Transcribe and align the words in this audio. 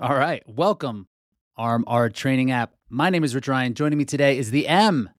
All 0.00 0.14
right. 0.14 0.42
Welcome, 0.46 1.08
RMR 1.58 2.12
Training 2.12 2.50
app. 2.52 2.72
My 2.88 3.10
name 3.10 3.24
is 3.24 3.34
Rich 3.34 3.48
Ryan. 3.48 3.74
Joining 3.74 3.98
me 3.98 4.04
today 4.04 4.38
is 4.38 4.50
the 4.50 4.68
M. 4.68 5.10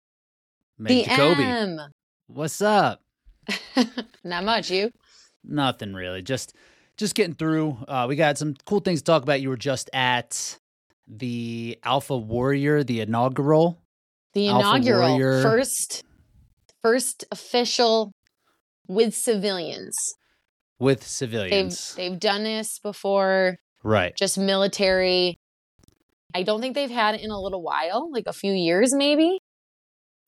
Meg 0.77 0.89
the 0.89 1.03
Jacoby. 1.03 1.43
M. 1.43 1.79
What's 2.27 2.61
up? 2.61 3.01
Not 4.23 4.45
much. 4.45 4.71
You? 4.71 4.91
Nothing 5.43 5.93
really. 5.93 6.21
Just 6.21 6.55
just 6.95 7.13
getting 7.15 7.35
through. 7.35 7.77
Uh, 7.87 8.05
we 8.07 8.15
got 8.15 8.37
some 8.37 8.55
cool 8.65 8.79
things 8.79 9.01
to 9.01 9.03
talk 9.03 9.23
about. 9.23 9.41
You 9.41 9.49
were 9.49 9.57
just 9.57 9.89
at 9.91 10.57
the 11.07 11.77
Alpha 11.83 12.17
Warrior, 12.17 12.83
the 12.83 13.01
inaugural. 13.01 13.81
The 14.33 14.47
inaugural 14.47 15.17
first, 15.41 16.03
first 16.83 17.25
official 17.31 18.13
with 18.87 19.13
civilians. 19.13 19.97
with 20.79 21.05
civilians. 21.05 21.51
They've 21.51 21.73
civilians. 21.73 21.95
they've 21.95 22.19
done 22.19 22.43
this 22.43 22.79
before, 22.79 23.57
right. 23.83 24.15
just 24.15 24.37
military. 24.37 25.37
I 26.33 26.43
don't 26.43 26.61
think 26.61 26.75
they've 26.75 26.89
had 26.89 27.15
it 27.15 27.21
in 27.21 27.31
a 27.31 27.39
little 27.39 27.61
while, 27.61 28.11
like 28.11 28.27
a 28.27 28.33
few 28.33 28.53
years 28.53 28.93
maybe. 28.93 29.39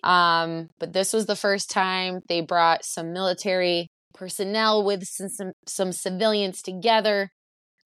Um, 0.04 0.70
but 0.80 0.94
this 0.94 1.14
was 1.14 1.28
the 1.28 1.36
first 1.36 1.70
time 1.70 2.22
they 2.28 2.42
brought 2.42 2.84
some 2.84 3.14
military 3.14 3.88
personnel 4.14 4.84
with 4.84 5.04
some, 5.06 5.30
some, 5.30 5.52
some 5.68 5.92
civilians 5.92 6.62
together 6.62 7.30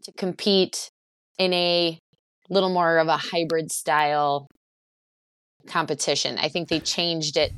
to 0.03 0.11
compete 0.13 0.89
in 1.37 1.53
a 1.53 1.99
little 2.49 2.69
more 2.69 2.97
of 2.97 3.07
a 3.07 3.17
hybrid 3.17 3.71
style 3.71 4.47
competition. 5.67 6.37
I 6.37 6.47
think 6.47 6.69
they 6.69 6.79
changed 6.79 7.37
it. 7.37 7.51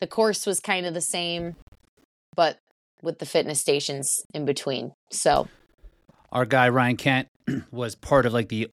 The 0.00 0.06
course 0.06 0.46
was 0.46 0.60
kind 0.60 0.84
of 0.84 0.94
the 0.94 1.00
same, 1.00 1.56
but 2.34 2.58
with 3.02 3.18
the 3.18 3.26
fitness 3.26 3.60
stations 3.60 4.22
in 4.34 4.44
between. 4.44 4.92
So, 5.10 5.48
Our 6.30 6.44
guy 6.44 6.68
Ryan 6.68 6.96
Kent 6.96 7.28
was 7.70 7.94
part 7.94 8.26
of 8.26 8.32
like 8.32 8.48
the 8.48 8.68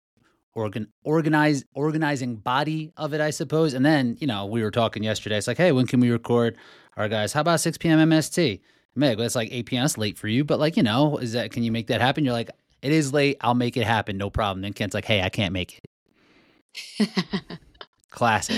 organ 0.53 0.87
organize 1.03 1.63
organizing 1.73 2.35
body 2.35 2.91
of 2.97 3.13
it, 3.13 3.21
I 3.21 3.30
suppose. 3.30 3.73
And 3.73 3.85
then, 3.85 4.17
you 4.19 4.27
know, 4.27 4.45
we 4.45 4.63
were 4.63 4.71
talking 4.71 5.03
yesterday. 5.03 5.38
It's 5.38 5.47
like, 5.47 5.57
hey, 5.57 5.71
when 5.71 5.88
can 5.88 5.99
we 5.99 6.09
record? 6.09 6.57
Our 6.97 7.07
guys, 7.07 7.33
how 7.33 7.41
about 7.41 7.61
6 7.61 7.77
p.m. 7.77 8.09
MST? 8.09 8.59
Meg, 8.95 9.17
that's 9.17 9.35
like 9.35 9.49
8 9.52 9.66
p.m. 9.67 9.83
That's 9.83 9.97
late 9.97 10.17
for 10.17 10.27
you, 10.27 10.44
but 10.44 10.59
like, 10.59 10.75
you 10.75 10.83
know, 10.83 11.17
is 11.17 11.33
that 11.33 11.52
can 11.52 11.63
you 11.63 11.71
make 11.71 11.88
that 11.88 12.02
happen? 12.02 12.25
You're 12.25 12.33
like, 12.33 12.49
it 12.81 12.91
is 12.91 13.13
late. 13.13 13.38
I'll 13.41 13.53
make 13.55 13.77
it 13.77 13.85
happen. 13.85 14.17
No 14.17 14.29
problem. 14.29 14.61
Then 14.61 14.73
Kent's 14.73 14.94
like, 14.94 15.05
hey, 15.05 15.22
I 15.22 15.29
can't 15.29 15.53
make 15.53 15.79
it. 15.79 17.09
Classic. 18.09 18.55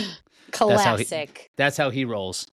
how 0.84 0.98
he- 0.98 1.06
classic. 1.06 1.52
That's 1.58 1.78
how 1.78 1.90
he 1.90 2.06
rolls. 2.06 2.48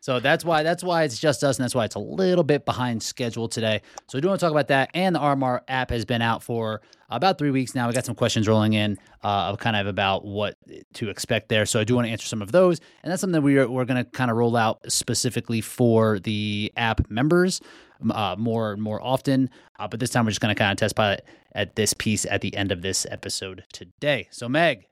So 0.00 0.20
that's 0.20 0.44
why 0.44 0.62
that's 0.62 0.84
why 0.84 1.02
it's 1.02 1.18
just 1.18 1.42
us, 1.42 1.58
and 1.58 1.64
that's 1.64 1.74
why 1.74 1.84
it's 1.84 1.96
a 1.96 2.00
little 2.00 2.44
bit 2.44 2.64
behind 2.64 3.02
schedule 3.02 3.48
today. 3.48 3.82
So 4.08 4.16
we 4.16 4.22
do 4.22 4.28
want 4.28 4.40
to 4.40 4.46
talk 4.46 4.52
about 4.52 4.68
that. 4.68 4.90
And 4.94 5.14
the 5.14 5.20
RMR 5.20 5.60
app 5.66 5.90
has 5.90 6.04
been 6.04 6.22
out 6.22 6.42
for 6.42 6.80
about 7.10 7.38
three 7.38 7.50
weeks 7.50 7.74
now. 7.74 7.88
We 7.88 7.94
got 7.94 8.04
some 8.04 8.14
questions 8.14 8.46
rolling 8.46 8.74
in, 8.74 8.96
uh, 9.22 9.56
kind 9.56 9.76
of 9.76 9.86
about 9.86 10.24
what 10.24 10.56
to 10.94 11.08
expect 11.10 11.48
there. 11.48 11.66
So 11.66 11.80
I 11.80 11.84
do 11.84 11.96
want 11.96 12.06
to 12.06 12.12
answer 12.12 12.26
some 12.26 12.42
of 12.42 12.52
those, 12.52 12.80
and 13.02 13.10
that's 13.10 13.20
something 13.20 13.32
that 13.32 13.42
we 13.42 13.58
are 13.58 13.68
we're 13.68 13.84
going 13.84 14.04
to 14.04 14.10
kind 14.10 14.30
of 14.30 14.36
roll 14.36 14.56
out 14.56 14.80
specifically 14.90 15.60
for 15.60 16.20
the 16.20 16.72
app 16.76 17.10
members 17.10 17.60
uh, 18.10 18.36
more 18.38 18.76
more 18.76 19.02
often. 19.02 19.50
Uh, 19.78 19.88
but 19.88 20.00
this 20.00 20.10
time 20.10 20.24
we're 20.24 20.30
just 20.30 20.40
going 20.40 20.54
to 20.54 20.58
kind 20.58 20.72
of 20.72 20.78
test 20.78 20.96
pilot 20.96 21.24
at 21.52 21.76
this 21.76 21.94
piece 21.94 22.24
at 22.26 22.40
the 22.40 22.54
end 22.56 22.72
of 22.72 22.82
this 22.82 23.06
episode 23.10 23.64
today. 23.72 24.28
So 24.30 24.48
Meg, 24.48 24.86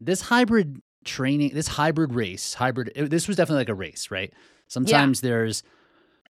this 0.00 0.22
hybrid 0.22 0.82
training, 1.08 1.50
this 1.54 1.66
hybrid 1.68 2.14
race, 2.14 2.54
hybrid, 2.54 2.92
it- 2.94 3.10
this 3.10 3.26
was 3.28 3.36
definitely 3.36 3.60
like 3.62 3.68
a 3.68 3.74
race, 3.74 4.10
right? 4.10 4.32
Sometimes 4.68 5.20
there's 5.22 5.62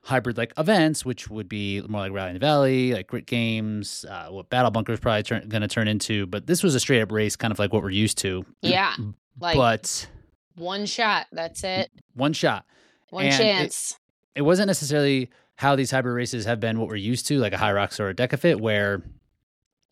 hybrid 0.01 0.37
like 0.37 0.53
events, 0.57 1.03
which 1.03 1.29
would 1.29 1.49
be 1.49 1.81
more 1.87 2.01
like 2.01 2.11
Rally 2.11 2.29
in 2.29 2.33
the 2.35 2.39
Valley, 2.39 2.93
like 2.93 3.07
Grit 3.07 3.25
Games, 3.25 4.05
uh, 4.09 4.27
what 4.29 4.49
Battle 4.49 4.69
Bunker 4.71 4.93
is 4.93 4.99
probably 4.99 5.23
turn, 5.23 5.47
going 5.49 5.61
to 5.63 5.67
turn 5.67 5.87
into. 5.87 6.27
But 6.27 6.45
this 6.45 6.61
was 6.61 6.75
a 6.75 6.79
straight 6.79 7.01
up 7.01 7.11
race, 7.11 7.35
kind 7.35 7.51
of 7.51 7.57
like 7.59 7.73
what 7.73 7.81
we're 7.81 7.89
used 7.89 8.17
to. 8.19 8.45
Yeah. 8.61 8.93
Like 9.39 9.55
but 9.57 10.07
one 10.55 10.85
shot. 10.85 11.25
That's 11.31 11.63
it. 11.63 11.89
one 12.13 12.33
shot. 12.33 12.65
One 13.09 13.25
And 13.25 13.33
it- 13.33 13.37
chance. 13.37 13.97
It 14.35 14.41
wasn't 14.43 14.67
necessarily 14.67 15.29
how 15.55 15.75
these 15.77 15.89
hybrid 15.91 16.15
races 16.15 16.43
have 16.45 16.59
been 16.59 16.77
what 16.79 16.89
we're 16.89 16.97
used 16.97 17.25
to, 17.27 17.39
like 17.39 17.53
a 17.53 17.57
HYROX 17.57 17.99
or 18.01 18.09
a 18.09 18.13
DEKAFIT, 18.13 18.59
where 18.59 19.01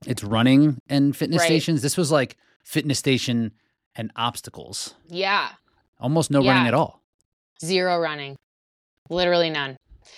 it's 0.05 0.23
running 0.23 0.77
and 0.89 1.15
fitness 1.15 1.39
Right. 1.39 1.45
stations. 1.47 1.81
This 1.81 1.95
was 1.95 2.11
like 2.11 2.35
fitness 2.63 2.99
station 2.99 3.53
and 3.95 4.11
obstacles. 4.15 4.95
yeah. 5.09 5.49
Almost 5.99 6.31
no 6.31 6.39
running 6.43 6.67
at 6.67 6.73
all. 6.73 7.01
Zero 7.63 7.97
running. 7.97 8.35
Literally 9.09 9.49
none. 9.49 9.77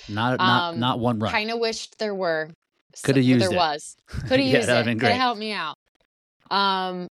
Not 0.09 0.39
not 0.39 0.73
Um, 0.73 0.79
not 0.79 0.99
one 0.99 1.19
run. 1.19 1.31
Kind 1.31 1.51
of 1.51 1.59
wished 1.59 1.99
there 1.99 2.15
were. 2.15 2.49
Coulda 3.03 3.21
So- 3.21 3.27
used 3.27 3.43
there 3.43 3.51
it. 3.53 3.55
was. 3.55 3.95
Could 4.07 4.39
have 4.39 4.39
Yeah, 4.39 4.57
used 4.57 4.67
that 4.69 4.87
it. 4.87 4.99
Could 4.99 5.09
have 5.09 5.17
helped 5.21 5.39
me 5.39 5.51
out. 5.51 5.75
Um, 6.49 7.07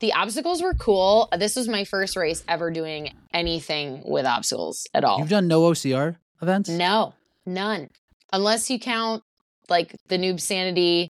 the 0.00 0.12
obstacles 0.12 0.60
were 0.62 0.74
cool. 0.74 1.28
This 1.38 1.56
was 1.56 1.68
my 1.68 1.84
first 1.84 2.16
race 2.16 2.44
ever 2.48 2.70
doing 2.70 3.14
anything 3.32 4.02
with 4.04 4.26
obstacles 4.26 4.86
at 4.92 5.04
all. 5.04 5.20
You've 5.20 5.28
done 5.30 5.48
no 5.48 5.62
OCR 5.62 6.16
events? 6.42 6.68
No, 6.68 7.14
none. 7.46 7.88
Unless 8.32 8.68
you 8.68 8.78
count 8.78 9.22
like 9.70 9.94
the 10.08 10.18
Noob 10.18 10.38
Sanity, 10.40 11.08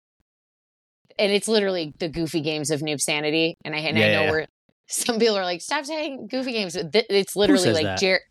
and 1.17 1.31
it's 1.31 1.47
literally 1.47 1.93
the 1.99 2.09
goofy 2.09 2.41
games 2.41 2.69
of 2.69 2.81
Noob 2.81 3.01
Sanity. 3.01 3.55
And 3.65 3.73
I, 3.75 3.79
and 3.79 3.97
Yeah, 3.97 4.05
I 4.05 4.07
yeah, 4.09 4.15
know 4.19 4.23
yeah. 4.25 4.31
where 4.31 4.45
some 4.87 5.19
people 5.19 5.37
are 5.37 5.43
like, 5.43 5.61
stop 5.61 5.85
saying 5.85 6.27
goofy 6.27 6.51
games. 6.53 6.75
It's 6.75 7.35
literally 7.35 7.73
like? 7.73 7.97
Jarrett, 7.99 8.21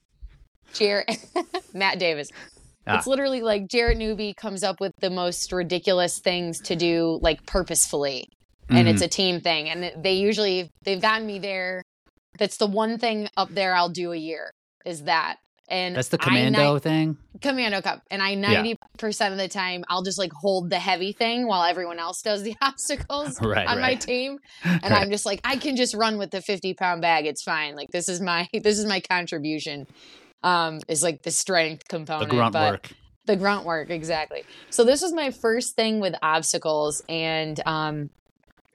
Jarrett, 0.75 1.19
Matt 1.75 1.99
Davis. 1.99 2.31
Ah. 2.87 2.99
It's 2.99 3.07
literally 3.07 3.41
like 3.43 3.69
Jarrett 3.69 3.99
Newby 3.99 4.33
comes 4.35 4.63
up 4.63 4.81
with 4.81 4.93
the 5.01 5.11
most 5.11 5.53
ridiculous 5.53 6.19
things 6.19 6.61
to 6.63 6.77
do, 6.77 7.19
like 7.21 7.45
purposefully, 7.47 8.29
and 8.69 8.87
Mhm. 8.87 8.93
it's 8.93 9.03
a 9.03 9.09
team 9.09 9.41
thing. 9.41 9.69
And 9.69 9.93
they 10.03 10.15
usually 10.15 10.71
they've 10.85 11.01
gotten 11.01 11.27
me 11.27 11.39
there. 11.39 11.83
That's 12.39 12.59
the 12.59 12.67
one 12.67 12.99
thing 12.99 13.29
up 13.37 13.49
there 13.51 13.75
I'll 13.75 13.89
do 13.89 14.13
a 14.13 14.17
year 14.17 14.51
is 14.85 15.03
that. 15.05 15.37
And 15.69 15.97
That's 15.97 16.09
the 16.09 16.17
ni- 16.19 16.25
commando 16.25 16.79
thing. 16.79 17.17
commando 17.43 17.81
cup 17.83 18.01
and 18.11 18.23
i 18.23 18.35
90% 18.37 18.79
of 19.33 19.37
the 19.37 19.49
time 19.49 19.85
i'll 19.89 20.03
just 20.03 20.19
like 20.19 20.33
hold 20.33 20.71
the 20.71 20.79
heavy 20.79 21.13
thing 21.13 21.47
while 21.47 21.65
everyone 21.65 21.99
else 21.99 22.23
does 22.23 22.43
the 22.43 22.55
obstacles 22.63 23.39
Right, 23.43 23.67
on 23.69 23.81
my 23.81 23.95
team 23.95 24.39
and 24.65 24.83
Right. 24.85 24.93
i'm 25.03 25.11
just 25.11 25.27
like 25.27 25.41
i 25.45 25.57
can 25.57 25.77
just 25.77 25.95
run 25.95 26.19
with 26.19 26.31
the 26.31 26.41
50 26.41 26.75
pound 26.75 27.03
bag 27.03 27.27
it's 27.27 27.43
fine 27.43 27.75
like 27.77 27.91
this 27.91 28.09
is 28.09 28.21
my 28.21 28.49
this 28.55 28.79
is 28.79 28.87
my 28.87 29.01
contribution 29.01 29.87
um 30.45 30.79
is 30.89 31.03
like 31.03 31.23
the 31.23 31.31
strength 31.31 31.89
component. 31.89 32.31
The 32.31 32.37
grunt 32.37 32.53
but 32.53 32.73
work. 32.73 32.91
the 33.27 33.37
grunt 33.37 33.65
work 33.67 33.91
exactly 33.91 34.45
so 34.71 34.85
this 34.85 35.03
was 35.03 35.13
my 35.13 35.31
first 35.31 35.75
thing 35.77 36.01
with 36.01 36.15
obstacles 36.23 37.03
and 37.09 37.61
um 37.67 38.09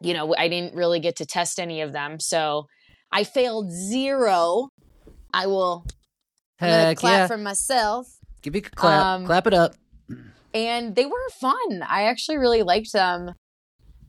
you 0.02 0.14
know 0.14 0.36
i 0.38 0.48
didn't 0.50 0.76
really 0.76 1.00
get 1.00 1.16
to 1.18 1.26
test 1.26 1.60
any 1.60 1.82
of 1.82 1.94
them 1.94 2.20
so 2.20 2.68
i 3.12 3.24
failed 3.24 3.72
zero 3.72 4.70
i 5.34 5.48
will 5.48 5.86
Heck 6.62 6.98
clap 6.98 7.12
yeah. 7.12 7.28
for 7.28 7.38
myself 7.38 8.08
Give 8.42 8.54
me 8.54 8.60
a 8.60 8.64
clap. 8.64 9.06
um, 9.06 9.26
clap 9.26 9.48
it 9.48 9.54
up. 9.54 9.76
and 10.54 10.96
they 10.96 11.06
were 11.06 11.30
fun. 11.40 11.84
I 11.88 12.04
actually 12.04 12.38
really 12.38 12.64
liked 12.64 12.92
them. 12.92 13.34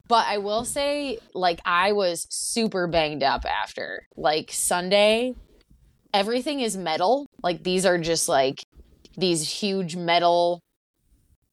But 0.08 0.26
I 0.26 0.38
will 0.38 0.64
say, 0.64 1.18
like, 1.34 1.60
I 1.64 1.92
was 1.92 2.26
super 2.28 2.86
banged 2.86 3.22
up 3.22 3.44
after. 3.46 4.06
Like, 4.16 4.50
Sunday, 4.52 5.34
everything 6.12 6.60
is 6.60 6.76
metal. 6.76 7.26
Like, 7.42 7.62
these 7.62 7.86
are 7.86 7.98
just 7.98 8.28
like 8.28 8.62
these 9.16 9.48
huge 9.48 9.96
metal, 9.96 10.60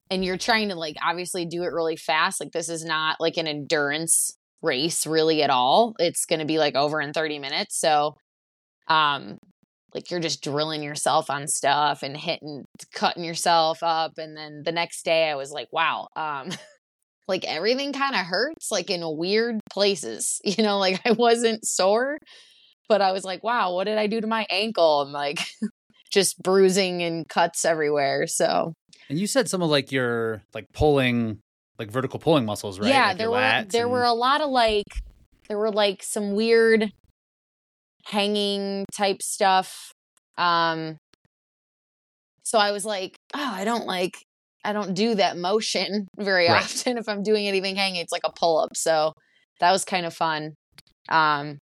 and 0.10 0.26
you're 0.26 0.38
trying 0.38 0.70
to, 0.70 0.76
like, 0.76 0.96
obviously 1.02 1.46
do 1.46 1.64
it 1.64 1.72
really 1.74 1.96
fast. 1.96 2.42
Like, 2.42 2.52
this 2.52 2.70
is 2.70 2.84
not 2.84 3.18
like 3.20 3.38
an 3.38 3.48
endurance 3.48 4.36
race 4.62 5.06
really 5.06 5.42
at 5.44 5.50
all. 5.50 5.96
It's 6.00 6.26
going 6.26 6.40
to 6.40 6.46
be 6.46 6.58
like 6.58 6.76
over 6.76 7.00
in 7.00 7.14
30 7.14 7.40
minutes. 7.40 7.80
So, 7.80 8.16
um, 8.88 9.38
like 9.94 10.12
you're 10.12 10.20
just 10.20 10.44
drilling 10.44 10.84
yourself 10.84 11.30
on 11.30 11.48
stuff 11.48 12.04
and 12.04 12.16
hitting 12.18 12.66
cutting 12.94 13.24
yourself 13.24 13.80
up 13.84 14.18
and 14.18 14.36
then 14.38 14.62
the 14.64 14.72
next 14.72 15.04
day 15.04 15.30
i 15.30 15.36
was 15.36 15.52
like 15.52 15.68
wow 15.72 16.08
um 16.16 16.50
like 17.28 17.46
everything 17.46 17.94
kind 17.94 18.16
of 18.16 18.22
hurts 18.26 18.72
like 18.72 18.90
in 18.90 19.02
weird 19.18 19.60
places 19.72 20.40
you 20.46 20.64
know 20.64 20.78
like 20.80 21.00
i 21.06 21.12
wasn't 21.12 21.66
sore 21.66 22.18
but 22.88 23.02
i 23.02 23.12
was 23.12 23.24
like 23.24 23.44
wow 23.44 23.74
what 23.74 23.84
did 23.86 23.98
i 23.98 24.08
do 24.08 24.20
to 24.22 24.28
my 24.28 24.46
ankle 24.50 25.02
and 25.04 25.12
like 25.12 25.40
just 26.12 26.42
bruising 26.42 27.04
and 27.04 27.28
cuts 27.30 27.66
everywhere 27.66 28.26
so 28.28 28.74
And 29.10 29.20
you 29.20 29.28
said 29.28 29.48
some 29.50 29.62
of 29.62 29.70
like 29.70 29.92
your 29.92 30.42
like 30.56 30.66
pulling, 30.74 31.40
like 31.78 31.90
vertical 31.92 32.20
pulling 32.20 32.46
muscles, 32.46 32.80
right? 32.80 32.90
yeah 32.90 33.08
Like 33.10 33.18
there 33.18 33.30
were 33.32 33.66
there 33.70 33.84
and- 33.84 33.92
were 33.92 34.04
a 34.04 34.14
lot 34.14 34.42
of 34.42 34.50
like 34.50 34.86
there 35.48 35.58
were 35.58 35.72
like 35.72 36.02
some 36.04 36.34
weird 36.34 36.92
hanging 38.10 38.86
type 38.92 39.22
stuff 39.22 39.92
um 40.38 40.98
so 42.44 42.58
i 42.58 42.72
was 42.72 42.86
like 42.86 43.16
oh 43.36 43.52
i 43.54 43.64
don't 43.64 43.86
like 43.86 44.18
i 44.66 44.74
don't 44.74 44.94
do 44.94 45.16
that 45.16 45.38
motion 45.38 46.08
very 46.18 46.48
Right. 46.48 46.64
often 46.64 46.98
if 46.98 47.08
i'm 47.08 47.24
doing 47.24 47.48
anything 47.48 47.76
hanging 47.76 48.02
it's 48.02 48.12
like 48.12 48.24
a 48.26 48.32
pull-up 48.32 48.76
so 48.76 49.14
that 49.60 49.72
was 49.72 49.86
kind 49.86 50.06
of 50.06 50.14
fun 50.14 50.54
um 51.10 51.60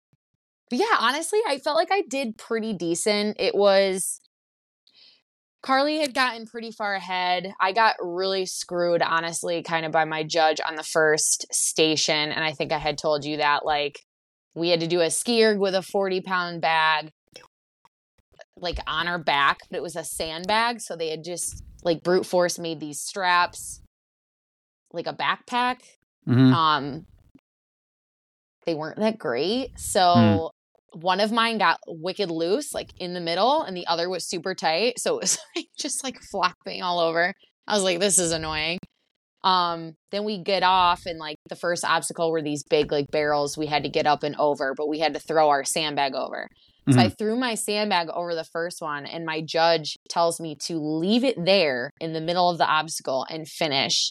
but 0.70 0.80
yeah 0.80 0.96
honestly 1.00 1.40
i 1.48 1.58
felt 1.58 1.76
like 1.76 1.92
i 1.92 2.02
did 2.10 2.38
pretty 2.38 2.74
decent 2.74 3.36
it 3.40 3.56
was 3.56 4.20
Carly 5.64 6.00
had 6.00 6.14
gotten 6.14 6.46
pretty 6.46 6.72
far 6.72 6.94
ahead. 6.96 7.52
I 7.60 7.74
got 7.74 7.96
really 8.00 8.46
screwed, 8.46 9.02
honestly, 9.02 9.64
kind 9.64 9.86
of 9.86 9.92
by 9.92 10.06
my 10.06 10.24
judge 10.24 10.62
on 10.66 10.76
the 10.76 10.84
first 10.84 11.46
station. 11.52 12.32
And 12.32 12.42
I 12.42 12.54
think 12.54 12.72
I 12.72 12.78
had 12.78 12.98
told 12.98 13.26
you 13.26 13.38
that, 13.38 13.66
like, 13.66 14.00
we 14.57 14.69
had 14.69 14.80
to 14.80 14.88
do 14.88 15.01
a 15.01 15.09
ski 15.09 15.44
erg 15.45 15.59
with 15.59 15.75
a 15.75 15.81
40 15.81 16.21
pound 16.21 16.62
bag, 16.62 17.12
like 18.57 18.80
on 18.88 19.07
our 19.07 19.19
back, 19.19 19.59
but 19.69 19.77
it 19.77 19.83
was 19.83 19.95
a 19.95 20.04
sandbag. 20.04 20.81
So 20.81 20.95
they 20.95 21.09
had 21.09 21.24
just, 21.24 21.63
like, 21.83 22.01
brute 22.04 22.25
force 22.25 22.57
made 22.57 22.80
these 22.80 23.00
straps, 23.00 23.81
like 24.92 25.07
a 25.07 25.13
backpack. 25.13 25.81
Mhm. 26.27 26.54
Um, 26.54 27.06
they 28.65 28.74
weren't 28.75 29.00
that 29.00 29.18
great. 29.18 29.80
So 29.80 30.01
Mm. 30.01 30.50
one 31.01 31.19
of 31.19 31.31
mine 31.31 31.57
got 31.57 31.80
wicked 31.88 32.31
loose, 32.31 32.74
like 32.74 32.92
in 33.00 33.13
the 33.13 33.21
middle, 33.21 33.62
and 33.62 33.77
the 33.77 33.86
other 33.88 34.09
was 34.09 34.27
super 34.27 34.56
tight. 34.56 35.00
So 35.00 35.18
it 35.18 35.21
was 35.21 35.38
like 35.56 35.68
just 35.77 36.04
like 36.04 36.19
flopping 36.31 36.81
all 36.81 37.00
over. 37.00 37.33
I 37.68 37.74
was 37.75 37.83
like, 37.83 38.00
this 38.00 38.18
is 38.18 38.31
annoying. 38.31 38.80
Um, 39.44 39.94
then 40.12 40.24
we 40.24 40.44
get 40.44 40.63
off, 40.63 41.06
and 41.06 41.19
like 41.19 41.38
the 41.48 41.56
first 41.56 41.86
obstacle 41.86 42.31
were 42.31 42.42
these 42.42 42.63
big 42.69 42.92
like 42.92 43.06
barrels 43.12 43.57
we 43.57 43.68
had 43.68 43.84
to 43.84 43.89
get 43.89 44.07
up 44.07 44.24
and 44.24 44.36
over, 44.38 44.74
but 44.75 44.88
we 44.88 45.00
had 45.00 45.13
to 45.13 45.19
throw 45.19 45.50
our 45.50 45.63
sandbag 45.63 46.13
over. 46.16 46.48
So 46.89 47.00
I 47.01 47.10
threw 47.10 47.36
my 47.38 47.56
sandbag 47.56 48.07
over 48.13 48.34
the 48.34 48.45
first 48.45 48.81
one, 48.81 49.06
and 49.06 49.25
my 49.25 49.42
judge 49.42 49.98
tells 50.10 50.39
me 50.39 50.56
to 50.68 50.78
leave 50.80 51.25
it 51.25 51.36
there 51.44 51.92
in 52.00 52.13
the 52.13 52.22
middle 52.22 52.50
of 52.50 52.57
the 52.57 52.66
obstacle 52.66 53.25
and 53.30 53.45
finish. 53.45 54.10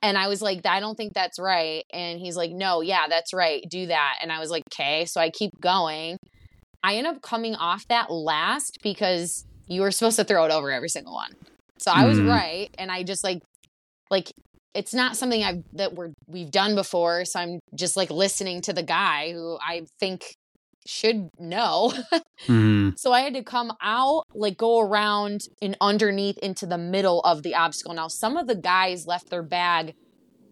And 0.00 0.16
I 0.16 0.28
was 0.28 0.40
like, 0.40 0.64
I 0.64 0.80
don't 0.80 0.94
think 0.94 1.12
that's 1.12 1.38
right. 1.38 1.84
And 1.92 2.20
he's 2.20 2.36
like, 2.36 2.52
No, 2.52 2.80
yeah, 2.80 3.06
that's 3.08 3.34
right. 3.34 3.62
Do 3.70 3.86
that. 3.88 4.14
And 4.22 4.32
I 4.32 4.38
was 4.38 4.50
like, 4.50 4.62
Okay. 4.72 5.04
So 5.04 5.20
I 5.20 5.28
keep 5.30 5.50
going. 5.60 6.16
I 6.82 6.94
end 6.94 7.06
up 7.06 7.20
coming 7.20 7.54
off 7.54 7.86
that 7.88 8.10
last 8.10 8.78
because 8.82 9.44
you 9.66 9.82
were 9.82 9.90
supposed 9.90 10.16
to 10.16 10.24
throw 10.24 10.44
it 10.46 10.50
over 10.52 10.70
every 10.70 10.88
single 10.88 11.12
one. 11.12 11.32
So 11.80 11.90
I 11.92 12.06
was 12.06 12.18
Mm. 12.18 12.30
right. 12.30 12.70
And 12.78 12.90
I 12.90 13.02
just 13.02 13.22
like, 13.24 13.40
like, 14.10 14.32
it's 14.74 14.94
not 14.94 15.16
something 15.16 15.42
I've 15.42 15.62
that 15.72 15.94
we're 15.94 16.12
we've 16.26 16.50
done 16.50 16.74
before. 16.74 17.24
So 17.24 17.40
I'm 17.40 17.58
just 17.74 17.96
like 17.96 18.10
listening 18.10 18.60
to 18.62 18.72
the 18.72 18.82
guy 18.82 19.32
who 19.32 19.58
I 19.60 19.86
think 19.98 20.34
should 20.86 21.28
know. 21.38 21.92
Mhm. 22.46 22.96
So 22.96 23.12
I 23.12 23.22
had 23.22 23.34
to 23.34 23.42
come 23.42 23.72
out, 23.82 24.22
like 24.32 24.56
go 24.56 24.78
around 24.78 25.40
and 25.60 25.76
underneath 25.80 26.38
into 26.38 26.66
the 26.66 26.78
middle 26.78 27.20
of 27.22 27.42
the 27.42 27.56
obstacle. 27.56 27.92
Now, 27.94 28.06
some 28.06 28.36
of 28.36 28.46
the 28.46 28.54
guys 28.54 29.08
left 29.08 29.28
their 29.28 29.42
bag 29.42 29.94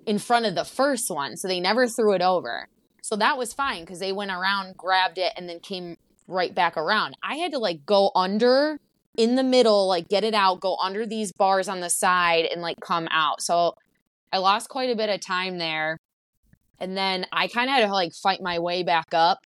in 0.04 0.18
front 0.18 0.46
of 0.46 0.56
the 0.56 0.64
first 0.64 1.08
one, 1.08 1.36
so 1.36 1.46
they 1.46 1.60
never 1.60 1.86
threw 1.86 2.12
it 2.12 2.22
over. 2.22 2.66
So 3.02 3.14
that 3.16 3.38
was 3.38 3.52
fine 3.52 3.82
because 3.82 4.00
they 4.00 4.10
went 4.10 4.32
around, 4.32 4.76
grabbed 4.76 5.16
it, 5.16 5.32
and 5.36 5.48
then 5.48 5.60
came 5.60 5.96
right 6.26 6.52
back 6.52 6.76
around. 6.76 7.14
I 7.22 7.36
had 7.36 7.52
to 7.52 7.58
like 7.58 7.86
go 7.86 8.10
under 8.16 8.78
in 9.16 9.34
the 9.36 9.42
middle, 9.42 9.88
like 9.88 10.08
get 10.08 10.24
it 10.24 10.34
out, 10.34 10.60
go 10.60 10.76
under 10.82 11.06
these 11.06 11.32
bars 11.32 11.68
on 11.68 11.80
the 11.80 11.90
side, 11.90 12.46
and 12.46 12.62
like 12.62 12.76
come 12.80 13.08
out. 13.10 13.42
So 13.42 13.74
I 14.32 14.38
lost 14.38 14.68
quite 14.68 14.90
a 14.90 14.96
bit 14.96 15.08
of 15.08 15.20
time 15.20 15.58
there. 15.58 15.98
And 16.78 16.96
then 16.96 17.26
I 17.32 17.48
kind 17.48 17.70
of 17.70 17.76
had 17.76 17.86
to 17.86 17.92
like 17.92 18.12
fight 18.12 18.40
my 18.42 18.58
way 18.58 18.82
back 18.82 19.06
up. 19.12 19.38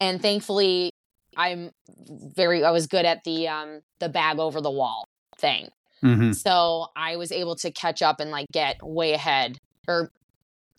And 0.00 0.20
thankfully, 0.20 0.90
I'm 1.36 1.70
very 2.08 2.64
I 2.64 2.70
was 2.70 2.86
good 2.86 3.04
at 3.04 3.24
the 3.24 3.48
um 3.48 3.80
the 3.98 4.08
bag 4.08 4.38
over 4.38 4.60
the 4.60 4.70
wall 4.70 5.06
thing. 5.38 5.68
Mm-hmm. 6.02 6.32
So 6.32 6.86
I 6.96 7.16
was 7.16 7.32
able 7.32 7.56
to 7.56 7.70
catch 7.70 8.02
up 8.02 8.20
and 8.20 8.30
like 8.30 8.46
get 8.52 8.76
way 8.82 9.12
ahead 9.12 9.58
or 9.88 10.10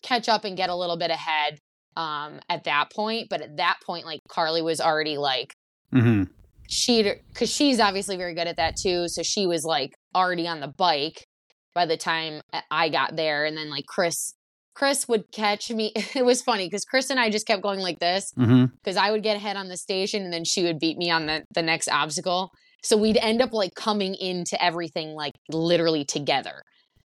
catch 0.02 0.28
up 0.28 0.44
and 0.44 0.56
get 0.56 0.70
a 0.70 0.74
little 0.74 0.96
bit 0.96 1.10
ahead 1.10 1.58
um 1.96 2.40
at 2.48 2.64
that 2.64 2.90
point, 2.90 3.28
but 3.28 3.40
at 3.40 3.56
that 3.58 3.78
point 3.84 4.06
like 4.06 4.20
Carly 4.28 4.62
was 4.62 4.80
already 4.80 5.18
like 5.18 5.54
Mhm. 5.92 6.28
She 6.68 7.12
cuz 7.34 7.50
she's 7.50 7.80
obviously 7.80 8.16
very 8.16 8.34
good 8.34 8.48
at 8.48 8.56
that 8.56 8.76
too, 8.76 9.08
so 9.08 9.22
she 9.22 9.46
was 9.46 9.64
like 9.64 9.94
already 10.14 10.46
on 10.46 10.60
the 10.60 10.68
bike 10.68 11.26
by 11.74 11.86
the 11.86 11.96
time 11.96 12.40
I 12.70 12.88
got 12.88 13.16
there 13.16 13.44
and 13.44 13.56
then 13.56 13.70
like 13.70 13.86
Chris 13.86 14.32
Chris 14.76 15.08
would 15.08 15.32
catch 15.32 15.70
me. 15.70 15.92
It 16.14 16.24
was 16.24 16.42
funny 16.42 16.66
because 16.66 16.84
Chris 16.84 17.10
and 17.10 17.18
I 17.18 17.30
just 17.30 17.46
kept 17.46 17.62
going 17.62 17.80
like 17.80 17.98
this 17.98 18.32
mm-hmm. 18.38 18.66
because 18.66 18.96
I 18.96 19.10
would 19.10 19.22
get 19.22 19.36
ahead 19.36 19.56
on 19.56 19.68
the 19.68 19.76
station 19.76 20.22
and 20.22 20.32
then 20.32 20.44
she 20.44 20.64
would 20.64 20.78
beat 20.78 20.98
me 20.98 21.10
on 21.10 21.26
the, 21.26 21.44
the 21.54 21.62
next 21.62 21.88
obstacle. 21.88 22.50
So 22.82 22.96
we'd 22.96 23.16
end 23.16 23.40
up 23.42 23.52
like 23.52 23.74
coming 23.74 24.14
into 24.14 24.62
everything 24.62 25.14
like 25.14 25.32
literally 25.50 26.04
together. 26.04 26.62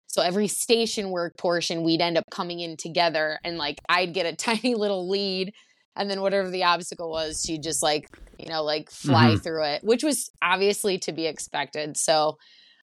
So 0.08 0.24
every 0.24 0.48
station 0.48 1.12
work 1.12 1.38
portion, 1.38 1.84
we'd 1.84 2.02
end 2.02 2.18
up 2.18 2.26
coming 2.32 2.60
in 2.60 2.76
together 2.76 3.38
and 3.44 3.58
like 3.58 3.78
I'd 3.88 4.14
get 4.14 4.26
a 4.26 4.36
tiny 4.36 4.74
little 4.74 5.08
lead. 5.08 5.54
And 6.00 6.10
then 6.10 6.22
whatever 6.22 6.50
the 6.50 6.64
obstacle 6.64 7.12
was, 7.12 7.44
she'd 7.46 7.62
just 7.62 7.84
like, 7.84 8.08
you 8.40 8.50
know, 8.50 8.64
like 8.64 8.90
fly 8.90 9.36
through 9.36 9.66
it, 9.66 9.84
which 9.84 10.04
was 10.04 10.32
obviously 10.42 10.98
to 11.00 11.12
be 11.12 11.28
expected. 11.28 11.98
So 11.98 12.38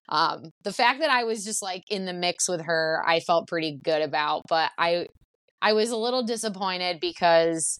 um 0.09 0.51
the 0.63 0.71
fact 0.71 1.01
that 1.01 1.09
I 1.09 1.25
was 1.25 1.43
just 1.43 1.61
like 1.61 1.83
in 1.89 2.05
the 2.05 2.13
mix 2.13 2.47
with 2.47 2.61
her, 2.61 3.03
I 3.05 3.19
felt 3.19 3.47
pretty 3.47 3.79
good 3.83 4.01
about, 4.01 4.43
but 4.47 4.71
I 4.77 5.07
I 5.61 5.73
was 5.73 5.89
a 5.89 5.97
little 5.97 6.23
disappointed 6.23 6.99
because 7.01 7.79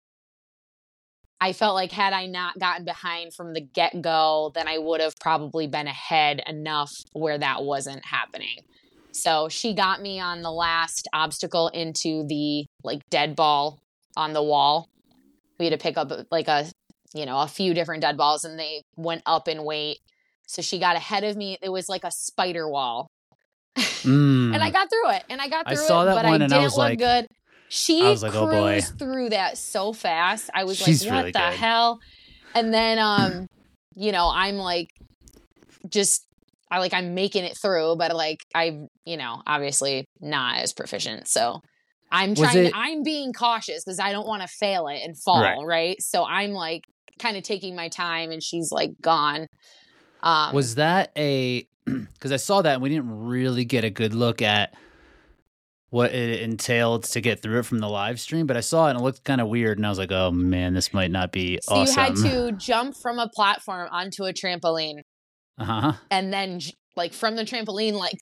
I 1.40 1.54
felt 1.54 1.76
like 1.76 1.92
had 1.92 2.14
I 2.14 2.26
not 2.26 2.58
gotten 2.58 2.84
behind 2.84 3.34
from 3.34 3.54
the 3.54 3.62
get 3.62 4.02
go, 4.02 4.52
then 4.56 4.68
I 4.68 4.80
would 4.80 5.02
have 5.02 5.14
probably 5.22 5.68
been 5.68 5.88
ahead 5.88 6.42
enough 6.48 6.92
where 7.14 7.38
that 7.38 7.64
wasn't 7.64 8.04
happening. 8.04 8.58
So 9.12 9.50
she 9.50 9.74
got 9.74 10.02
me 10.02 10.20
on 10.20 10.42
the 10.42 10.52
last 10.52 11.08
obstacle 11.14 11.70
into 11.70 12.26
the 12.28 12.66
like 12.84 13.02
dead 13.10 13.36
ball 13.36 13.80
on 14.16 14.34
the 14.34 14.44
wall. 14.44 14.90
We 15.60 15.66
had 15.66 15.72
to 15.72 15.84
pick 15.84 15.98
up 15.98 16.12
like 16.32 16.48
a, 16.48 16.66
you 17.14 17.26
know, 17.26 17.40
a 17.42 17.48
few 17.48 17.74
different 17.74 18.02
dead 18.02 18.18
balls 18.18 18.44
and 18.44 18.60
they 18.60 18.84
went 18.96 19.22
up 19.26 19.48
in 19.48 19.64
weight. 19.64 20.00
So 20.48 20.62
she 20.62 20.80
got 20.80 20.96
ahead 20.96 21.24
of 21.24 21.36
me. 21.36 21.58
It 21.62 21.70
was 21.70 21.90
like 21.90 22.04
a 22.04 22.12
spider 22.12 22.70
wall. 22.70 23.10
Mm. 23.78 24.38
And 24.54 24.64
I 24.64 24.70
got 24.72 24.90
through 24.90 25.12
it. 25.12 25.24
And 25.30 25.42
I 25.42 25.50
got 25.50 25.68
I 25.68 25.76
through 25.76 25.86
saw 25.86 26.02
it, 26.04 26.06
that 26.06 26.16
but 26.16 26.26
one 26.26 26.42
I 26.42 26.46
and 26.46 26.54
I 26.54 26.58
didn't 26.58 26.64
was 26.64 26.78
look 26.78 26.90
like- 26.90 27.00
good. 27.00 27.28
She 27.70 28.02
I 28.02 28.10
was 28.12 28.24
like, 28.24 28.32
cruised 28.32 28.48
oh, 28.48 28.52
boy. 28.52 28.82
through 28.98 29.30
that 29.32 29.58
so 29.58 29.92
fast. 29.92 30.50
I 30.54 30.64
was 30.64 30.78
She's 30.78 31.04
like, 31.04 31.12
what 31.12 31.18
really 31.20 31.32
the 31.34 31.40
good. 31.40 31.54
hell? 31.60 32.00
And 32.56 32.74
then 32.74 32.98
um, 32.98 33.48
you 33.96 34.14
know, 34.14 34.32
I'm 34.34 34.56
like 34.56 34.88
just 35.90 36.26
I 36.72 36.80
like 36.80 36.94
I'm 36.94 37.14
making 37.14 37.44
it 37.44 37.58
through, 37.58 37.98
but 37.98 38.16
like 38.16 38.40
I, 38.56 38.80
you 39.06 39.18
know, 39.18 39.42
obviously 39.46 40.06
not 40.22 40.60
as 40.60 40.72
proficient. 40.74 41.28
So 41.28 41.62
I'm 42.12 42.36
trying 42.36 42.66
it- 42.68 42.74
I'm 42.76 43.04
being 43.04 43.34
cautious 43.34 43.84
because 43.84 44.00
I 44.00 44.12
don't 44.12 44.28
want 44.28 44.42
to 44.42 44.48
fail 44.48 44.88
it 44.88 45.02
and 45.04 45.18
fall, 45.18 45.42
Right. 45.42 45.58
right. 45.66 46.02
So 46.02 46.24
I'm 46.26 46.52
like 46.52 46.84
kind 47.20 47.36
of 47.38 47.44
taking 47.44 47.76
my 47.76 47.90
time 47.90 48.32
and 48.32 48.42
she's 48.44 48.72
like 48.72 48.92
gone. 49.02 49.48
Um 50.22 50.54
Was 50.56 50.76
that 50.76 51.12
a 51.18 51.68
because 51.86 52.32
I 52.32 52.38
saw 52.38 52.62
that 52.62 52.74
and 52.74 52.82
we 52.82 52.90
didn't 52.90 53.10
really 53.10 53.66
get 53.66 53.84
a 53.84 53.90
good 53.90 54.14
look 54.14 54.42
at 54.42 54.74
what 55.90 56.14
it 56.14 56.42
entailed 56.42 57.06
to 57.06 57.22
get 57.22 57.42
through 57.42 57.60
it 57.60 57.66
from 57.66 57.80
the 57.80 57.88
live 57.88 58.20
stream, 58.20 58.46
but 58.46 58.58
I 58.58 58.60
saw 58.60 58.88
it 58.88 58.92
and 58.92 59.00
it 59.00 59.04
looked 59.04 59.24
kind 59.24 59.40
of 59.40 59.48
weird, 59.48 59.78
and 59.78 59.86
I 59.86 59.90
was 59.90 59.98
like, 59.98 60.12
"Oh 60.12 60.32
man, 60.32 60.74
this 60.74 60.94
might 60.94 61.12
not 61.12 61.32
be 61.32 61.60
so 61.64 61.76
awesome." 61.76 61.96
you 61.96 62.02
had 62.02 62.16
to 62.50 62.52
jump 62.58 62.96
from 62.98 63.20
a 63.20 63.30
platform 63.30 63.88
onto 63.92 64.26
a 64.26 64.34
trampoline 64.34 65.00
uh 65.58 65.64
huh. 65.64 65.94
and 66.12 66.34
then 66.34 66.60
like 66.98 67.14
from 67.14 67.36
the 67.38 67.44
trampoline 67.44 67.94
like 67.94 68.18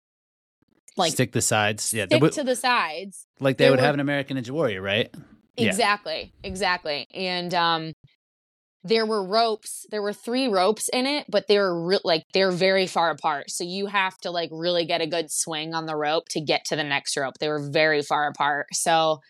like 0.97 1.11
Stick 1.13 1.31
the 1.31 1.41
sides, 1.41 1.93
yeah, 1.93 2.05
they 2.05 2.17
stick 2.17 2.31
to 2.33 2.43
the 2.43 2.55
sides. 2.55 3.25
Like 3.39 3.57
they 3.57 3.65
there 3.65 3.71
would 3.71 3.79
were- 3.79 3.85
have 3.85 3.93
an 3.93 3.99
American 3.99 4.37
Ninja 4.37 4.51
Warrior, 4.51 4.81
right? 4.81 5.09
Yeah. 5.57 5.69
exactly 5.69 6.33
exactly. 6.43 7.07
And 7.13 7.53
um 7.53 7.93
there 8.83 9.05
were 9.05 9.25
ropes 9.25 9.85
there 9.89 10.01
were 10.01 10.13
three 10.13 10.47
ropes 10.47 10.89
in 10.89 11.05
it 11.05 11.25
but 11.29 11.47
they 11.47 11.57
were 11.57 11.87
re- 11.87 11.99
like 12.03 12.23
they're 12.33 12.51
very 12.51 12.87
far 12.87 13.09
apart. 13.09 13.49
So 13.49 13.63
you 13.63 13.87
have 13.87 14.17
to 14.19 14.31
like 14.31 14.49
really 14.51 14.85
get 14.85 15.01
a 15.01 15.07
good 15.07 15.31
swing 15.31 15.73
on 15.73 15.85
the 15.85 15.95
rope 15.95 16.25
to 16.31 16.41
get 16.41 16.65
to 16.65 16.75
the 16.75 16.83
next 16.83 17.15
rope. 17.17 17.35
They 17.39 17.47
were 17.49 17.69
very 17.71 18.01
far 18.01 18.27
apart. 18.27 18.67
So 18.73 19.21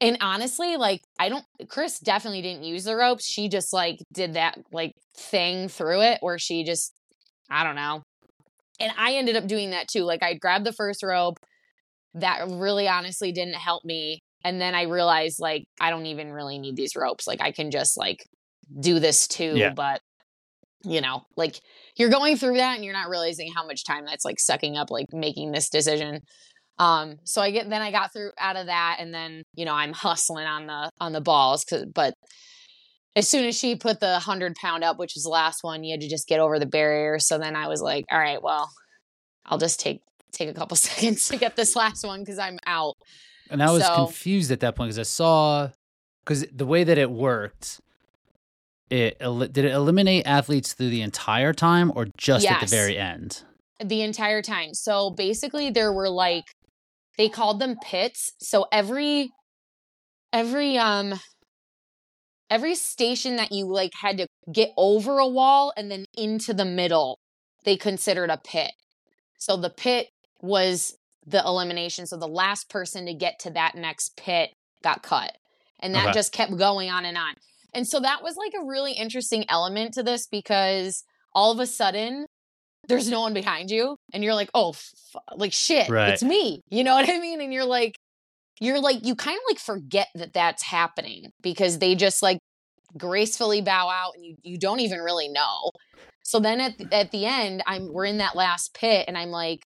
and 0.00 0.18
honestly 0.20 0.76
like 0.76 1.00
i 1.20 1.28
don't 1.28 1.44
chris 1.68 2.00
definitely 2.00 2.42
didn't 2.42 2.64
use 2.64 2.84
the 2.84 2.96
ropes. 2.96 3.24
She 3.26 3.48
just 3.48 3.72
like 3.72 3.98
did 4.12 4.34
that 4.34 4.58
like 4.72 4.94
thing 5.16 5.68
through 5.68 6.00
it 6.02 6.18
where 6.20 6.38
she 6.38 6.64
just 6.64 6.92
i 7.48 7.62
don't 7.62 7.76
know 7.76 8.02
and 8.80 8.92
i 8.98 9.14
ended 9.14 9.36
up 9.36 9.46
doing 9.46 9.70
that 9.70 9.88
too 9.88 10.02
like 10.02 10.22
i 10.22 10.34
grabbed 10.34 10.64
the 10.66 10.72
first 10.72 11.02
rope 11.02 11.38
that 12.14 12.46
really 12.48 12.86
honestly 12.88 13.32
didn't 13.32 13.54
help 13.54 13.84
me 13.84 14.22
and 14.44 14.60
then 14.60 14.74
i 14.74 14.82
realized 14.82 15.40
like 15.40 15.64
i 15.80 15.90
don't 15.90 16.06
even 16.06 16.32
really 16.32 16.58
need 16.58 16.76
these 16.76 16.94
ropes 16.96 17.26
like 17.26 17.40
i 17.40 17.50
can 17.52 17.70
just 17.70 17.96
like 17.96 18.24
do 18.80 18.98
this 18.98 19.26
too 19.28 19.52
Yeah. 19.56 19.72
but 19.74 20.00
you 20.84 21.00
know 21.00 21.22
like 21.36 21.60
you're 21.96 22.10
going 22.10 22.36
through 22.36 22.56
that 22.56 22.74
and 22.76 22.84
you're 22.84 22.92
not 22.94 23.08
realizing 23.08 23.52
how 23.52 23.66
much 23.66 23.84
time 23.84 24.04
that's 24.06 24.24
like 24.24 24.38
sucking 24.38 24.76
up 24.76 24.90
like 24.90 25.06
making 25.12 25.50
this 25.52 25.68
decision 25.70 26.20
um 26.78 27.16
so 27.24 27.40
i 27.40 27.50
get 27.50 27.70
then 27.70 27.80
i 27.82 27.90
got 27.90 28.12
through 28.12 28.30
out 28.38 28.56
of 28.56 28.66
that 28.66 28.96
and 29.00 29.14
then 29.14 29.42
you 29.54 29.64
know 29.64 29.74
i'm 29.74 29.92
hustling 29.92 30.46
on 30.46 30.66
the 30.66 30.90
on 31.00 31.12
the 31.12 31.20
balls 31.20 31.64
'cause- 31.64 31.86
but 31.94 32.14
as 33.16 33.28
soon 33.28 33.44
as 33.44 33.56
she 33.56 33.76
put 33.76 34.00
the 34.00 34.10
100 34.12 34.54
pound 34.56 34.82
up 34.84 34.98
which 34.98 35.14
was 35.14 35.22
the 35.24 35.30
last 35.30 35.62
one 35.62 35.84
you 35.84 35.92
had 35.92 36.00
to 36.00 36.08
just 36.08 36.26
get 36.28 36.40
over 36.40 36.58
the 36.58 36.66
barrier 36.66 37.18
so 37.18 37.38
then 37.38 37.54
i 37.56 37.68
was 37.68 37.80
like 37.82 38.04
all 38.10 38.18
right 38.18 38.42
well 38.42 38.70
i'll 39.46 39.58
just 39.58 39.78
take 39.80 40.02
take 40.32 40.48
a 40.48 40.54
couple 40.54 40.76
seconds 40.88 41.28
to 41.28 41.36
get 41.36 41.56
this 41.56 41.76
last 41.76 42.04
one 42.04 42.20
because 42.20 42.38
i'm 42.38 42.58
out 42.66 42.94
And 43.50 43.62
I 43.62 43.70
was 43.70 43.84
So- 43.84 43.94
confused 44.06 44.50
at 44.50 44.60
that 44.60 44.74
point 44.76 44.88
because 44.88 44.98
I 44.98 45.02
saw 45.10 45.68
because 46.24 46.46
the 46.52 46.66
way 46.66 46.82
that 46.84 46.96
it 46.98 47.10
worked 47.10 47.80
it 48.90 49.16
el- 49.20 49.38
did 49.46 49.64
it 49.64 49.72
eliminate 49.72 50.26
athletes 50.26 50.72
through 50.72 50.90
the 50.90 51.02
entire 51.02 51.52
time 51.52 51.92
or 51.94 52.06
just 52.16 52.46
at 52.46 52.60
the 52.60 52.66
very 52.66 52.96
end? 52.98 53.42
the 53.84 54.02
entire 54.02 54.40
time. 54.40 54.72
So 54.72 55.10
basically 55.10 55.70
there 55.70 55.92
were 55.92 56.08
like 56.08 56.44
they 57.18 57.28
called 57.28 57.60
them 57.60 57.76
pits. 57.82 58.32
So 58.40 58.66
every 58.72 59.30
every 60.32 60.78
um 60.78 61.14
every 62.54 62.74
station 62.76 63.36
that 63.36 63.50
you 63.50 63.66
like 63.66 63.90
had 64.00 64.18
to 64.18 64.26
get 64.52 64.70
over 64.76 65.18
a 65.18 65.26
wall 65.26 65.72
and 65.76 65.90
then 65.90 66.04
into 66.16 66.54
the 66.54 66.64
middle, 66.64 67.18
they 67.64 67.76
considered 67.76 68.30
a 68.30 68.36
pit. 68.38 68.70
So 69.38 69.56
the 69.56 69.70
pit 69.70 70.06
was 70.40 70.94
the 71.26 71.42
elimination. 71.44 72.06
So 72.06 72.16
the 72.16 72.28
last 72.28 72.68
person 72.70 73.06
to 73.06 73.14
get 73.14 73.38
to 73.40 73.50
that 73.50 73.74
next 73.74 74.16
pit 74.16 74.50
got 74.82 75.02
cut. 75.02 75.32
And 75.80 75.94
that 75.94 76.04
Okay. 76.04 76.12
just 76.14 76.32
kept 76.32 76.56
going 76.56 76.90
on 76.90 77.04
and 77.04 77.18
on. 77.18 77.34
And 77.72 77.88
so 77.88 77.98
that 78.00 78.22
was 78.22 78.36
like 78.36 78.52
a 78.54 78.64
really 78.64 78.92
interesting 78.92 79.44
element 79.48 79.94
to 79.94 80.02
this 80.04 80.28
because 80.28 81.02
all 81.34 81.50
of 81.50 81.58
a 81.58 81.66
sudden 81.66 82.26
there's 82.86 83.08
no 83.10 83.22
one 83.22 83.34
behind 83.34 83.70
you 83.70 83.96
and 84.12 84.22
you're 84.22 84.34
like, 84.34 84.50
"Oh, 84.54 84.70
f- 84.70 84.92
like 85.34 85.52
shit, 85.52 85.88
Right. 85.90 86.10
it's 86.10 86.22
me." 86.22 86.60
You 86.70 86.84
know 86.84 86.94
what 86.94 87.08
I 87.08 87.18
mean? 87.18 87.40
And 87.40 87.52
you're 87.52 87.64
like 87.64 87.94
you're 88.60 88.80
like 88.80 89.04
you 89.04 89.14
kind 89.14 89.36
of 89.36 89.42
like 89.48 89.58
forget 89.58 90.08
that 90.14 90.32
that's 90.32 90.62
happening 90.62 91.30
because 91.42 91.78
they 91.78 91.94
just 91.94 92.22
like 92.22 92.38
gracefully 92.96 93.60
bow 93.60 93.88
out 93.88 94.12
and 94.16 94.24
you 94.24 94.36
you 94.42 94.58
don't 94.58 94.80
even 94.80 95.00
really 95.00 95.28
know. 95.28 95.70
So 96.22 96.40
then 96.40 96.60
at 96.60 96.78
the, 96.78 96.92
at 96.94 97.10
the 97.10 97.26
end, 97.26 97.62
I'm 97.66 97.92
we're 97.92 98.06
in 98.06 98.18
that 98.18 98.36
last 98.36 98.74
pit 98.74 99.04
and 99.08 99.18
I'm 99.18 99.30
like, 99.30 99.60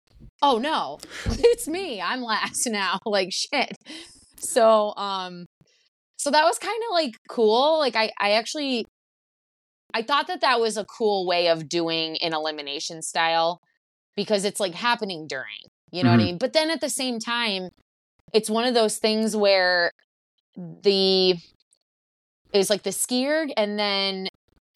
"Oh 0.42 0.58
no. 0.58 0.98
It's 1.26 1.66
me. 1.66 2.00
I'm 2.00 2.22
last 2.22 2.66
now." 2.70 2.98
Like 3.04 3.30
shit. 3.32 3.72
So 4.38 4.94
um 4.96 5.46
so 6.16 6.30
that 6.30 6.44
was 6.44 6.58
kind 6.58 6.80
of 6.88 6.92
like 6.92 7.14
cool. 7.28 7.78
Like 7.78 7.96
I 7.96 8.10
I 8.20 8.32
actually 8.32 8.84
I 9.92 10.02
thought 10.02 10.26
that 10.26 10.40
that 10.40 10.60
was 10.60 10.76
a 10.76 10.84
cool 10.84 11.26
way 11.26 11.48
of 11.48 11.68
doing 11.68 12.16
an 12.18 12.32
elimination 12.34 13.00
style 13.02 13.60
because 14.16 14.44
it's 14.44 14.60
like 14.60 14.74
happening 14.74 15.26
during, 15.28 15.62
you 15.92 16.02
know 16.02 16.10
what 16.10 16.20
I 16.20 16.22
Mhm. 16.22 16.26
mean? 16.26 16.38
But 16.38 16.52
then 16.52 16.70
at 16.70 16.80
the 16.80 16.88
same 16.88 17.18
time, 17.20 17.68
it's 18.32 18.50
one 18.50 18.64
of 18.64 18.74
those 18.74 18.98
things 18.98 19.36
where 19.36 19.90
the 20.56 21.34
is 22.52 22.70
like 22.70 22.82
the 22.82 22.90
skierg 22.90 23.50
and 23.56 23.78
then 23.78 24.28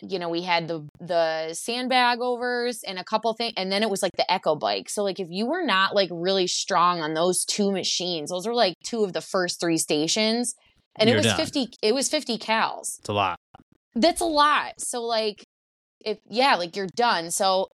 you 0.02 0.18
know 0.18 0.28
we 0.28 0.42
had 0.42 0.68
the 0.68 0.86
the 1.00 1.52
sandbag 1.54 2.18
overs 2.20 2.82
and 2.86 2.98
a 2.98 3.04
couple 3.04 3.32
things 3.34 3.52
and 3.56 3.70
then 3.70 3.82
it 3.82 3.90
was 3.90 4.02
like 4.02 4.12
the 4.16 4.32
echo 4.32 4.54
bike 4.54 4.88
so 4.88 5.02
like 5.02 5.18
if 5.20 5.28
you 5.30 5.46
were 5.46 5.64
not 5.64 5.94
like 5.94 6.08
really 6.12 6.46
strong 6.46 7.00
on 7.00 7.14
those 7.14 7.44
two 7.44 7.70
machines 7.72 8.30
those 8.30 8.46
were 8.46 8.54
like 8.54 8.74
two 8.84 9.04
of 9.04 9.12
the 9.12 9.20
first 9.20 9.60
three 9.60 9.78
stations 9.78 10.54
and 10.96 11.08
You're 11.08 11.18
it 11.18 11.24
was 11.24 11.26
done. 11.26 11.36
50 11.36 11.68
it 11.82 11.94
was 11.94 12.08
50 12.08 12.38
cals 12.38 12.98
It's 13.00 13.08
a 13.08 13.12
lot. 13.12 13.38
that's 13.94 14.20
a 14.20 14.24
lot. 14.26 14.74
So 14.78 15.02
like 15.02 15.44
if 16.04 16.18
yeah, 16.28 16.54
like 16.54 16.76
you're 16.76 16.86
done. 16.94 17.30
So 17.30 17.68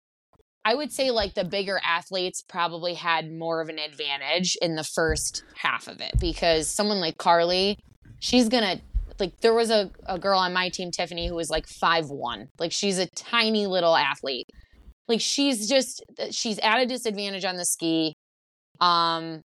I 0.65 0.75
would 0.75 0.91
say 0.91 1.11
like 1.11 1.33
the 1.33 1.43
bigger 1.43 1.79
athletes 1.83 2.41
probably 2.47 2.93
had 2.93 3.31
more 3.31 3.61
of 3.61 3.69
an 3.69 3.79
advantage 3.79 4.55
in 4.61 4.75
the 4.75 4.83
first 4.83 5.43
half 5.55 5.87
of 5.87 5.99
it 5.99 6.13
because 6.19 6.69
someone 6.69 6.99
like 7.01 7.17
Carly, 7.17 7.77
she's 8.19 8.47
gonna 8.47 8.79
like 9.19 9.39
there 9.41 9.53
was 9.53 9.69
a, 9.69 9.91
a 10.05 10.17
girl 10.17 10.39
on 10.39 10.53
my 10.53 10.69
team, 10.69 10.89
Tiffany, 10.91 11.27
who 11.27 11.35
was 11.35 11.49
like 11.49 11.67
five 11.67 12.09
one. 12.09 12.47
Like 12.59 12.71
she's 12.71 12.97
a 12.97 13.07
tiny 13.15 13.67
little 13.67 13.95
athlete. 13.95 14.47
Like 15.07 15.19
she's 15.21 15.67
just 15.67 16.01
she's 16.31 16.59
at 16.59 16.79
a 16.79 16.85
disadvantage 16.85 17.43
on 17.45 17.57
the 17.57 17.65
ski. 17.65 18.13
Um 18.79 19.41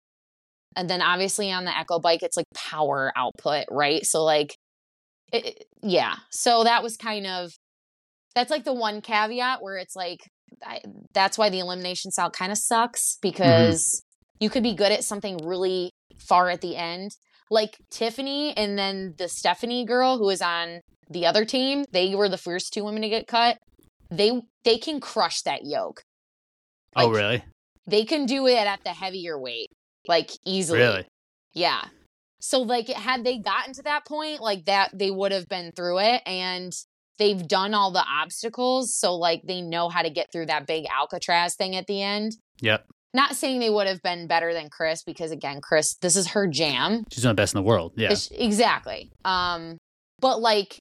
and 0.75 0.87
then 0.87 1.01
obviously 1.01 1.51
on 1.51 1.65
the 1.65 1.75
echo 1.75 1.99
bike 1.99 2.21
it's 2.21 2.37
like 2.37 2.45
power 2.53 3.11
output, 3.15 3.65
right? 3.71 4.05
So 4.05 4.23
like 4.23 4.55
it- 5.33 5.65
yeah 5.83 6.15
so 6.31 6.63
that 6.63 6.83
was 6.83 6.95
kind 6.95 7.25
of 7.27 7.51
that's 8.35 8.51
like 8.51 8.63
the 8.63 8.73
one 8.73 9.01
caveat 9.01 9.61
where 9.63 9.77
it's 9.77 9.95
like 9.95 10.19
I, 10.63 10.81
that's 11.13 11.37
why 11.37 11.49
the 11.49 11.59
elimination 11.59 12.11
style 12.11 12.29
kind 12.29 12.51
of 12.51 12.57
sucks 12.57 13.15
mm-hmm. 13.15 13.29
because 13.29 14.03
you 14.39 14.49
could 14.49 14.63
be 14.63 14.73
good 14.73 14.91
at 14.91 15.03
something 15.03 15.37
really 15.43 15.91
far 16.17 16.49
at 16.49 16.61
the 16.61 16.75
end 16.75 17.11
like 17.49 17.77
tiffany 17.89 18.55
and 18.57 18.77
then 18.77 19.13
the 19.17 19.29
stephanie 19.29 19.85
girl 19.85 20.17
who 20.17 20.25
was 20.25 20.41
on 20.41 20.81
the 21.09 21.25
other 21.25 21.45
team 21.45 21.85
they 21.91 22.15
were 22.15 22.27
the 22.27 22.37
first 22.37 22.73
two 22.73 22.83
women 22.83 23.01
to 23.01 23.09
get 23.09 23.27
cut 23.27 23.57
they 24.09 24.41
they 24.63 24.77
can 24.77 24.99
crush 24.99 25.41
that 25.43 25.63
yoke 25.63 26.01
oh, 26.95 27.09
really? 27.11 27.43
they 27.85 28.03
can 28.03 28.25
do 28.25 28.47
it 28.47 28.65
at 28.65 28.83
the 28.83 28.89
heavier 28.89 29.39
weight 29.39 29.69
like 30.07 30.31
easily 30.45 30.79
Really? 30.79 31.05
yeah. 31.53 31.85
So 32.39 32.61
like 32.61 32.87
had 32.87 33.23
they 33.23 33.39
gotten 33.39 33.73
to 33.73 33.83
that 33.83 34.05
point, 34.05 34.41
like 34.41 34.65
that 34.65 34.91
they 34.93 35.11
would 35.11 35.31
have 35.31 35.47
been 35.47 35.71
through 35.71 35.99
it 35.99 36.21
and 36.25 36.71
they've 37.17 37.47
done 37.47 37.73
all 37.73 37.91
the 37.91 38.03
obstacles. 38.07 38.95
So 38.95 39.15
like 39.15 39.41
they 39.43 39.61
know 39.61 39.89
how 39.89 40.01
to 40.01 40.09
get 40.09 40.31
through 40.31 40.47
that 40.47 40.67
big 40.67 40.85
Alcatraz 40.91 41.55
thing 41.55 41.75
at 41.75 41.87
the 41.87 42.01
end. 42.01 42.33
Yep. 42.61 42.85
Not 43.13 43.35
saying 43.35 43.59
they 43.59 43.69
would 43.69 43.87
have 43.87 44.01
been 44.03 44.27
better 44.27 44.53
than 44.53 44.69
Chris 44.69 45.01
because 45.03 45.31
again, 45.31 45.59
Chris, 45.61 45.95
this 46.01 46.15
is 46.15 46.27
her 46.29 46.45
jam. 46.47 47.03
She's 47.11 47.23
one 47.23 47.31
of 47.31 47.37
the 47.37 47.41
best 47.41 47.55
in 47.55 47.59
the 47.59 47.67
world. 47.67 47.93
Yeah. 47.95 48.05
It's- 48.07 48.29
Exactly. 48.31 49.11
Um, 49.25 49.77
but 50.19 50.39
like 50.41 50.79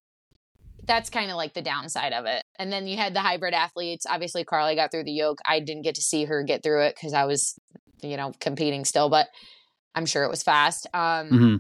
that's 0.87 1.11
kind 1.11 1.31
of 1.31 1.37
like 1.37 1.53
the 1.55 1.63
downside 1.63 2.13
of 2.13 2.27
it. 2.27 2.43
And 2.61 2.73
then 2.73 2.87
you 2.87 2.97
had 2.97 3.13
the 3.15 3.21
hybrid 3.21 3.55
athletes. 3.55 4.07
Obviously, 4.09 4.45
Carly 4.45 4.77
got 4.77 4.93
through 4.93 5.05
the 5.05 5.11
yoke. 5.13 5.39
I 5.45 5.59
didn't 5.61 5.83
get 5.83 5.97
to 5.97 6.01
see 6.03 6.25
her 6.27 6.43
get 6.45 6.63
through 6.63 6.83
it 6.83 6.95
because 6.95 7.13
I 7.13 7.25
was, 7.25 7.59
you 8.03 8.17
know, 8.17 8.33
competing 8.41 8.85
still, 8.85 9.09
but 9.09 9.27
I'm 9.97 10.07
sure 10.07 10.23
it 10.23 10.31
was 10.31 10.45
fast. 10.45 10.87
Um, 10.95 11.29
hmm 11.29 11.57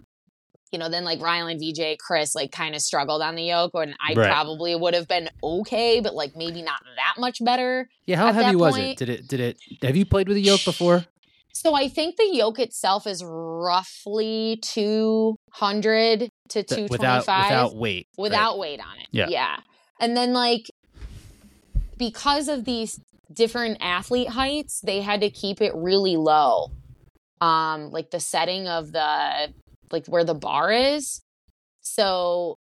you 0.72 0.78
know, 0.78 0.88
then 0.88 1.04
like 1.04 1.20
Rylan, 1.20 1.58
VJ, 1.60 1.98
Chris, 1.98 2.34
like 2.34 2.50
kind 2.52 2.74
of 2.74 2.80
struggled 2.82 3.22
on 3.22 3.34
the 3.36 3.44
yoke, 3.44 3.72
and 3.74 3.94
I 4.00 4.14
Right. 4.14 4.28
probably 4.28 4.74
would 4.74 4.94
have 4.94 5.06
been 5.08 5.30
okay, 5.42 6.00
but 6.00 6.14
like 6.14 6.34
maybe 6.36 6.62
not 6.62 6.80
that 6.96 7.14
much 7.18 7.44
better. 7.44 7.88
Yeah. 8.06 8.16
How 8.16 8.32
heavy 8.32 8.56
was 8.56 8.76
it? 8.76 8.96
Did 8.98 9.08
it? 9.08 9.28
Did 9.28 9.40
it? 9.40 9.58
Have 9.82 9.96
you 9.96 10.04
played 10.04 10.28
with 10.28 10.36
a 10.36 10.40
yoke 10.40 10.64
before? 10.64 11.04
So 11.52 11.74
I 11.74 11.88
think 11.88 12.16
the 12.16 12.28
yoke 12.32 12.58
itself 12.58 13.06
is 13.06 13.24
roughly 13.24 14.58
200 14.62 16.28
to 16.50 16.62
225 16.62 16.90
without 16.90 17.20
without 17.26 17.76
weight. 17.76 18.06
right? 18.18 18.22
without 18.22 18.58
weight 18.58 18.80
on 18.80 18.98
it. 19.00 19.06
Yeah. 19.10 19.28
Yeah. 19.28 19.56
And 19.98 20.16
then 20.16 20.32
like 20.32 20.70
because 21.96 22.48
of 22.48 22.64
these 22.64 23.00
different 23.32 23.78
athlete 23.80 24.28
heights, 24.30 24.80
they 24.82 25.00
had 25.00 25.20
to 25.22 25.30
keep 25.30 25.60
it 25.60 25.72
really 25.74 26.16
low. 26.16 26.70
Um 27.40 27.90
like 27.90 28.10
the 28.10 28.20
setting 28.20 28.68
of 28.68 28.92
the 28.92 29.52
like 29.90 30.06
where 30.06 30.24
the 30.24 30.34
bar 30.34 30.72
is. 30.72 31.20
So 31.80 32.56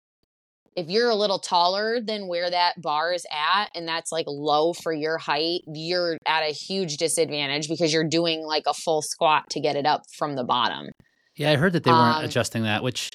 if 0.75 0.88
you're 0.88 1.11
a 1.11 1.14
little 1.14 1.38
taller 1.38 2.00
than 2.00 2.29
where 2.29 2.50
that 2.50 2.81
bar 2.81 3.12
is 3.12 3.26
at 3.31 3.67
and 3.75 3.87
that's 3.87 4.11
like 4.11 4.25
low 4.26 4.73
for 4.73 4.93
your 4.93 5.19
height, 5.19 5.61
you're 5.67 6.17
at 6.26 6.43
a 6.43 6.52
huge 6.52 6.97
disadvantage 6.97 7.69
because 7.69 7.93
you're 7.93 8.09
doing 8.09 8.43
like 8.43 8.64
a 8.67 8.75
full 8.75 9.02
squat 9.02 9.45
to 9.50 9.61
get 9.61 9.76
it 9.76 9.85
up 9.87 10.02
from 10.17 10.35
the 10.35 10.45
bottom 10.45 10.88
Yeah, 11.37 11.50
I 11.52 11.57
heard 11.57 11.75
that 11.75 11.85
they 11.85 11.91
weren't 11.91 12.19
Um, 12.19 12.25
adjusting 12.25 12.62
that, 12.62 12.83
which 12.83 13.11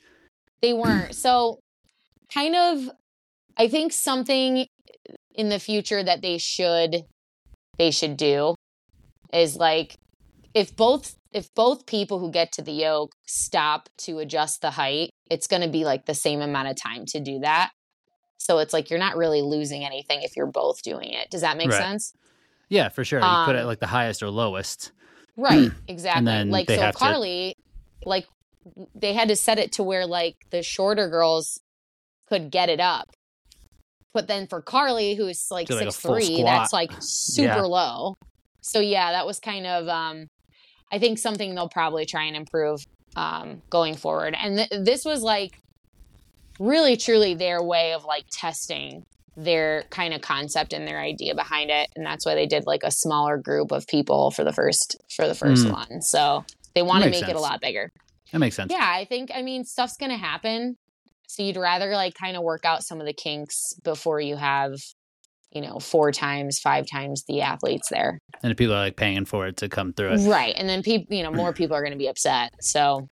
they 0.62 0.74
weren't. 0.74 1.16
So, 1.16 1.60
kind 2.34 2.56
of, 2.56 2.90
I 3.58 3.68
think 3.68 3.92
something 3.92 4.68
in 5.34 5.50
the 5.50 5.60
future 5.60 6.04
that 6.04 6.22
they 6.22 6.38
should 6.38 7.04
they 7.78 7.92
should 7.92 8.18
do 8.18 8.56
is 9.34 9.56
like 9.56 9.96
if 10.54 10.76
both 10.76 11.17
if 11.32 11.54
both 11.56 11.86
people 11.86 12.20
who 12.20 12.32
get 12.32 12.52
to 12.54 12.62
the 12.62 12.72
yoke 12.72 13.12
stop 13.26 13.90
to 14.00 14.20
adjust 14.20 14.62
the 14.62 14.72
height, 14.72 15.10
it's 15.30 15.48
going 15.48 15.62
to 15.62 15.68
be 15.68 15.84
like 15.86 16.06
the 16.06 16.14
same 16.14 16.42
amount 16.42 16.68
of 16.70 16.76
time 16.82 17.06
to 17.08 17.20
do 17.20 17.40
that. 17.40 17.72
So 18.38 18.60
it's 18.60 18.74
like 18.74 18.90
you're 18.90 19.00
not 19.00 19.18
really 19.18 19.42
losing 19.42 19.84
anything 19.84 20.22
if 20.22 20.36
you're 20.38 20.46
both 20.52 20.82
doing 20.84 21.10
it. 21.12 21.30
Does 21.30 21.42
that 21.42 21.58
make 21.58 21.70
Right. 21.70 21.78
sense? 21.82 22.14
yeah, 22.70 22.90
for 22.90 23.04
sure. 23.06 23.20
You 23.20 23.26
put 23.46 23.56
it 23.56 23.62
Um, 23.62 23.68
like 23.68 23.80
the 23.80 23.88
highest 23.88 24.22
or 24.22 24.30
lowest. 24.30 24.92
Right, 25.38 25.72
exactly. 25.88 26.44
like 26.46 26.70
so 26.70 26.78
have 26.80 26.94
to- 26.96 27.00
Carly, 27.00 27.56
like 28.06 28.28
they 28.96 29.14
had 29.14 29.30
to 29.30 29.36
set 29.38 29.58
it 29.60 29.72
to 29.74 29.84
where 29.84 30.06
like 30.06 30.36
the 30.50 30.62
shorter 30.64 31.08
girls 31.10 31.60
could 32.28 32.52
get 32.52 32.68
it 32.70 32.80
up. 32.82 33.06
But 34.14 34.28
then 34.28 34.48
for 34.48 34.62
Carly, 34.62 35.16
who's 35.16 35.48
like 35.52 35.68
Do, 35.68 35.76
like, 35.76 35.84
six 35.92 35.98
three, 35.98 36.38
squat. 36.40 36.46
that's 36.46 36.74
like 36.74 36.92
super 37.00 37.48
Yeah. 37.56 37.62
low. 37.62 38.16
So 38.62 38.80
yeah, 38.80 39.12
that 39.14 39.26
was 39.26 39.40
kind 39.40 39.66
of 39.68 39.88
um 39.88 40.28
I 40.92 41.00
think 41.00 41.20
something 41.20 41.54
they'll 41.56 41.70
probably 41.70 42.06
try 42.06 42.24
and 42.26 42.36
improve 42.36 42.80
um 43.16 43.62
going 43.70 43.96
forward. 43.96 44.36
And 44.40 44.58
th- 44.58 44.84
this 44.86 45.04
was 45.06 45.22
like 45.24 45.60
really 46.60 46.98
truly 46.98 47.34
their 47.36 47.62
way 47.62 47.94
of 47.94 48.04
like 48.06 48.26
testing 48.32 49.06
their 49.36 49.84
kind 49.92 50.14
of 50.16 50.22
concept 50.22 50.74
and 50.74 50.88
their 50.88 51.00
idea 51.00 51.36
behind 51.36 51.70
it 51.70 51.88
and 51.96 52.04
that's 52.04 52.26
why 52.26 52.34
they 52.34 52.48
did 52.48 52.66
like 52.66 52.82
a 52.84 52.90
smaller 52.90 53.38
group 53.38 53.72
of 53.72 53.86
people 53.86 54.32
for 54.32 54.44
the 54.44 54.52
first 54.52 54.96
for 55.16 55.28
the 55.28 55.36
first 55.36 55.68
Mm. 55.68 55.72
one 55.74 56.02
so 56.02 56.44
they 56.74 56.82
want 56.82 57.04
to 57.04 57.12
make 57.12 57.28
it 57.30 57.36
a 57.36 57.40
lot 57.40 57.62
bigger 57.62 57.92
That 58.32 58.40
makes 58.40 58.56
sense. 58.56 58.72
yeah 58.74 58.82
i 58.92 59.06
think 59.06 59.30
i 59.36 59.44
mean 59.44 59.64
stuff's 59.64 59.96
gonna 59.96 60.18
happen 60.18 60.76
so 61.28 61.44
you'd 61.44 61.56
rather 61.58 61.92
like 61.92 62.16
kind 62.16 62.36
of 62.36 62.42
work 62.42 62.66
out 62.66 62.84
some 62.84 63.00
of 63.00 63.06
the 63.06 63.14
kinks 63.14 63.76
before 63.84 64.20
you 64.20 64.38
have 64.38 64.74
you 65.58 65.62
know 65.68 65.80
four 65.80 66.12
times 66.12 66.60
five 66.60 66.86
times 66.90 67.24
the 67.28 67.42
athletes 67.42 67.90
there 67.90 68.20
And 68.44 68.56
people 68.56 68.76
are 68.76 68.80
like 68.86 68.96
paying 68.96 69.26
for 69.26 69.48
it 69.48 69.58
to 69.58 69.68
come 69.70 69.92
through 69.94 70.14
it. 70.14 70.30
right 70.30 70.54
and 70.56 70.70
then 70.70 70.84
people 70.84 71.16
you 71.18 71.24
know 71.24 71.32
more 71.32 71.52
people 71.60 71.76
are 71.76 71.84
gonna 71.84 71.96
be 72.06 72.08
upset 72.08 72.52
so 72.62 73.08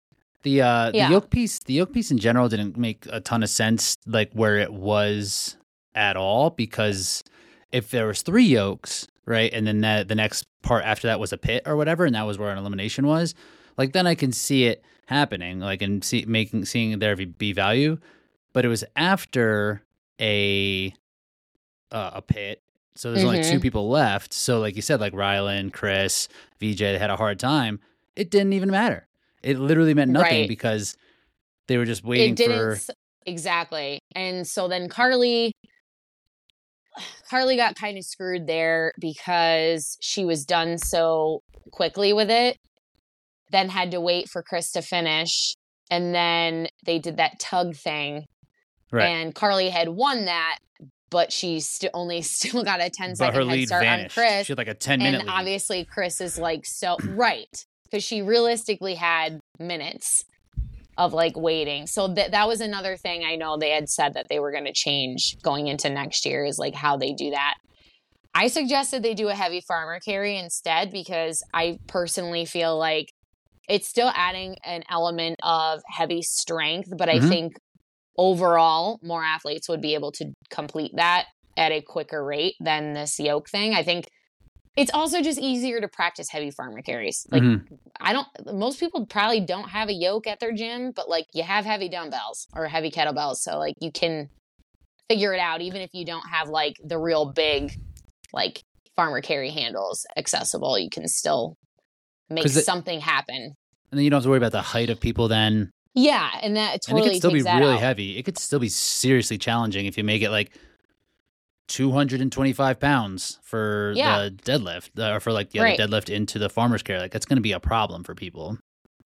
The 0.43 0.61
uh 0.61 0.91
Yeah. 0.93 1.07
the 1.07 1.13
yoke 1.13 1.29
piece 1.29 1.59
the 1.59 1.73
yoke 1.73 1.93
piece 1.93 2.11
in 2.11 2.17
general 2.17 2.49
didn't 2.49 2.77
make 2.77 3.05
a 3.09 3.21
ton 3.21 3.41
of 3.43 3.49
sense 3.49 3.95
like 4.05 4.31
where 4.33 4.57
it 4.57 4.73
was 4.73 5.55
at 5.95 6.17
all 6.17 6.49
because 6.49 7.23
if 7.71 7.89
there 7.89 8.05
was 8.07 8.21
three 8.21 8.43
yokes, 8.45 9.07
right, 9.25 9.51
and 9.53 9.65
then 9.65 9.81
that, 9.81 10.07
the 10.07 10.15
next 10.15 10.45
part 10.61 10.83
after 10.85 11.07
that 11.07 11.19
was 11.19 11.33
a 11.33 11.37
pit 11.37 11.63
or 11.65 11.75
whatever, 11.75 12.05
and 12.05 12.13
that 12.15 12.27
was 12.27 12.37
where 12.37 12.51
an 12.51 12.57
elimination 12.59 13.07
was, 13.07 13.33
like 13.77 13.93
then 13.93 14.05
I 14.05 14.13
can 14.15 14.31
see 14.31 14.65
it 14.65 14.83
happening, 15.07 15.59
like 15.59 15.81
and 15.81 16.03
see 16.03 16.23
making 16.27 16.65
seeing 16.65 16.99
there 16.99 17.15
be 17.15 17.51
value. 17.53 17.97
But 18.53 18.63
it 18.65 18.67
was 18.67 18.83
after 18.95 19.81
a 20.21 20.93
uh, 21.93 22.11
a 22.15 22.21
pit, 22.21 22.61
so 22.95 23.11
there's 23.11 23.23
only 23.23 23.41
two 23.43 23.59
Mhm. 23.59 23.61
people 23.61 23.87
left. 23.89 24.33
So 24.33 24.59
like 24.59 24.75
you 24.75 24.81
said, 24.81 24.99
like 24.99 25.13
Rylan, 25.13 25.71
Chris, 25.71 26.27
VJ, 26.59 26.79
they 26.91 26.97
had 26.97 27.09
a 27.09 27.15
hard 27.15 27.39
time. 27.39 27.79
It 28.15 28.29
didn't 28.29 28.53
even 28.53 28.69
matter. 28.71 29.07
It 29.41 29.57
literally 29.59 29.93
meant 29.93 30.11
nothing 30.11 30.41
Right. 30.41 30.47
because 30.47 30.95
they 31.67 31.77
were 31.77 31.85
just 31.85 32.03
waiting 32.03 32.31
it 32.33 32.35
didn't 32.37 32.77
for. 32.79 32.93
exactly 33.25 33.99
and 34.13 34.45
so 34.45 34.67
then 34.67 34.89
carly 34.89 35.53
carly 37.29 37.55
got 37.55 37.75
kind 37.75 37.97
of 37.97 38.03
screwed 38.03 38.47
there 38.47 38.91
because 38.99 39.97
she 40.01 40.25
was 40.25 40.45
done 40.45 40.77
so 40.77 41.41
quickly 41.71 42.11
with 42.13 42.29
it 42.29 42.57
then 43.51 43.69
had 43.69 43.91
to 43.91 44.01
wait 44.01 44.29
for 44.29 44.43
chris 44.43 44.71
to 44.71 44.81
finish 44.81 45.55
and 45.89 46.13
then 46.13 46.67
they 46.85 46.99
did 46.99 47.17
that 47.17 47.39
tug 47.39 47.75
thing 47.75 48.25
Right. 48.91 49.05
and 49.07 49.33
carly 49.33 49.69
had 49.69 49.89
won 49.89 50.25
that 50.25 50.59
but 51.13 51.31
she 51.31 51.59
st- 51.61 51.91
only 51.93 52.21
still 52.35 52.63
got 52.63 52.81
a 52.81 52.89
10 52.89 53.11
but 53.11 53.17
second 53.17 53.35
her 53.35 53.39
head 53.41 53.47
lead 53.47 53.67
start 53.67 53.83
vanished. 53.83 54.17
on 54.17 54.23
chris 54.25 54.45
She 54.47 54.51
had 54.51 54.57
like 54.57 54.67
a 54.67 54.73
ten 54.73 54.99
minute 54.99 55.19
and 55.21 55.29
lead. 55.29 55.33
obviously 55.39 55.85
chris 55.85 56.19
is 56.19 56.37
like 56.37 56.65
so 56.65 56.97
right 57.09 57.65
because 57.85 58.03
she 58.03 58.21
realistically 58.21 58.95
had 58.95 59.39
minutes 59.59 60.25
of 60.97 61.13
like 61.13 61.35
waiting 61.37 61.87
so 61.87 62.07
that 62.07 62.31
that 62.31 62.47
was 62.47 62.59
another 62.61 62.97
thing 62.97 63.23
i 63.25 63.35
know 63.35 63.57
they 63.57 63.69
had 63.71 63.87
said 63.89 64.13
that 64.15 64.27
they 64.29 64.39
were 64.39 64.51
going 64.51 64.65
to 64.65 64.73
change 64.73 65.35
going 65.43 65.67
into 65.67 65.89
next 65.89 66.25
year 66.25 66.43
is 66.45 66.57
like 66.59 66.75
how 66.75 66.97
they 66.97 67.13
do 67.13 67.29
that 67.31 67.55
i 68.35 68.47
suggested 68.47 69.01
they 69.01 69.13
do 69.15 69.27
a 69.29 69.33
heavy 69.35 69.61
farmer 69.61 69.99
carry 69.99 70.37
instead 70.37 70.91
because 70.91 71.43
i 71.53 71.77
personally 71.87 72.45
feel 72.45 72.77
like 72.77 73.07
it's 73.69 73.87
still 73.87 74.11
adding 74.13 74.55
an 74.65 74.83
element 74.89 75.35
of 75.41 75.81
heavy 75.87 76.21
strength 76.21 76.89
but 76.97 77.09
i 77.09 77.17
Mhm. 77.19 77.29
think 77.29 77.53
overall 78.17 78.99
more 79.03 79.23
athletes 79.23 79.67
would 79.69 79.81
be 79.81 79.93
able 79.95 80.11
to 80.11 80.31
complete 80.49 80.91
that 80.95 81.25
at 81.57 81.71
a 81.71 81.81
quicker 81.81 82.23
rate 82.23 82.55
than 82.59 82.93
this 82.93 83.19
yoke 83.19 83.49
thing 83.49 83.73
i 83.73 83.83
think 83.83 84.05
it's 84.75 84.91
also 84.91 85.21
just 85.21 85.39
easier 85.39 85.79
to 85.79 85.87
practice 85.87 86.29
heavy 86.31 86.49
farmer 86.49 86.81
carries. 86.81 87.27
Like 87.29 87.43
Mhm. 87.43 87.77
I 88.01 88.11
don't 88.11 88.27
most 88.55 88.79
people 88.79 89.05
probably 89.05 89.39
don't 89.39 89.69
have 89.69 89.87
a 89.87 89.93
yoke 89.93 90.25
at 90.25 90.39
their 90.39 90.51
gym, 90.51 90.91
but 90.95 91.07
like 91.07 91.27
you 91.31 91.43
have 91.43 91.63
heavy 91.63 91.89
dumbbells 91.89 92.47
or 92.55 92.67
heavy 92.67 92.89
kettlebells. 92.89 93.35
So 93.35 93.59
like 93.59 93.75
you 93.79 93.91
can 93.91 94.29
figure 95.07 95.31
it 95.31 95.39
out 95.39 95.61
even 95.61 95.81
if 95.81 95.91
you 95.93 96.05
don't 96.05 96.27
have 96.27 96.49
like 96.49 96.77
the 96.83 96.97
real 96.97 97.25
big 97.33 97.73
like 98.33 98.63
farmer 98.95 99.21
carry 99.21 99.51
handles 99.51 100.07
accessible. 100.17 100.79
You 100.79 100.89
can 100.89 101.07
still 101.07 101.55
make 102.31 102.45
it- 102.45 102.65
something 102.65 102.99
happen. 102.99 103.53
and 103.91 103.99
then 103.99 104.03
you 104.03 104.09
don't 104.09 104.17
have 104.17 104.23
to 104.23 104.29
worry 104.29 104.39
about 104.39 104.53
the 104.53 104.63
height 104.63 104.89
of 104.89 104.99
people 104.99 105.27
then. 105.27 105.69
Yeah, 105.95 106.29
and 106.41 106.55
that 106.57 106.81
totally 106.81 107.01
and 107.01 107.07
it 107.07 107.11
could 107.13 107.17
still 107.19 107.31
be 107.31 107.43
really 107.43 107.73
out. 107.75 107.79
heavy. 107.79 108.17
It 108.17 108.23
could 108.23 108.37
still 108.37 108.59
be 108.59 108.69
seriously 108.69 109.37
challenging 109.37 109.85
if 109.85 109.97
you 109.97 110.03
make 110.03 110.21
it 110.23 110.31
like 110.31 110.51
225 111.67 112.79
pounds 112.79 113.39
for 113.43 113.93
Yeah. 113.95 114.23
the 114.23 114.31
deadlift 114.31 114.89
uh, 114.99 115.15
or 115.15 115.19
for 115.19 115.31
like 115.31 115.51
the 115.51 115.59
Right. 115.59 115.79
other 115.79 115.87
deadlift 116.01 116.09
into 116.13 116.39
the 116.39 116.49
farmer's 116.49 116.83
carry. 116.83 116.99
Like 116.99 117.11
that's 117.11 117.25
going 117.25 117.37
to 117.37 117.41
be 117.41 117.51
a 117.51 117.59
problem 117.59 118.03
for 118.03 118.15
people. 118.15 118.57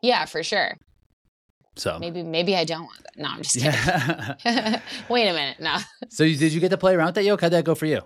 Yeah, 0.01 0.25
for 0.25 0.43
sure. 0.43 0.77
So 1.75 1.99
Maybe 1.99 2.23
maybe 2.23 2.55
I 2.55 2.63
don't 2.63 2.85
want 2.85 3.03
that. 3.03 3.17
No, 3.17 3.29
I'm 3.29 3.41
just 3.43 3.55
kidding. 3.55 3.71
yeah. 3.71 4.81
Wait 5.09 5.27
a 5.27 5.33
minute. 5.33 5.59
No. 5.59 5.77
so 6.09 6.23
you- 6.23 6.37
did 6.37 6.51
you 6.53 6.59
get 6.59 6.69
to 6.69 6.77
play 6.77 6.95
around 6.95 7.07
with 7.07 7.15
that 7.15 7.23
yoke? 7.25 7.41
How'd 7.41 7.51
that 7.51 7.65
go 7.65 7.75
for 7.75 7.85
you? 7.85 8.01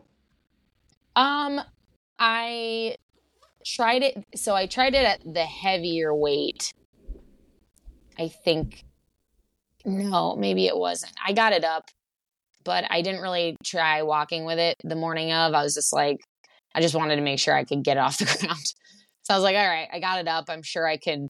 Um, 1.16 1.62
I 2.20 2.98
tried 3.66 4.02
it. 4.04 4.26
So 4.36 4.56
I 4.56 4.66
tried 4.66 4.94
it 4.96 5.06
at 5.06 5.22
the 5.34 5.46
heavier 5.46 6.14
weight. 6.14 6.74
I 8.22 8.28
think. 8.28 8.84
No, 9.84 10.36
maybe 10.36 10.68
it 10.68 10.78
wasn't. 10.78 11.14
I 11.26 11.34
got 11.34 11.54
it 11.54 11.64
up, 11.64 11.86
but 12.64 12.86
I 12.92 13.02
didn't 13.02 13.22
really 13.22 13.58
try 13.66 14.04
walking 14.04 14.46
with 14.46 14.60
it 14.60 14.76
the 14.84 14.96
morning 14.96 15.34
of. 15.34 15.56
I 15.56 15.64
was 15.64 15.74
just 15.74 15.92
like, 15.92 16.18
I 16.76 16.82
just 16.82 16.94
wanted 16.94 17.16
to 17.16 17.24
make 17.24 17.40
sure 17.40 17.56
I 17.56 17.64
could 17.64 17.84
get 17.84 17.98
it 17.98 18.02
off 18.02 18.20
the 18.20 18.26
ground. 18.40 18.60
So 19.24 19.34
I 19.34 19.38
was 19.38 19.44
like, 19.44 19.56
all 19.56 19.68
right, 19.68 19.88
I 19.92 20.00
got 20.00 20.20
it 20.20 20.28
up. 20.28 20.46
I'm 20.50 20.62
sure 20.62 20.88
I 20.88 20.98
can. 20.98 21.30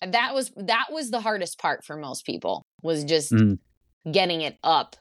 And 0.00 0.14
That 0.14 0.32
was 0.32 0.52
that 0.56 0.86
was 0.90 1.10
the 1.10 1.20
hardest 1.20 1.58
part 1.58 1.84
for 1.84 1.96
most 1.96 2.24
people 2.24 2.62
was 2.82 3.04
just 3.04 3.32
Mhm. 3.32 3.58
getting 4.12 4.42
it 4.42 4.56
up 4.62 4.94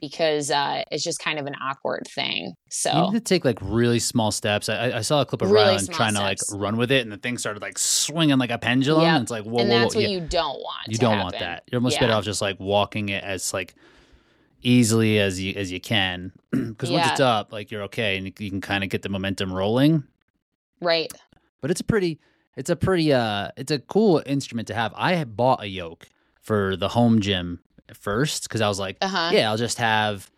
because 0.00 0.50
uh, 0.50 0.82
it's 0.90 1.02
just 1.02 1.18
kind 1.18 1.38
of 1.38 1.46
an 1.46 1.54
awkward 1.60 2.06
thing. 2.14 2.54
So 2.70 2.90
You 2.92 3.12
need 3.12 3.18
to 3.18 3.20
take 3.20 3.44
like 3.44 3.58
really 3.60 3.98
small 3.98 4.30
steps. 4.30 4.68
I, 4.68 4.98
I- 4.98 5.00
saw 5.00 5.20
a 5.22 5.26
clip 5.26 5.42
of 5.42 5.50
Really 5.50 5.76
Rylan 5.76 5.92
trying 5.92 6.14
to 6.14 6.20
like 6.20 6.38
run 6.52 6.76
with 6.76 6.90
it, 6.92 7.02
and 7.02 7.10
the 7.12 7.16
thing 7.16 7.38
started 7.38 7.62
like 7.62 7.78
swinging 7.78 8.38
like 8.38 8.50
a 8.50 8.58
pendulum. 8.58 9.02
Yep. 9.02 9.14
And 9.14 9.22
it's 9.22 9.30
like, 9.30 9.44
whoa, 9.44 9.60
and 9.60 9.70
whoa, 9.70 9.78
that's 9.80 9.94
whoa. 9.94 10.00
what 10.02 10.10
yeah. 10.10 10.16
you 10.16 10.20
don't 10.26 10.58
want. 10.58 10.88
you 10.88 10.98
don't 10.98 11.18
want 11.18 11.38
that. 11.38 11.64
You're 11.70 11.78
almost 11.78 11.98
better 11.98 12.12
off 12.12 12.24
just 12.24 12.40
like 12.42 12.58
walking 12.60 13.08
it 13.08 13.24
as 13.24 13.52
like 13.52 13.74
easily 14.62 15.18
as 15.18 15.40
you 15.40 15.54
as 15.54 15.70
you 15.72 15.80
can, 15.80 16.32
because 16.50 16.90
once 16.90 17.06
Yeah. 17.06 17.12
it's 17.12 17.20
up, 17.20 17.52
like 17.52 17.70
you're 17.70 17.82
okay, 17.84 18.16
and 18.16 18.26
you, 18.26 18.32
you 18.38 18.50
can 18.50 18.60
kind 18.60 18.84
of 18.84 18.90
get 18.90 19.02
the 19.02 19.08
momentum 19.08 19.52
rolling. 19.52 20.04
Right. 20.80 21.12
But 21.60 21.70
it's 21.70 21.80
a 21.80 21.84
pretty, 21.84 22.20
it's 22.56 22.70
a 22.70 22.76
pretty, 22.76 23.12
uh, 23.12 23.48
it's 23.56 23.72
a 23.72 23.78
cool 23.80 24.22
instrument 24.26 24.68
to 24.68 24.74
have. 24.74 24.92
I 24.96 25.14
had 25.14 25.36
bought 25.36 25.62
a 25.62 25.66
yoke 25.66 26.06
for 26.40 26.76
the 26.76 26.88
home 26.88 27.20
gym 27.20 27.60
first 27.96 28.44
because 28.44 28.60
I 28.60 28.68
was 28.68 28.78
like, 28.78 28.96
Uh 29.00 29.08
huh. 29.08 29.30
yeah, 29.32 29.50
I'll 29.50 29.56
just 29.56 29.78
have, 29.78 30.30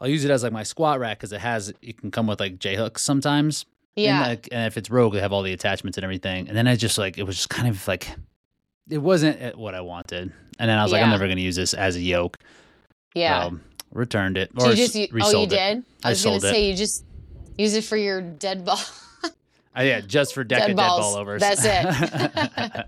I'll 0.00 0.08
use 0.08 0.24
it 0.24 0.30
as 0.30 0.42
like 0.42 0.52
my 0.52 0.62
squat 0.62 0.98
rack 1.00 1.18
because 1.18 1.32
it 1.32 1.40
has, 1.40 1.72
it 1.82 1.98
can 1.98 2.10
come 2.10 2.26
with 2.26 2.40
like 2.40 2.58
J 2.58 2.76
hooks 2.76 3.02
sometimes. 3.02 3.66
Yeah. 3.96 4.20
And, 4.20 4.28
like, 4.30 4.48
and 4.52 4.66
if 4.66 4.76
it's 4.76 4.88
Rogue, 4.90 5.12
they 5.14 5.20
have 5.20 5.32
all 5.32 5.42
the 5.42 5.52
attachments 5.52 5.98
and 5.98 6.04
everything. 6.04 6.48
And 6.48 6.56
then 6.56 6.66
I 6.68 6.76
just 6.76 6.96
like 6.98 7.18
it 7.18 7.24
was 7.24 7.36
just 7.36 7.50
kind 7.50 7.68
of 7.68 7.86
like 7.88 8.08
it 8.88 8.98
wasn't 8.98 9.56
what 9.58 9.74
I 9.74 9.80
wanted. 9.82 10.32
And 10.58 10.68
then 10.70 10.78
I 10.78 10.82
was 10.82 10.92
like, 10.92 11.02
I'm 11.02 11.10
never 11.10 11.26
going 11.26 11.36
to 11.38 11.42
use 11.42 11.56
this 11.56 11.74
as 11.74 11.96
a 11.96 12.00
yoke. 12.00 12.38
yeah. 13.14 13.48
So, 13.50 13.58
returned 13.92 14.36
it 14.38 14.50
So 14.58 14.70
you 14.70 14.76
just 14.76 14.94
s- 14.94 15.08
you, 15.10 15.18
oh 15.20 15.30
you 15.32 15.42
it. 15.42 15.50
did. 15.50 15.84
I 16.04 16.08
I 16.08 16.10
was 16.10 16.22
gonna 16.24 16.40
sold 16.40 16.44
it. 16.44 16.54
say 16.54 16.70
you 16.70 16.76
just 16.76 17.04
use 17.58 17.74
it 17.74 17.82
for 17.84 17.96
your 17.96 18.20
dead 18.22 18.64
ball. 18.64 18.78
Uh, 19.78 19.82
yeah, 19.82 20.00
just 20.00 20.34
for 20.34 20.42
deck 20.42 20.58
Dead 20.62 20.70
of 20.72 20.76
dead 20.76 20.86
ball 20.88 21.14
overs. 21.14 21.40
That's 21.40 21.62
it. 21.64 22.86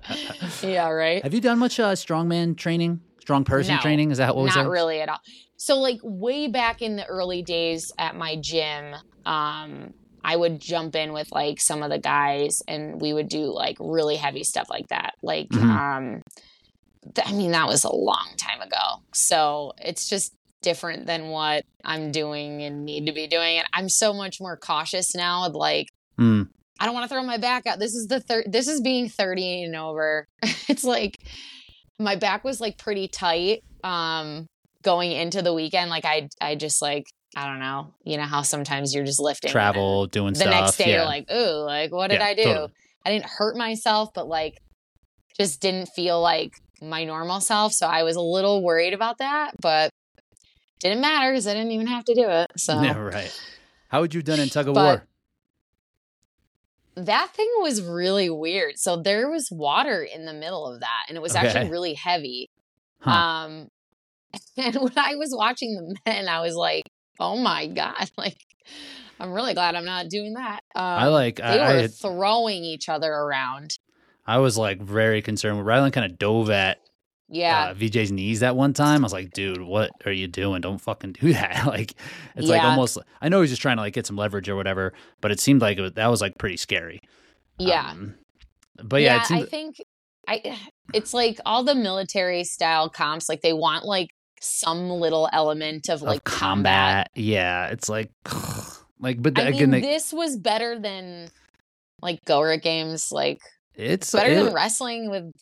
yeah. 0.69 0.89
Right. 0.89 1.23
have 1.23 1.33
you 1.33 1.41
done 1.41 1.59
much 1.61 1.79
uh, 1.79 1.93
strongman 1.93 2.57
training? 2.57 3.01
Strong 3.23 3.45
person 3.45 3.77
No, 3.77 3.81
training? 3.81 4.11
Is 4.11 4.19
that 4.19 4.37
what 4.37 4.43
was 4.45 4.55
Not 4.57 4.67
it? 4.67 4.69
really 4.69 5.01
at 5.01 5.09
all. 5.09 5.21
So 5.57 5.79
like 5.79 6.01
way 6.03 6.49
back 6.49 6.83
in 6.83 6.97
the 6.97 7.07
early 7.07 7.43
days 7.43 7.93
at 7.99 8.17
my 8.17 8.37
gym, 8.37 8.95
um, 9.25 9.95
I 10.25 10.37
would 10.37 10.61
jump 10.61 10.95
in 10.97 11.13
with 11.13 11.31
like 11.33 11.61
some 11.61 11.83
of 11.83 11.91
the 11.91 11.99
guys 11.99 12.63
and 12.69 13.01
we 13.01 13.13
would 13.13 13.29
do 13.29 13.45
like 13.47 13.77
really 13.81 14.17
heavy 14.17 14.43
stuff 14.45 14.69
like 14.69 14.89
that. 14.89 15.15
Like 15.23 15.49
Mhm. 15.51 15.63
um 15.71 16.23
th- 17.15 17.29
I 17.29 17.33
mean 17.33 17.53
that 17.53 17.69
was 17.69 17.85
a 17.85 17.95
long 17.95 18.29
time 18.37 18.61
ago. 18.61 19.03
So 19.15 19.73
it's 19.79 20.09
just 20.09 20.35
different 20.63 21.07
than 21.07 21.29
what 21.29 21.65
I'm 21.85 22.13
doing 22.13 22.63
and 22.63 22.85
need 22.85 23.07
to 23.07 23.13
be 23.13 23.27
doing 23.27 23.59
and 23.59 23.67
I'm 23.73 23.89
so 23.89 24.13
much 24.13 24.41
more 24.41 24.57
cautious 24.57 25.15
now 25.15 25.49
like 25.49 25.89
Mm. 26.21 26.49
I 26.79 26.85
don't 26.87 26.95
want 26.95 27.05
to 27.05 27.09
throw 27.15 27.23
my 27.23 27.39
back 27.39 27.67
out. 27.67 27.79
This 27.79 27.95
is 27.95 28.07
the 28.09 28.19
third. 28.21 28.45
This 28.51 28.67
is 28.69 28.81
being 28.81 29.09
thirty 29.09 29.63
and 29.63 29.75
over. 29.77 30.27
it's 30.69 30.83
like 30.85 31.19
my 31.99 32.17
back 32.17 32.45
was 32.45 32.61
like 32.61 32.79
pretty 32.79 33.09
tight 33.09 33.63
um 33.85 34.47
going 34.83 35.13
into 35.13 35.43
the 35.43 35.55
weekend. 35.55 35.91
Like 35.91 36.05
I, 36.05 36.29
I 36.41 36.55
just 36.57 36.83
like 36.83 37.05
I 37.37 37.47
don't 37.47 37.61
know. 37.61 37.95
You 38.05 38.17
know 38.19 38.25
how 38.25 38.43
sometimes 38.43 38.95
you're 38.95 39.05
just 39.05 39.21
lifting 39.21 39.51
Travel, 39.51 40.07
doing 40.07 40.35
The 40.35 40.41
stuff. 40.41 40.51
next 40.51 40.77
day 40.77 40.91
yeah. 40.91 40.97
you're 40.97 41.05
like, 41.05 41.31
ooh, 41.33 41.65
like 41.65 41.93
what 41.93 42.09
did 42.11 42.21
Yeah, 42.21 42.27
I 42.27 42.35
do? 42.35 42.43
totally. 42.45 42.73
I 43.07 43.11
didn't 43.11 43.27
hurt 43.27 43.57
myself, 43.57 44.11
but 44.15 44.29
like 44.29 44.59
just 45.39 45.61
didn't 45.61 45.87
feel 45.97 46.21
like 46.21 46.53
my 46.83 47.05
normal 47.05 47.41
self. 47.41 47.73
So 47.73 47.87
I 47.87 48.03
was 48.03 48.17
a 48.17 48.21
little 48.21 48.63
worried 48.63 48.93
about 48.93 49.19
that, 49.19 49.53
but 49.61 49.91
didn't 50.81 51.01
matter 51.01 51.31
because 51.31 51.47
I 51.47 51.55
didn't 51.55 51.71
even 51.73 51.87
have 51.87 52.05
to 52.05 52.15
do 52.15 52.29
it. 52.29 52.51
So 52.59 52.81
yeah, 52.83 52.99
right. 52.99 53.33
How 53.89 54.01
would 54.01 54.13
you 54.15 54.19
have 54.19 54.25
done 54.27 54.41
in 54.41 54.49
tug 54.49 54.69
of 54.69 54.75
But- 54.75 54.83
war? 54.85 55.07
That 56.97 57.31
thing 57.35 57.49
was 57.61 57.83
really 57.83 58.29
weird. 58.31 58.79
So 58.79 58.97
there 58.97 59.31
was 59.31 59.49
water 59.51 60.03
in 60.03 60.27
the 60.27 60.33
middle 60.35 60.67
of 60.67 60.81
that, 60.81 61.05
and 61.09 61.17
it 61.17 61.21
was 61.23 61.35
Okay. 61.37 61.47
actually 61.47 61.71
really 61.71 61.95
heavy. 61.95 62.51
Huh. 63.01 63.11
Um, 63.11 63.69
and 64.57 64.77
when 64.77 64.97
I 64.97 65.17
was 65.17 65.35
watching 65.37 65.75
the 65.75 65.97
men, 66.07 66.29
I 66.29 66.41
was 66.41 66.55
like, 66.55 66.85
"Oh 67.19 67.37
my 67.37 67.67
god!" 67.67 68.11
Like, 68.19 68.37
I'm 69.21 69.33
really 69.33 69.55
glad 69.55 69.75
I'm 69.75 69.85
not 69.85 70.09
doing 70.09 70.35
that. 70.35 70.61
Um, 70.75 70.83
I 70.85 71.07
like. 71.09 71.37
they 71.37 71.43
I, 71.43 71.57
I, 71.57 71.73
were 71.75 71.81
had- 71.83 71.95
throwing 71.95 72.65
each 72.65 72.89
other 72.89 73.11
around. 73.13 73.79
I 74.27 74.39
was 74.39 74.57
like 74.57 74.81
very 74.81 75.21
concerned. 75.23 75.65
Rylan 75.67 75.93
kind 75.93 76.11
of 76.11 76.19
dove 76.19 76.51
at 76.51 76.79
Yeah, 77.35 77.71
uh, 77.71 77.75
VJ's 77.75 78.13
knees 78.13 78.41
that 78.41 78.57
one 78.57 78.75
time. 78.75 79.03
I 79.03 79.07
was 79.07 79.13
like, 79.13 79.33
dude, 79.33 79.63
what 79.63 79.91
are 80.05 80.13
you 80.13 80.29
doing? 80.29 80.61
Don't 80.61 80.79
fucking 80.79 81.15
do 81.15 81.33
that. 81.33 81.65
like, 81.67 81.95
it's 82.37 82.47
like 82.47 82.63
almost. 82.63 82.99
I 83.23 83.31
know 83.31 83.41
he's 83.41 83.51
just 83.51 83.63
trying 83.63 83.77
to 83.79 83.83
like 83.83 83.95
get 83.95 84.07
some 84.07 84.17
leverage 84.17 84.49
or 84.51 84.55
whatever, 84.57 84.93
but 85.23 85.31
it 85.31 85.41
seemed 85.41 85.63
like 85.63 85.79
it 85.79 85.81
was, 85.81 85.93
that 85.93 86.09
was 86.09 86.21
like 86.21 86.37
pretty 86.39 86.59
scary. 86.59 87.01
yeah, 87.59 87.91
Um, 87.91 88.15
but 88.85 89.01
yeah, 89.01 89.23
it 89.23 89.31
I 89.31 89.45
think 89.45 89.77
I. 90.29 90.59
It's 90.93 91.15
like 91.15 91.39
all 91.47 91.65
the 91.65 91.75
military 91.75 92.45
style 92.45 92.91
comps. 92.91 93.31
Like 93.31 93.41
they 93.41 93.55
want 93.55 93.87
like 93.87 94.11
some 94.43 94.91
little 94.91 95.29
element 95.33 95.89
of 95.89 96.03
like 96.03 96.19
of 96.19 96.25
combat. 96.25 97.09
Yeah, 97.15 97.69
it's 97.69 97.89
like 97.89 98.11
like 99.01 99.23
but 99.23 99.37
the, 99.37 99.45
I 99.45 99.49
again 99.49 99.71
mean, 99.71 99.71
they, 99.71 99.81
this 99.81 100.13
was 100.13 100.37
better 100.37 100.79
than 100.79 101.31
like 102.03 102.23
Go-Ruck 102.27 102.61
games. 102.61 103.11
Like 103.11 103.39
it's 103.75 104.13
better 104.13 104.31
it- 104.33 104.45
than 104.45 104.53
wrestling 104.55 105.11
with 105.11 105.33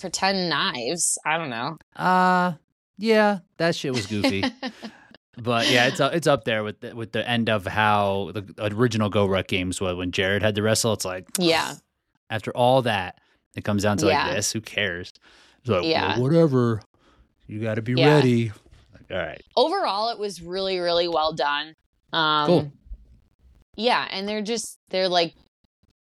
pretend 0.00 0.48
knives. 0.48 1.18
I 1.24 1.38
don't 1.38 1.50
know. 1.50 1.76
uh 1.96 2.52
yeah, 2.98 3.38
that 3.56 3.74
shit 3.74 3.92
was 3.94 4.06
goofy. 4.06 4.44
but 5.38 5.70
yeah, 5.70 5.86
it's 5.86 6.00
it's 6.00 6.26
up 6.26 6.44
there 6.44 6.62
with 6.62 6.80
the, 6.80 6.94
with 6.94 7.12
the 7.12 7.26
end 7.28 7.48
of 7.48 7.66
how 7.66 8.30
the 8.34 8.44
original 8.74 9.08
Go 9.08 9.26
Ruck 9.26 9.46
games 9.46 9.80
was 9.80 9.96
when 9.96 10.12
Jared 10.12 10.42
had 10.42 10.54
to 10.56 10.62
wrestle. 10.62 10.92
It's 10.92 11.04
like 11.06 11.26
yeah. 11.38 11.74
after 12.30 12.50
all 12.56 12.82
that, 12.82 13.18
it 13.56 13.64
comes 13.64 13.82
down 13.82 13.96
to 13.98 14.06
Yeah. 14.06 14.26
like 14.26 14.36
this. 14.36 14.52
Who 14.52 14.60
cares? 14.60 15.12
It's 15.60 15.68
like, 15.70 15.84
Yeah. 15.84 16.12
well, 16.14 16.22
whatever. 16.22 16.82
You 17.46 17.60
got 17.60 17.74
to 17.76 17.82
be 17.82 17.94
Yeah. 17.94 18.14
ready. 18.14 18.52
Like, 18.92 19.10
all 19.10 19.16
right. 19.16 19.42
Overall, 19.56 20.10
it 20.10 20.18
was 20.18 20.40
really, 20.42 20.78
really 20.78 21.08
well 21.08 21.32
done. 21.32 21.74
Um, 22.12 22.46
Cool. 22.46 22.72
Yeah, 23.76 24.06
and 24.10 24.28
they're 24.28 24.42
just 24.42 24.78
they're 24.90 25.08
like 25.08 25.34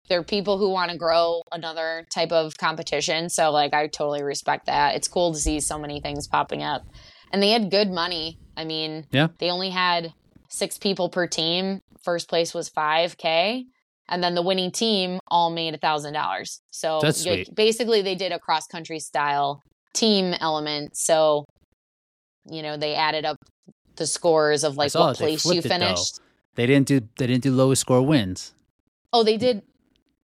they're 0.08 0.22
people 0.22 0.58
who 0.58 0.70
want 0.70 0.90
to 0.90 0.96
grow 0.96 1.42
another 1.52 2.06
type 2.14 2.32
of 2.32 2.56
competition. 2.58 3.28
So 3.28 3.50
like 3.50 3.74
I 3.74 3.86
totally 3.88 4.22
respect 4.22 4.66
that. 4.66 4.94
It's 4.94 5.08
cool 5.08 5.32
to 5.32 5.38
see 5.38 5.60
so 5.60 5.78
many 5.78 6.00
things 6.00 6.26
popping 6.28 6.62
up. 6.62 6.82
And 7.32 7.42
they 7.42 7.50
had 7.50 7.70
good 7.70 7.90
money. 7.90 8.38
I 8.56 8.64
mean, 8.64 9.06
Yeah. 9.10 9.28
they 9.38 9.50
only 9.50 9.70
had 9.70 10.12
six 10.48 10.78
people 10.78 11.08
per 11.08 11.26
team. 11.26 11.80
First 12.02 12.28
place 12.28 12.54
was 12.54 12.68
five 12.68 13.18
K. 13.18 13.64
And 14.08 14.22
then 14.22 14.36
the 14.36 14.42
winning 14.42 14.70
team 14.70 15.18
all 15.28 15.50
made 15.50 15.74
a 15.74 15.78
thousand 15.78 16.12
dollars. 16.12 16.60
So 16.70 17.00
That's 17.02 17.20
sweet. 17.22 17.52
basically 17.54 18.02
they 18.02 18.14
did 18.14 18.30
a 18.30 18.38
cross 18.38 18.66
country 18.68 19.00
style 19.00 19.60
team 19.92 20.32
element. 20.40 20.96
So, 20.96 21.46
you 22.48 22.62
know, 22.62 22.76
they 22.76 22.94
added 22.94 23.24
up 23.24 23.36
the 23.96 24.06
scores 24.06 24.62
of 24.62 24.76
like 24.76 24.94
what 24.94 25.12
it. 25.12 25.18
Place 25.18 25.44
you 25.44 25.52
flipped 25.60 25.66
it, 25.66 25.68
finished. 25.70 26.20
They 26.54 26.66
didn't 26.66 26.86
do 26.86 27.00
they 27.18 27.26
didn't 27.26 27.42
do 27.42 27.50
lowest 27.52 27.80
score 27.80 28.02
wins. 28.02 28.54
Oh, 29.12 29.24
they 29.24 29.36
did 29.36 29.62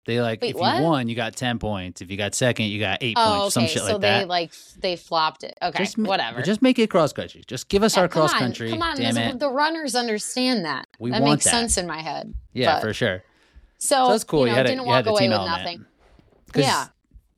They 0.05 0.21
like 0.21 0.43
Wait, 0.43 0.51
if 0.55 0.57
what? 0.61 0.79
you 0.79 0.83
won, 0.83 1.09
you 1.09 1.15
got 1.15 1.37
ten 1.37 1.59
points. 1.61 2.01
If 2.01 2.11
you 2.11 2.17
got 2.17 2.35
second, 2.35 2.67
you 2.67 2.81
got 2.81 2.99
eight 3.03 3.17
Oh, 3.17 3.41
points. 3.43 3.57
okay. 3.57 3.67
Some 3.67 3.73
shit 3.73 3.83
so 3.87 3.93
like 3.93 4.01
that. 4.01 4.15
So 4.17 4.21
they 4.23 4.25
like 4.27 4.53
they 4.81 4.97
flopped 4.97 5.45
it. 5.45 5.57
Okay, 5.63 5.85
just 5.85 5.97
whatever. 5.97 6.43
Just 6.43 6.61
make 6.61 6.79
it 6.81 6.91
cross 6.91 7.13
country. 7.13 7.43
Just 7.47 7.69
give 7.69 7.83
us 7.85 7.95
Yeah, 7.97 8.03
our 8.03 8.09
cross 8.09 8.33
on, 8.33 8.41
country. 8.41 8.71
Come 8.71 8.83
on, 8.83 8.97
Damn 8.97 9.17
it. 9.17 9.39
the 9.39 9.49
runners 9.49 9.95
understand 9.95 10.65
that. 10.65 10.89
We 10.99 11.11
that 11.13 11.21
want 11.23 11.35
makes 11.35 11.45
that. 11.45 11.51
sense 11.51 11.77
in 11.79 11.87
my 11.87 12.01
head. 12.01 12.35
yeah, 12.53 12.75
but- 12.77 12.83
for 12.83 12.93
sure. 12.93 13.23
So, 13.79 14.07
So 14.07 14.11
that's 14.13 14.25
cool. 14.25 14.41
You, 14.47 14.51
You, 14.51 14.55
had 14.57 14.63
didn't 14.67 14.81
you 14.83 14.87
walk 14.87 15.07
away 15.07 15.29
with 15.29 15.37
nothing. 15.39 15.85
Yeah. 16.55 16.87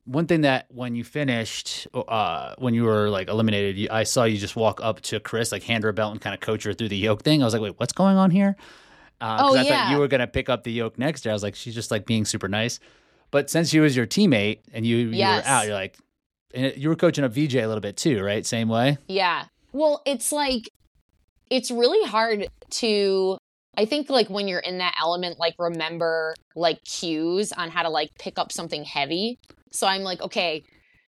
One 0.05 0.27
thing 0.27 0.41
that 0.41 0.67
when 0.69 0.93
you 0.95 1.03
finished, 1.03 1.87
uh, 1.95 2.53
when 2.59 2.75
you 2.75 2.83
were 2.83 3.09
like 3.09 3.27
eliminated, 3.27 3.77
you, 3.77 3.87
I 3.89 4.03
saw 4.03 4.25
you 4.25 4.37
just 4.37 4.55
walk 4.55 4.79
up 4.83 5.01
to 5.01 5.19
Chris, 5.19 5.51
like 5.51 5.63
hand 5.63 5.83
her 5.83 5.89
a 5.89 5.93
belt 5.93 6.11
and 6.11 6.21
kind 6.21 6.35
of 6.35 6.41
coach 6.41 6.63
her 6.65 6.73
through 6.73 6.89
the 6.89 6.97
yoke 6.97 7.23
thing. 7.23 7.41
I 7.41 7.45
was 7.45 7.53
like, 7.53 7.63
wait, 7.63 7.79
what's 7.79 7.93
going 7.93 8.15
on 8.15 8.29
here? 8.29 8.55
Uh, 9.25 9.37
Oh, 9.41 9.55
I 9.57 9.63
thought 9.67 9.89
you 9.91 9.97
were 9.97 10.07
gonna 10.07 10.27
pick 10.27 10.49
up 10.49 10.63
the 10.63 10.71
yoke 10.71 10.97
next 10.99 11.25
year. 11.25 11.31
I 11.31 11.35
was 11.35 11.43
like, 11.43 11.55
she's 11.55 11.73
just 11.75 11.89
like 11.91 12.05
being 12.05 12.25
super 12.25 12.47
nice. 12.47 12.79
But 13.31 13.49
since 13.49 13.69
she 13.69 13.79
was 13.79 13.95
your 13.95 14.05
teammate 14.05 14.59
and 14.73 14.85
you, 14.85 14.97
you 14.97 15.09
Yes. 15.11 15.43
were 15.43 15.49
out, 15.49 15.65
you're 15.65 15.73
like, 15.75 15.97
and 16.53 16.73
you 16.77 16.89
were 16.89 16.95
coaching 16.95 17.23
up 17.23 17.31
VJ 17.33 17.55
a 17.55 17.67
little 17.67 17.81
bit 17.81 17.97
too, 17.97 18.21
right? 18.23 18.45
Same 18.45 18.69
way. 18.69 18.97
Yeah. 19.07 19.45
Well, 19.73 20.01
it's 20.05 20.31
like 20.31 20.69
it's 21.49 21.69
really 21.71 22.07
hard 22.07 22.47
to 22.71 23.37
I 23.77 23.85
think 23.85 24.09
like 24.09 24.29
when 24.29 24.47
you're 24.47 24.59
in 24.59 24.77
that 24.77 24.95
element 25.01 25.37
like 25.39 25.55
remember 25.59 26.33
like 26.55 26.81
cues 26.85 27.51
on 27.51 27.69
how 27.71 27.83
to 27.83 27.89
like 27.89 28.09
pick 28.19 28.39
up 28.39 28.51
something 28.51 28.83
heavy. 28.85 29.37
So 29.71 29.85
I'm 29.87 30.03
like, 30.03 30.21
okay, 30.21 30.63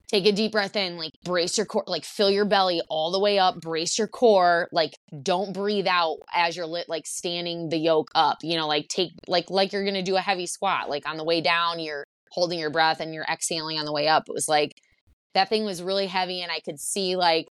take 0.10 0.26
a 0.26 0.32
deep 0.32 0.52
breath 0.52 0.76
in, 0.76 0.98
like 0.98 1.12
brace 1.24 1.58
your 1.58 1.66
core, 1.66 1.84
like 1.88 2.04
fill 2.04 2.30
your 2.32 2.46
belly 2.46 2.82
all 2.90 3.12
the 3.12 3.20
way 3.20 3.38
up, 3.38 3.62
brace 3.62 3.98
your 3.98 4.08
core, 4.08 4.68
like 4.72 4.94
don't 5.22 5.54
breathe 5.54 5.88
out 5.88 6.18
as 6.34 6.58
you're 6.58 6.66
lit 6.66 6.90
like 6.90 7.06
standing 7.06 7.70
the 7.70 7.78
yoke 7.78 8.10
up, 8.16 8.38
you 8.42 8.58
know, 8.58 8.68
like 8.68 8.88
take 8.88 9.12
like 9.28 9.50
like 9.50 9.72
you're 9.72 9.84
going 9.84 9.94
to 9.94 10.02
do 10.02 10.16
a 10.16 10.22
heavy 10.22 10.48
squat, 10.48 10.90
like 10.90 11.08
on 11.08 11.18
the 11.18 11.24
way 11.24 11.42
down 11.42 11.80
you're 11.80 12.04
holding 12.32 12.60
your 12.60 12.72
breath 12.72 13.00
and 13.00 13.14
you're 13.14 13.26
exhaling 13.32 13.78
on 13.80 13.86
the 13.86 13.94
way 13.94 14.08
up. 14.08 14.24
It 14.28 14.34
was 14.34 14.48
like 14.48 14.74
that 15.36 15.50
thing 15.50 15.64
was 15.64 15.82
really 15.84 16.08
heavy 16.08 16.42
and 16.42 16.52
I 16.52 16.60
could 16.60 16.80
see 16.80 17.16
like 17.16 17.48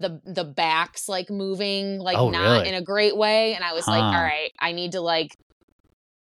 the 0.00 0.20
the 0.24 0.44
backs 0.44 1.08
like 1.08 1.28
moving 1.28 1.98
like 1.98 2.16
Oh, 2.16 2.30
not 2.30 2.58
really? 2.58 2.68
in 2.68 2.74
a 2.74 2.82
great 2.82 3.16
way 3.16 3.54
and 3.54 3.64
I 3.64 3.72
was 3.72 3.88
like 3.88 4.00
all 4.02 4.12
right 4.12 4.52
I 4.60 4.70
need 4.70 4.92
to 4.92 5.00
like 5.00 5.34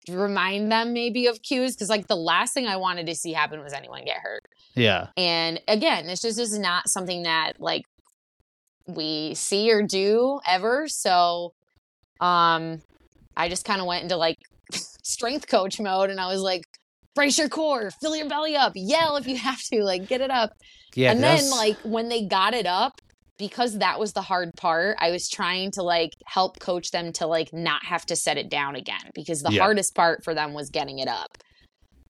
remind 0.08 0.70
them 0.72 0.92
maybe 0.92 1.26
of 1.26 1.42
cues 1.42 1.74
because 1.74 1.88
like 1.88 2.06
the 2.08 2.16
last 2.16 2.52
thing 2.54 2.66
I 2.66 2.76
wanted 2.76 3.06
to 3.06 3.14
see 3.14 3.32
happen 3.32 3.60
was 3.62 3.72
anyone 3.72 4.04
get 4.04 4.16
hurt 4.18 4.42
Yeah. 4.74 5.08
and 5.16 5.60
again 5.68 6.08
it's 6.08 6.22
just 6.22 6.36
this 6.36 6.52
is 6.52 6.58
not 6.58 6.88
something 6.88 7.22
that 7.22 7.60
like 7.60 7.82
we 8.86 9.34
see 9.34 9.70
or 9.70 9.82
do 9.82 10.40
ever 10.46 10.88
so 10.88 11.52
um 12.20 12.82
I 13.36 13.48
just 13.48 13.64
kind 13.64 13.80
of 13.80 13.86
went 13.86 14.02
into 14.02 14.16
like 14.16 14.38
strength 15.02 15.46
coach 15.48 15.78
mode 15.78 16.10
and 16.10 16.20
I 16.20 16.26
was 16.26 16.40
like 16.42 16.64
brace 17.14 17.38
your 17.38 17.48
core 17.48 17.90
fill 18.00 18.16
your 18.16 18.28
belly 18.28 18.56
up 18.56 18.72
yell 18.74 19.16
if 19.16 19.26
you 19.28 19.36
have 19.48 19.60
to 19.72 19.84
like 19.84 20.08
get 20.08 20.20
it 20.20 20.30
up 20.30 20.52
Yeah. 20.94 21.12
and 21.12 21.22
then 21.22 21.48
like 21.50 21.76
when 21.84 22.08
they 22.08 22.24
got 22.26 22.54
it 22.54 22.66
up 22.66 23.00
because 23.38 23.78
that 23.78 23.98
was 23.98 24.12
the 24.12 24.22
hard 24.22 24.50
part 24.56 24.96
i 25.00 25.10
was 25.10 25.28
trying 25.28 25.70
to 25.70 25.82
like 25.82 26.12
help 26.26 26.58
coach 26.60 26.90
them 26.90 27.12
to 27.12 27.26
like 27.26 27.52
not 27.52 27.84
have 27.84 28.04
to 28.06 28.14
set 28.16 28.36
it 28.38 28.48
down 28.50 28.76
again 28.76 29.10
because 29.14 29.40
the 29.42 29.52
Yeah. 29.52 29.62
hardest 29.62 29.94
part 29.94 30.22
for 30.24 30.34
them 30.34 30.52
was 30.52 30.70
getting 30.70 30.98
it 30.98 31.08
up 31.08 31.28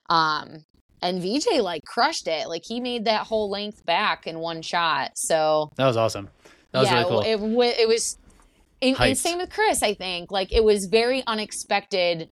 um 0.09 0.63
and 1.01 1.21
vj 1.21 1.61
like 1.61 1.83
crushed 1.85 2.27
it 2.27 2.47
like 2.47 2.63
he 2.65 2.79
made 2.79 3.05
that 3.05 3.25
whole 3.27 3.49
length 3.49 3.85
back 3.85 4.27
in 4.27 4.39
one 4.39 4.61
shot 4.61 5.11
so 5.15 5.69
that 5.77 5.85
was 5.87 5.97
awesome. 5.97 6.29
That 6.71 6.79
was 6.81 6.89
yeah 6.89 6.97
really 6.99 7.09
cool. 7.09 7.21
it, 7.21 7.39
wa- 7.39 7.63
it 7.79 7.87
was 7.87 8.17
and, 8.81 8.99
and 8.99 9.17
same 9.17 9.37
with 9.37 9.49
chris 9.49 9.81
i 9.83 9.93
think 9.93 10.31
like 10.31 10.51
it 10.51 10.63
was 10.63 10.85
very 10.85 11.23
unexpected 11.25 12.29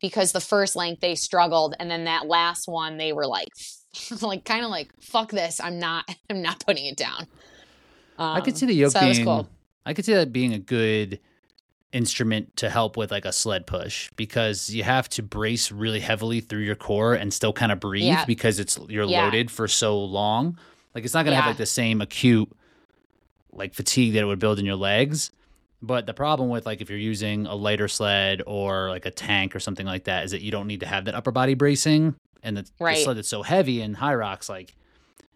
because 0.00 0.32
the 0.32 0.40
first 0.40 0.74
length 0.76 1.00
they 1.00 1.14
struggled 1.14 1.74
and 1.78 1.90
then 1.90 2.04
that 2.04 2.26
last 2.26 2.66
one 2.66 2.98
they 2.98 3.12
were 3.12 3.26
like 3.26 3.48
like 4.20 4.44
kind 4.44 4.64
of 4.64 4.70
like 4.70 4.90
fuck 5.00 5.30
this 5.30 5.60
i'm 5.62 5.78
not 5.78 6.04
i'm 6.30 6.42
not 6.42 6.62
putting 6.66 6.86
it 6.86 6.96
down 6.96 7.26
I 8.22 8.40
could 8.40 8.54
Um, 8.54 8.58
see 8.58 8.66
the 8.66 8.74
yoke 8.74 8.92
so 8.92 9.00
being. 9.00 9.24
cool. 9.24 9.48
I 9.84 9.94
could 9.94 10.04
see 10.04 10.14
that 10.14 10.32
being 10.32 10.52
a 10.52 10.58
good 10.58 11.18
instrument 11.92 12.56
to 12.56 12.70
help 12.70 12.96
with 12.96 13.10
like 13.10 13.24
a 13.26 13.32
sled 13.32 13.66
push 13.66 14.08
because 14.16 14.70
you 14.70 14.82
have 14.82 15.08
to 15.10 15.22
brace 15.22 15.70
really 15.70 16.00
heavily 16.00 16.40
through 16.40 16.60
your 16.62 16.74
core 16.76 17.12
and 17.14 17.32
still 17.34 17.52
kind 17.52 17.70
of 17.70 17.80
breathe 17.80 18.04
Yeah. 18.04 18.24
because 18.24 18.58
it's 18.58 18.78
you're 18.88 19.04
Yeah. 19.04 19.24
loaded 19.24 19.50
for 19.50 19.68
so 19.68 19.98
long. 20.02 20.56
Like 20.94 21.04
it's 21.04 21.12
not 21.14 21.24
gonna 21.24 21.36
have 21.36 21.46
like 21.46 21.56
the 21.58 21.66
same 21.66 22.00
acute 22.00 22.50
like 23.52 23.74
fatigue 23.74 24.14
that 24.14 24.20
it 24.20 24.24
would 24.26 24.38
build 24.38 24.58
in 24.58 24.64
your 24.64 24.76
legs. 24.76 25.30
But 25.82 26.06
the 26.06 26.14
problem 26.14 26.48
with 26.48 26.64
like 26.64 26.80
if 26.80 26.88
you're 26.88 26.98
using 26.98 27.44
a 27.46 27.54
lighter 27.54 27.88
sled 27.88 28.40
or 28.46 28.88
like 28.88 29.04
a 29.04 29.10
tank 29.10 29.54
or 29.54 29.60
something 29.60 29.84
like 29.86 30.04
that 30.04 30.24
is 30.24 30.30
that 30.30 30.40
you 30.40 30.50
don't 30.50 30.66
need 30.68 30.80
to 30.80 30.86
have 30.86 31.04
that 31.06 31.14
upper 31.14 31.32
body 31.32 31.54
bracing 31.54 32.14
and 32.42 32.56
the, 32.56 32.62
the 32.78 32.94
sled 32.94 33.16
that's 33.18 33.28
so 33.28 33.42
heavy 33.42 33.82
and 33.82 33.96
HYROX 33.96 34.48
like 34.48 34.74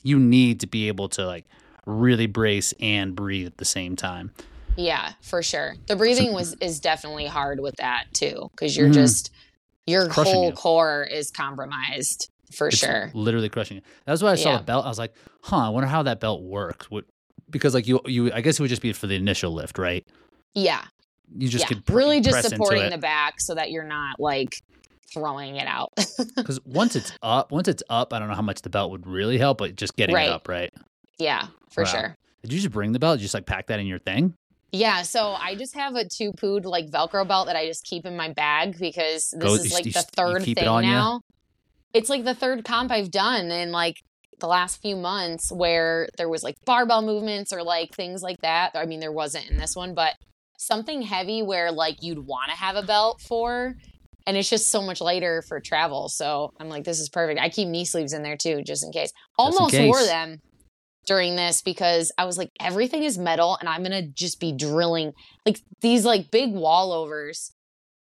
you 0.03 0.18
need 0.18 0.61
to 0.61 0.66
be 0.66 0.88
able 0.88 1.09
to 1.11 1.27
like 1.27 1.44
really 1.87 2.27
brace 2.27 2.75
and 2.81 3.14
breathe 3.16 3.46
at 3.46 3.57
the 3.59 3.64
same 3.64 3.96
time. 3.96 4.33
yeah 4.77 5.12
for 5.22 5.42
sure 5.42 5.75
the 5.87 5.96
breathing 5.96 6.33
was 6.35 6.55
is 6.61 6.81
definitely 6.81 7.25
hard 7.27 7.61
with 7.61 7.75
that 7.77 8.05
too 8.12 8.49
because 8.51 8.77
you're 8.77 8.88
Mhm. 8.90 8.94
just 8.94 9.31
your 9.87 10.09
whole 10.11 10.46
you. 10.46 10.53
core 10.53 11.07
is 11.11 11.31
compromised 11.31 12.29
for 12.53 12.68
It's 12.68 12.77
sure 12.79 13.11
literally 13.14 13.49
crushing 13.49 13.79
it. 13.79 13.85
That's 14.05 14.22
why 14.22 14.33
I 14.33 14.35
saw 14.35 14.51
Yeah. 14.53 14.59
the 14.59 14.64
belt. 14.64 14.85
I 14.85 14.88
was 14.88 14.99
like, 14.99 15.14
huh, 15.42 15.66
I 15.66 15.68
wonder 15.68 15.87
how 15.88 16.03
that 16.05 16.20
belt 16.20 16.42
works. 16.42 16.90
What, 16.90 17.05
because 17.51 17.72
like 17.75 17.87
you, 17.88 18.01
you, 18.07 18.33
I 18.33 18.40
guess 18.40 18.59
it 18.59 18.62
would 18.62 18.68
just 18.68 18.83
be 18.83 18.92
for 18.92 19.07
the 19.07 19.14
initial 19.16 19.53
lift, 19.53 19.79
right? 19.79 20.05
yeah 20.55 20.83
You 21.37 21.49
just 21.49 21.64
yeah 21.64 21.68
could 21.68 21.85
pr- 21.87 21.94
really 21.96 22.20
just 22.20 22.49
supporting 22.49 22.90
the 22.90 22.99
back 22.99 23.35
so 23.40 23.55
that 23.55 23.70
you're 23.70 23.85
not 23.85 24.18
like 24.20 24.57
throwing 25.12 25.57
it 25.57 25.66
out 25.68 25.92
Because 26.37 26.59
once 26.64 26.96
it's 26.96 27.12
up, 27.22 27.51
once 27.53 27.68
it's 27.68 27.83
up, 27.88 28.12
I 28.12 28.18
don't 28.18 28.29
know 28.29 28.35
how 28.35 28.42
much 28.42 28.62
the 28.62 28.70
belt 28.70 28.90
would 28.90 29.07
really 29.07 29.38
help, 29.38 29.59
but 29.59 29.75
just 29.77 29.94
getting 29.96 30.14
Right. 30.14 30.29
it 30.29 30.33
up, 30.33 30.49
right? 30.49 30.72
yeah 31.18 31.46
for 31.70 31.85
Wow. 31.85 31.90
sure 31.90 32.16
Did 32.42 32.52
you 32.52 32.61
just 32.61 32.72
bring 32.72 32.92
the 32.92 32.98
belt? 32.98 33.16
Did 33.18 33.22
you 33.22 33.24
just 33.26 33.35
like 33.35 33.46
pack 33.46 33.66
that 33.68 33.81
in 33.81 33.87
your 33.87 33.98
thing? 33.98 34.35
Yeah, 34.72 35.02
so 35.02 35.33
I 35.38 35.55
just 35.55 35.74
have 35.74 35.94
a 35.94 36.05
2POOD 36.05 36.64
like 36.64 36.88
Velcro 36.90 37.26
belt 37.26 37.46
that 37.46 37.57
I 37.57 37.66
just 37.66 37.85
keep 37.85 38.05
in 38.05 38.16
my 38.16 38.33
bag 38.33 38.79
because 38.79 39.31
this 39.31 39.40
Go- 39.42 39.55
is 39.55 39.68
you- 39.70 39.74
like 39.74 39.87
you 39.87 39.92
the 39.92 40.02
third 40.02 40.42
it 40.42 40.55
thing 40.55 40.64
ya? 40.64 40.81
now. 40.81 41.20
It's 41.94 42.11
like 42.11 42.24
the 42.24 42.35
third 42.35 42.64
comp 42.64 42.90
I've 42.90 43.11
done 43.11 43.50
in 43.50 43.72
like 43.72 43.96
the 44.38 44.46
last 44.48 44.83
few 44.83 44.96
months 44.96 45.50
where 45.50 46.09
there 46.18 46.29
was 46.29 46.42
like 46.42 46.57
barbell 46.66 47.00
movements 47.02 47.52
or 47.52 47.62
like 47.62 47.94
things 47.94 48.22
like 48.22 48.38
that. 48.42 48.72
I 48.74 48.85
mean, 48.85 49.00
there 49.00 49.12
wasn't 49.12 49.48
in 49.50 49.57
this 49.57 49.74
one, 49.74 49.94
but 49.94 50.14
something 50.59 51.00
heavy 51.02 51.42
where 51.42 51.72
like 51.72 52.02
you'd 52.02 52.18
want 52.26 52.50
to 52.50 52.57
have 52.57 52.76
a 52.76 52.83
belt 52.83 53.20
for. 53.22 53.76
And 54.26 54.37
it's 54.37 54.50
just 54.50 54.68
so 54.70 54.83
much 54.83 55.00
lighter 55.00 55.40
for 55.42 55.61
travel. 55.61 56.09
So 56.09 56.52
I'm 56.59 56.68
like, 56.68 56.83
this 56.85 56.98
is 56.98 57.09
perfect. 57.09 57.40
I 57.40 57.48
keep 57.48 57.68
knee 57.68 57.85
sleeves 57.85 58.12
in 58.12 58.22
there 58.24 58.37
too, 58.37 58.61
just 58.62 58.85
in 58.85 58.90
case. 58.92 59.12
Almost 59.38 59.72
wore 59.79 59.98
case. 59.98 60.07
them 60.09 60.40
during 61.07 61.37
this 61.37 61.62
because 61.62 62.12
I 62.19 62.25
was 62.25 62.37
like, 62.38 62.51
everything 62.61 63.03
is 63.05 63.16
metal 63.19 63.57
and 63.61 63.69
I'm 63.69 63.83
gonna 63.83 64.07
just 64.07 64.40
be 64.40 64.53
drilling 64.53 65.12
like 65.45 65.61
these 65.81 66.05
like 66.05 66.31
big 66.31 66.53
wall 66.53 66.92
overs 66.92 67.53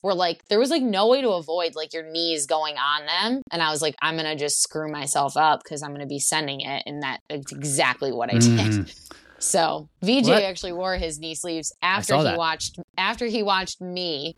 were 0.02 0.13
like 0.13 0.44
there 0.50 0.60
was 0.60 0.70
like 0.70 0.82
no 0.84 1.08
way 1.08 1.22
to 1.22 1.30
avoid 1.30 1.76
like 1.76 1.94
your 1.94 2.04
knees 2.10 2.46
going 2.46 2.76
on 2.78 3.06
them. 3.06 3.42
And 3.52 3.62
I 3.62 3.72
was 3.72 3.82
like, 3.82 3.96
I'm 4.02 4.16
gonna 4.18 4.36
just 4.36 4.62
screw 4.62 4.92
myself 4.92 5.38
up 5.38 5.62
because 5.63 5.84
I'm 5.84 5.92
gonna 5.92 6.06
be 6.08 6.20
sending 6.20 6.62
it. 6.62 6.84
And 6.86 7.04
that 7.04 7.20
it's 7.30 7.52
exactly 7.52 8.12
what 8.12 8.30
I 8.34 8.38
did. 8.39 8.50
Mhm. 8.60 9.10
So 9.39 9.89
VJ 10.02 10.28
What? 10.30 10.44
actually 10.44 10.72
wore 10.72 10.96
his 10.96 11.20
knee 11.20 11.36
sleeves 11.36 11.76
after 11.82 12.16
he 12.16 12.24
that. 12.24 12.38
watched 12.38 12.80
after 12.98 13.26
he 13.26 13.44
watched 13.44 13.82
me 13.82 14.38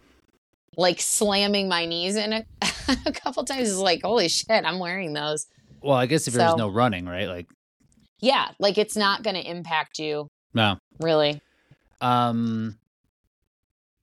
like 0.77 0.99
slamming 0.99 1.69
my 1.69 1.85
knees 1.85 2.15
in 2.15 2.33
a, 2.33 2.43
a 3.05 3.11
couple 3.11 3.45
times. 3.45 3.69
It's 3.69 3.77
like, 3.77 4.01
holy 4.03 4.27
shit, 4.29 4.65
I'm 4.65 4.79
wearing 4.79 5.13
those. 5.13 5.45
Well, 5.83 5.95
I 5.95 6.07
guess 6.07 6.27
if 6.27 6.33
there's 6.33 6.49
So- 6.51 6.57
no 6.57 6.69
running, 6.69 7.05
right? 7.05 7.27
Like, 7.27 7.45
Yeah, 8.25 8.49
like 8.59 8.77
it's 8.77 8.95
not 8.97 9.21
going 9.23 9.35
to 9.35 9.47
impact 9.47 9.99
you 9.99 10.27
no. 10.53 10.77
really. 10.99 11.39
Um, 12.01 12.77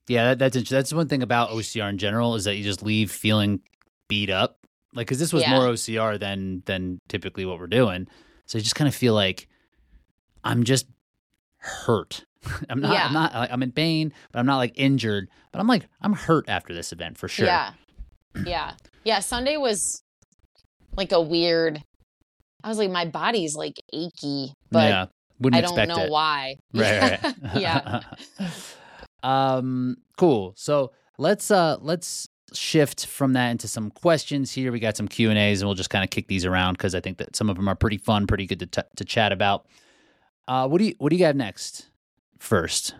yeah, 0.07 0.29
that, 0.29 0.39
that's 0.39 0.55
interesting. 0.55 0.77
That's 0.77 0.93
one 0.93 1.07
thing 1.07 1.23
about 1.23 1.49
OCR 1.49 1.89
in 1.89 1.97
general 1.97 2.35
is 2.35 2.45
that 2.45 2.55
you 2.55 2.63
just 2.63 2.83
leave 2.83 3.11
feeling 3.11 3.61
beat 4.07 4.29
up. 4.29 4.59
Like, 4.93 5.07
because 5.07 5.19
this 5.19 5.33
was 5.33 5.43
Yeah. 5.43 5.51
more 5.51 5.65
OCR 5.67 6.19
than 6.19 6.61
than 6.65 6.99
typically 7.09 7.45
what 7.45 7.59
we're 7.59 7.67
doing. 7.67 8.07
So 8.45 8.57
you 8.57 8.63
just 8.63 8.75
kind 8.75 8.87
of 8.87 8.95
feel 8.95 9.13
like 9.13 9.47
I'm 10.43 10.63
just 10.63 10.85
hurt. 11.57 12.25
I'm 12.69 12.79
not. 12.81 12.93
Yeah. 12.93 13.07
I'm 13.07 13.13
not. 13.13 13.33
Like, 13.33 13.51
I'm 13.51 13.63
in 13.63 13.71
pain, 13.71 14.13
but 14.31 14.39
I'm 14.39 14.45
not 14.45 14.57
like 14.57 14.73
injured. 14.75 15.29
But 15.51 15.59
I'm 15.59 15.67
like 15.67 15.87
I'm 16.01 16.13
hurt 16.13 16.47
after 16.47 16.73
this 16.73 16.91
event 16.91 17.17
for 17.17 17.27
sure. 17.27 17.45
Yeah. 17.45 17.73
Yeah. 18.45 18.73
Yeah. 19.03 19.19
Sunday 19.19 19.57
was 19.57 20.03
like 20.95 21.11
a 21.11 21.21
weird. 21.21 21.83
I 22.63 22.69
was 22.69 22.77
like, 22.77 22.91
my 22.91 23.05
body's 23.05 23.55
like 23.55 23.79
achy, 23.91 24.53
but 24.71 24.89
yeah. 24.89 25.05
Wouldn't 25.39 25.65
I 25.65 25.85
don't 25.85 25.87
know 25.87 26.03
it. 26.05 26.11
why. 26.11 26.55
Right. 26.73 27.21
right. 27.23 27.35
yeah. 27.55 28.01
um. 29.23 29.97
Cool. 30.17 30.53
So 30.55 30.91
let's 31.17 31.51
uh 31.51 31.77
let's 31.81 32.29
shift 32.53 33.07
from 33.07 33.33
that 33.33 33.49
into 33.49 33.67
some 33.67 33.89
questions 33.89 34.51
here. 34.51 34.71
We 34.71 34.79
got 34.79 34.95
some 34.95 35.07
Q 35.07 35.29
and 35.29 35.39
A's, 35.39 35.61
and 35.61 35.67
we'll 35.67 35.75
just 35.75 35.89
kind 35.89 36.03
of 36.03 36.09
kick 36.09 36.27
these 36.27 36.45
around 36.45 36.73
because 36.73 36.95
I 36.95 36.99
think 36.99 37.17
that 37.17 37.35
some 37.35 37.49
of 37.49 37.55
them 37.55 37.67
are 37.67 37.75
pretty 37.75 37.97
fun, 37.97 38.27
pretty 38.27 38.45
good 38.45 38.59
to 38.59 38.67
t- 38.67 38.89
to 38.95 39.05
chat 39.05 39.31
about. 39.31 39.65
Uh, 40.47 40.67
what 40.67 40.77
do 40.79 40.85
you 40.85 40.95
what 40.99 41.09
do 41.09 41.15
you 41.15 41.25
got 41.25 41.35
next? 41.35 41.89
First, 42.39 42.95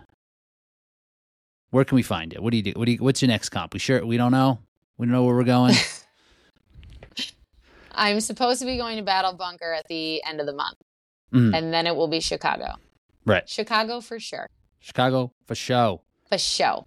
where 1.70 1.84
can 1.84 1.96
we 1.96 2.02
find 2.02 2.32
it? 2.32 2.42
What 2.42 2.50
do 2.50 2.56
you 2.56 2.62
do? 2.62 2.72
What 2.76 2.86
do 2.86 2.92
you, 2.92 2.98
what's 2.98 3.22
your 3.22 3.28
next 3.28 3.50
comp? 3.50 3.72
We 3.74 3.78
sure 3.78 4.04
we 4.04 4.16
don't 4.16 4.32
know. 4.32 4.58
We 4.96 5.06
don't 5.06 5.12
know 5.12 5.24
where 5.24 5.34
we're 5.34 5.44
going. 5.44 5.74
I'm 7.96 8.20
supposed 8.20 8.60
to 8.60 8.66
be 8.66 8.76
going 8.76 8.96
to 8.98 9.02
Battle 9.02 9.32
Bunker 9.34 9.72
at 9.72 9.86
the 9.88 10.22
end 10.24 10.40
of 10.40 10.46
the 10.46 10.52
month, 10.54 10.76
Mhm. 11.32 11.54
and 11.56 11.72
then 11.72 11.86
it 11.86 11.96
will 11.96 12.08
be 12.08 12.20
Chicago. 12.20 12.74
Right. 13.26 13.48
Chicago 13.48 14.00
for 14.00 14.18
sure. 14.20 14.48
Chicago 14.80 15.32
for 15.46 15.54
show. 15.54 16.02
For 16.28 16.38
show. 16.38 16.86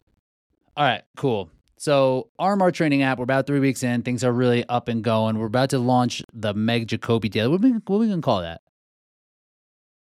All 0.75 0.85
right, 0.85 1.03
cool. 1.15 1.49
So 1.77 2.29
RMR 2.39 2.71
training 2.71 3.01
app, 3.03 3.17
we're 3.17 3.23
about 3.23 3.47
three 3.47 3.59
weeks 3.59 3.83
in. 3.83 4.01
Things 4.03 4.23
are 4.23 4.31
really 4.31 4.63
up 4.67 4.87
and 4.87 5.03
going. 5.03 5.37
We're 5.37 5.45
about 5.47 5.69
to 5.71 5.79
launch 5.79 6.23
the 6.33 6.53
Meg 6.53 6.87
Jacoby 6.87 7.29
deal. 7.29 7.49
What 7.51 7.61
are 7.61 7.67
we, 7.67 7.71
what 7.71 7.89
are 7.89 7.97
we 7.99 8.07
gonna 8.09 8.21
call 8.21 8.41
that? 8.41 8.61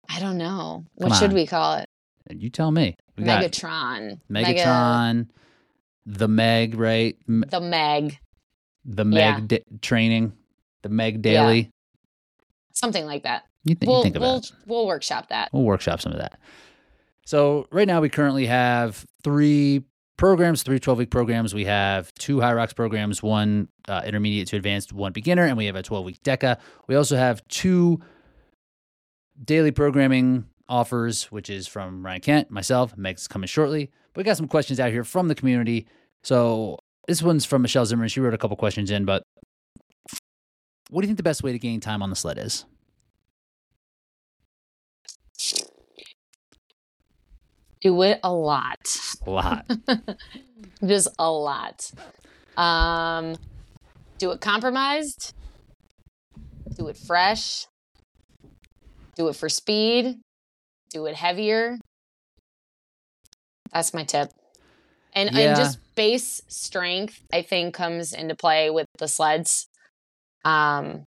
I 0.09 0.21
don't 0.21 0.39
know. 0.39 0.85
Come 1.01 1.11
What 1.11 1.17
should 1.19 1.33
we 1.33 1.47
call 1.47 1.75
it? 1.77 1.87
You 2.31 2.51
tell 2.51 2.71
me. 2.71 2.97
We 3.17 3.25
got 3.25 3.43
Megatron. 3.43 4.21
Mega- 4.29 4.55
Megatron, 4.55 5.29
the 6.07 6.29
Meg, 6.29 6.75
right? 6.75 7.17
The 7.27 7.61
Meg. 7.61 8.19
The 8.85 9.05
Yeah. 9.05 9.39
Meg 9.41 9.65
training, 9.83 10.33
the 10.83 10.89
Meg 10.89 11.23
daily. 11.23 11.71
Something 12.73 13.07
like 13.07 13.25
that. 13.25 13.45
You, 13.65 13.75
th- 13.75 13.89
We'll 13.89 14.03
think 14.03 14.17
about 14.17 14.25
we'll 14.27 14.37
it. 14.39 14.53
we'll 14.67 14.87
workshop 14.87 15.29
that. 15.31 15.51
We'll 15.53 15.65
workshop 15.65 16.01
some 16.01 16.13
of 16.13 16.19
that. 16.19 16.39
So 17.27 17.67
right 17.71 17.87
now 17.87 18.01
we 18.01 18.09
currently 18.09 18.47
have 18.47 19.05
three 19.23 19.85
programs, 20.17 20.63
three 20.63 20.79
12 20.79 20.99
week 21.01 21.11
programs. 21.11 21.55
We 21.55 21.65
have 21.67 22.13
two 22.15 22.37
HYROX 22.39 22.75
programs, 22.75 23.23
one 23.23 23.69
uh, 23.89 24.03
intermediate 24.07 24.49
to 24.49 24.57
advanced, 24.57 24.93
one 24.93 25.13
beginner, 25.13 25.45
and 25.45 25.57
we 25.57 25.67
have 25.67 25.77
a 25.77 25.83
12 25.83 26.05
week 26.05 26.23
DECA. 26.23 26.59
We 26.87 26.95
also 26.95 27.17
have 27.17 27.47
two 27.49 28.01
daily 29.45 29.71
programming 29.71 30.47
offers, 30.69 31.25
which 31.33 31.51
is 31.51 31.67
from 31.67 32.05
Ryan 32.05 32.21
Kent, 32.21 32.51
myself. 32.51 32.97
Meg's 32.97 33.29
coming 33.29 33.47
shortly. 33.47 33.91
But 34.13 34.21
we 34.21 34.25
got 34.25 34.37
some 34.37 34.49
questions 34.49 34.81
out 34.81 34.91
here 34.91 35.05
from 35.05 35.29
the 35.29 35.35
community. 35.35 35.87
So 36.23 36.79
this 37.07 37.23
one's 37.23 37.45
from 37.45 37.63
Michelle 37.63 37.87
Zimmerman. 37.87 38.09
She 38.09 38.21
wrote 38.21 38.35
a 38.35 38.39
couple 38.39 38.57
questions 38.57 38.91
in, 38.91 39.05
but 39.05 39.23
what 40.89 41.03
do 41.03 41.07
you 41.07 41.09
think 41.09 41.17
the 41.19 41.23
best 41.23 41.43
way 41.43 41.53
to 41.53 41.59
gain 41.59 41.81
time 41.81 42.03
on 42.03 42.11
the 42.11 42.17
sled 42.17 42.39
is? 42.39 42.65
Do 47.81 48.03
it 48.03 48.21
a 48.25 48.33
lot. 48.33 48.79
A 49.27 49.31
lot. 49.31 49.71
Just 50.85 51.09
a 51.19 51.31
lot. 51.31 51.91
Um 52.57 53.37
do 54.19 54.33
it 54.33 54.41
compromised. 54.41 55.33
Do 56.77 56.89
it 56.89 56.97
fresh. 56.97 57.67
Do 59.15 59.29
it 59.29 59.37
for 59.37 59.49
speed. 59.49 60.17
Do 60.91 61.07
it 61.07 61.15
heavier. 61.15 61.79
That's 63.73 63.95
my 63.95 64.03
tip. 64.05 64.31
And 65.13 65.31
Yeah. 65.33 65.41
and 65.41 65.57
just 65.57 65.79
base 65.95 66.43
strength 66.49 67.21
I 67.33 67.43
think 67.43 67.75
comes 67.75 68.13
into 68.13 68.35
play 68.35 68.71
with 68.71 68.87
the 68.99 69.07
sleds. 69.09 69.69
Um 70.49 71.05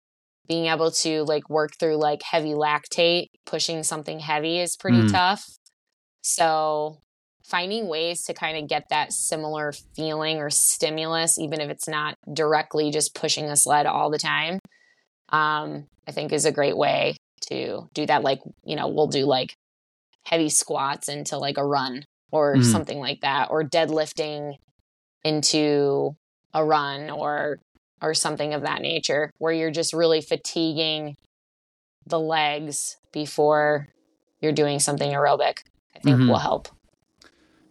being 0.48 0.66
able 0.66 0.92
to 0.92 1.24
like 1.24 1.50
work 1.50 1.72
through 1.80 1.96
like 1.96 2.22
heavy 2.24 2.54
lactate, 2.54 3.28
pushing 3.46 3.84
something 3.84 4.20
heavy 4.20 4.60
is 4.60 4.76
pretty 4.76 5.04
Mm. 5.04 5.12
tough. 5.12 5.44
So 6.24 6.98
finding 7.46 7.88
ways 7.88 8.24
to 8.24 8.34
kind 8.34 8.58
of 8.58 8.68
get 8.70 8.84
that 8.90 9.14
similar 9.14 9.74
feeling 9.96 10.38
or 10.38 10.50
stimulus, 10.50 11.40
even 11.40 11.62
if 11.62 11.70
it's 11.70 11.88
not 11.88 12.16
directly 12.34 12.92
just 12.92 13.16
pushing 13.16 13.46
a 13.46 13.56
sled 13.56 13.86
all 13.86 14.10
the 14.10 14.18
time, 14.18 14.60
um, 15.30 15.86
I 16.08 16.12
think 16.12 16.34
is 16.34 16.46
a 16.46 16.52
great 16.52 16.78
way 16.78 17.16
to 17.50 17.88
do 17.94 18.06
that. 18.08 18.24
Like, 18.24 18.40
you 18.66 18.76
know, 18.76 18.88
we'll 18.90 19.08
do 19.08 19.26
like 19.26 19.54
heavy 20.26 20.50
squats 20.50 21.08
into 21.10 21.38
like 21.38 21.58
a 21.58 21.66
run 21.66 22.04
or 22.32 22.58
Mhm. 22.58 22.64
something 22.64 23.00
like 23.00 23.22
that, 23.22 23.50
or 23.52 23.64
deadlifting 23.64 24.56
into 25.24 26.16
a 26.54 26.64
run 26.66 27.10
or 27.10 27.60
or 28.02 28.14
something 28.14 28.54
of 28.54 28.62
that 28.64 28.82
nature 28.82 29.32
where 29.38 29.54
you're 29.54 29.72
just 29.72 29.94
really 29.94 30.22
fatiguing 30.22 31.16
the 32.06 32.20
legs 32.20 32.98
before 33.14 33.88
you're 34.42 34.52
doing 34.52 34.80
something 34.80 35.12
aerobic. 35.12 35.60
I 35.96 36.00
think 36.00 36.18
Mhm. 36.18 36.28
will 36.30 36.38
help. 36.40 36.68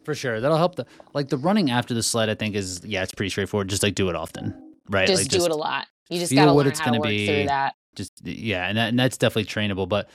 For 0.05 0.15
sure. 0.15 0.41
That'll 0.41 0.57
help 0.57 0.77
the 0.77 0.87
like 1.15 1.29
the 1.29 1.37
running 1.37 1.71
after 1.71 1.95
the 1.95 2.03
sled 2.03 2.29
I 2.31 2.35
think 2.35 2.55
is 2.55 2.81
yeah, 2.85 3.03
it's 3.03 3.13
pretty 3.15 3.31
straightforward. 3.31 3.69
Just 3.69 3.83
like 3.83 3.95
do 3.95 4.09
it 4.09 4.15
often. 4.17 4.55
Right? 4.89 5.07
just 5.07 5.23
like 5.23 5.31
do 5.31 5.45
it 5.45 5.51
a 5.51 5.57
lot. 5.57 5.87
You 6.09 6.19
just 6.19 6.35
gotta 6.35 6.53
what 6.53 6.65
learn 6.65 6.71
it's 6.73 6.79
how 6.81 6.87
to 6.87 6.91
gonna 6.93 7.01
work 7.01 7.09
be. 7.09 7.27
through 7.27 7.47
that. 7.47 7.75
just 7.95 8.13
yeah, 8.25 8.67
and 8.69 8.79
that, 8.79 8.89
and 8.89 8.99
that's 8.99 9.17
definitely 9.19 9.45
trainable. 9.45 9.89
But 9.89 10.09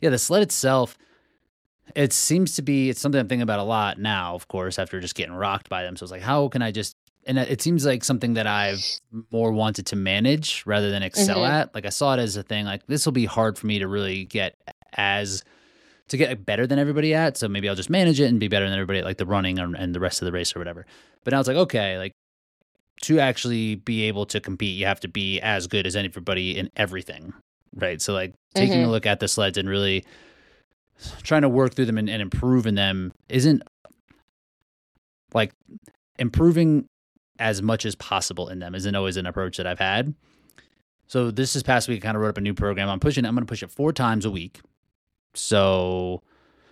yeah, 0.00 0.10
the 0.10 0.18
sled 0.18 0.42
itself, 0.42 0.96
it 1.94 2.12
seems 2.12 2.54
to 2.56 2.62
be 2.62 2.90
it's 2.90 3.00
something 3.00 3.18
I'm 3.20 3.28
thinking 3.28 3.42
about 3.42 3.58
a 3.60 3.64
lot 3.64 3.98
now, 3.98 4.34
of 4.34 4.48
course, 4.48 4.78
after 4.78 5.00
just 5.00 5.14
getting 5.14 5.34
rocked 5.34 5.68
by 5.68 5.82
them. 5.82 5.96
So 5.96 6.04
it's 6.04 6.12
like, 6.12 6.22
how 6.22 6.48
can 6.48 6.60
I 6.62 6.70
just 6.72 6.96
and 7.26 7.38
it 7.38 7.60
seems 7.60 7.84
like 7.84 8.04
something 8.04 8.34
that 8.34 8.46
I've 8.46 8.82
more 9.30 9.52
wanted 9.52 9.86
to 9.86 9.96
manage 9.96 10.62
rather 10.66 10.90
than 10.90 11.02
excel 11.02 11.40
Mhm. 11.40 11.48
at. 11.50 11.74
Like 11.74 11.84
I 11.86 11.90
saw 11.90 12.14
it 12.14 12.20
as 12.20 12.36
a 12.36 12.42
thing, 12.42 12.64
like 12.64 12.86
this 12.86 13.04
will 13.04 13.12
be 13.12 13.26
hard 13.26 13.58
for 13.58 13.66
me 13.66 13.78
to 13.80 13.86
really 13.88 14.24
get 14.24 14.56
as 14.94 15.44
to 16.08 16.16
get 16.16 16.46
better 16.46 16.66
than 16.66 16.78
everybody 16.78 17.12
at. 17.14 17.36
So 17.36 17.48
maybe 17.48 17.68
I'll 17.68 17.74
just 17.74 17.90
manage 17.90 18.18
it 18.18 18.26
and 18.26 18.40
be 18.40 18.48
better 18.48 18.64
than 18.64 18.72
everybody 18.72 19.00
at 19.00 19.04
like 19.04 19.18
the 19.18 19.26
running 19.26 19.58
and, 19.58 19.76
and 19.76 19.94
the 19.94 20.00
rest 20.00 20.22
of 20.22 20.26
the 20.26 20.32
race 20.32 20.56
or 20.56 20.58
whatever. 20.58 20.86
But 21.24 21.32
now 21.32 21.40
it's 21.40 21.48
like, 21.48 21.56
okay, 21.58 21.98
like 21.98 22.12
to 23.02 23.20
actually 23.20 23.74
be 23.74 24.04
able 24.04 24.24
to 24.26 24.40
compete, 24.40 24.76
you 24.78 24.86
have 24.86 25.00
to 25.00 25.08
be 25.08 25.38
as 25.40 25.66
good 25.66 25.86
as 25.86 25.94
everybody 25.96 26.56
in 26.56 26.70
everything. 26.76 27.34
Right. 27.74 28.00
So 28.00 28.14
like 28.14 28.32
taking 28.54 28.82
a 28.82 28.86
Mhm. 28.86 28.90
look 28.90 29.04
at 29.04 29.20
the 29.20 29.28
sleds 29.28 29.58
and 29.58 29.68
really 29.68 30.04
trying 31.22 31.42
to 31.42 31.48
work 31.48 31.74
through 31.74 31.84
them 31.84 31.98
and, 31.98 32.08
and 32.08 32.22
improving 32.22 32.74
them 32.74 33.12
isn't 33.28 33.62
like 35.34 35.52
improving 36.18 36.86
as 37.38 37.62
much 37.62 37.84
as 37.84 37.94
possible 37.94 38.48
in 38.48 38.58
them 38.58 38.74
isn't 38.74 38.94
always 38.94 39.16
an 39.16 39.26
approach 39.26 39.56
that 39.56 39.66
I've 39.66 39.78
had. 39.78 40.14
So 41.06 41.30
this 41.30 41.54
this 41.54 41.62
past 41.62 41.88
week 41.88 42.02
I 42.02 42.06
kind 42.06 42.16
of 42.16 42.22
wrote 42.22 42.30
up 42.30 42.38
a 42.38 42.42
new 42.42 42.54
program. 42.54 42.88
I'm 42.88 43.00
pushing 43.00 43.24
I'm 43.24 43.34
gonna 43.34 43.46
push 43.46 43.62
it 43.62 43.70
four 43.70 43.92
times 43.92 44.24
a 44.24 44.30
week. 44.30 44.60
So 45.34 46.22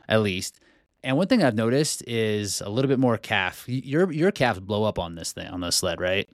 at 0.08 0.22
least. 0.22 0.60
And 1.02 1.16
one 1.16 1.28
thing 1.28 1.42
I've 1.42 1.54
noticed 1.54 2.02
is 2.06 2.60
a 2.60 2.68
little 2.68 2.88
bit 2.88 2.98
more 2.98 3.16
calf. 3.16 3.64
Your 3.68 4.12
your 4.12 4.32
calves 4.32 4.60
blow 4.60 4.84
up 4.84 4.98
on 4.98 5.14
this 5.14 5.32
thing 5.32 5.46
on 5.48 5.60
the 5.60 5.70
sled, 5.70 6.00
right? 6.00 6.28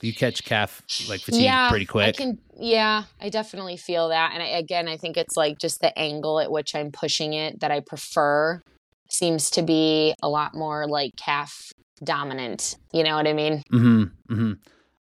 You 0.00 0.12
catch 0.12 0.44
calf 0.44 0.82
like 1.08 1.20
fatigue 1.20 1.42
yeah, 1.42 1.68
pretty 1.70 1.86
quick. 1.86 2.08
I 2.08 2.12
can, 2.12 2.38
yeah, 2.58 3.04
I 3.20 3.28
definitely 3.28 3.76
feel 3.76 4.08
that. 4.08 4.32
And 4.34 4.42
I, 4.42 4.46
again, 4.46 4.88
I 4.88 4.96
think 4.96 5.16
it's 5.16 5.36
like 5.36 5.58
just 5.58 5.80
the 5.80 5.96
angle 5.96 6.40
at 6.40 6.50
which 6.50 6.74
I'm 6.74 6.90
pushing 6.90 7.34
it 7.34 7.60
that 7.60 7.70
I 7.70 7.80
prefer 7.80 8.62
seems 9.08 9.50
to 9.50 9.62
be 9.62 10.14
a 10.22 10.28
lot 10.28 10.54
more 10.54 10.88
like 10.88 11.14
calf 11.16 11.72
dominant. 12.04 12.76
You 12.92 13.04
know 13.04 13.16
what 13.16 13.26
I 13.26 13.32
mean? 13.32 13.62
hmm 13.70 14.04
hmm 14.28 14.52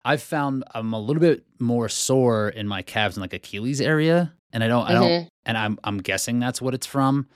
I've 0.04 0.22
found 0.22 0.64
I'm 0.74 0.92
a 0.94 1.00
little 1.00 1.20
bit 1.20 1.44
more 1.58 1.88
sore 1.88 2.48
in 2.48 2.66
my 2.66 2.82
calves 2.82 3.16
and 3.16 3.22
like 3.22 3.34
Achilles 3.34 3.80
area, 3.80 4.32
and 4.52 4.64
I 4.64 4.68
don't, 4.68 4.86
I 4.88 4.92
don't, 4.94 5.10
Mhm. 5.10 5.28
and 5.44 5.58
I'm, 5.58 5.78
I'm 5.84 5.98
guessing 5.98 6.38
that's 6.38 6.62
what 6.62 6.72
it's 6.72 6.86
from. 6.86 7.26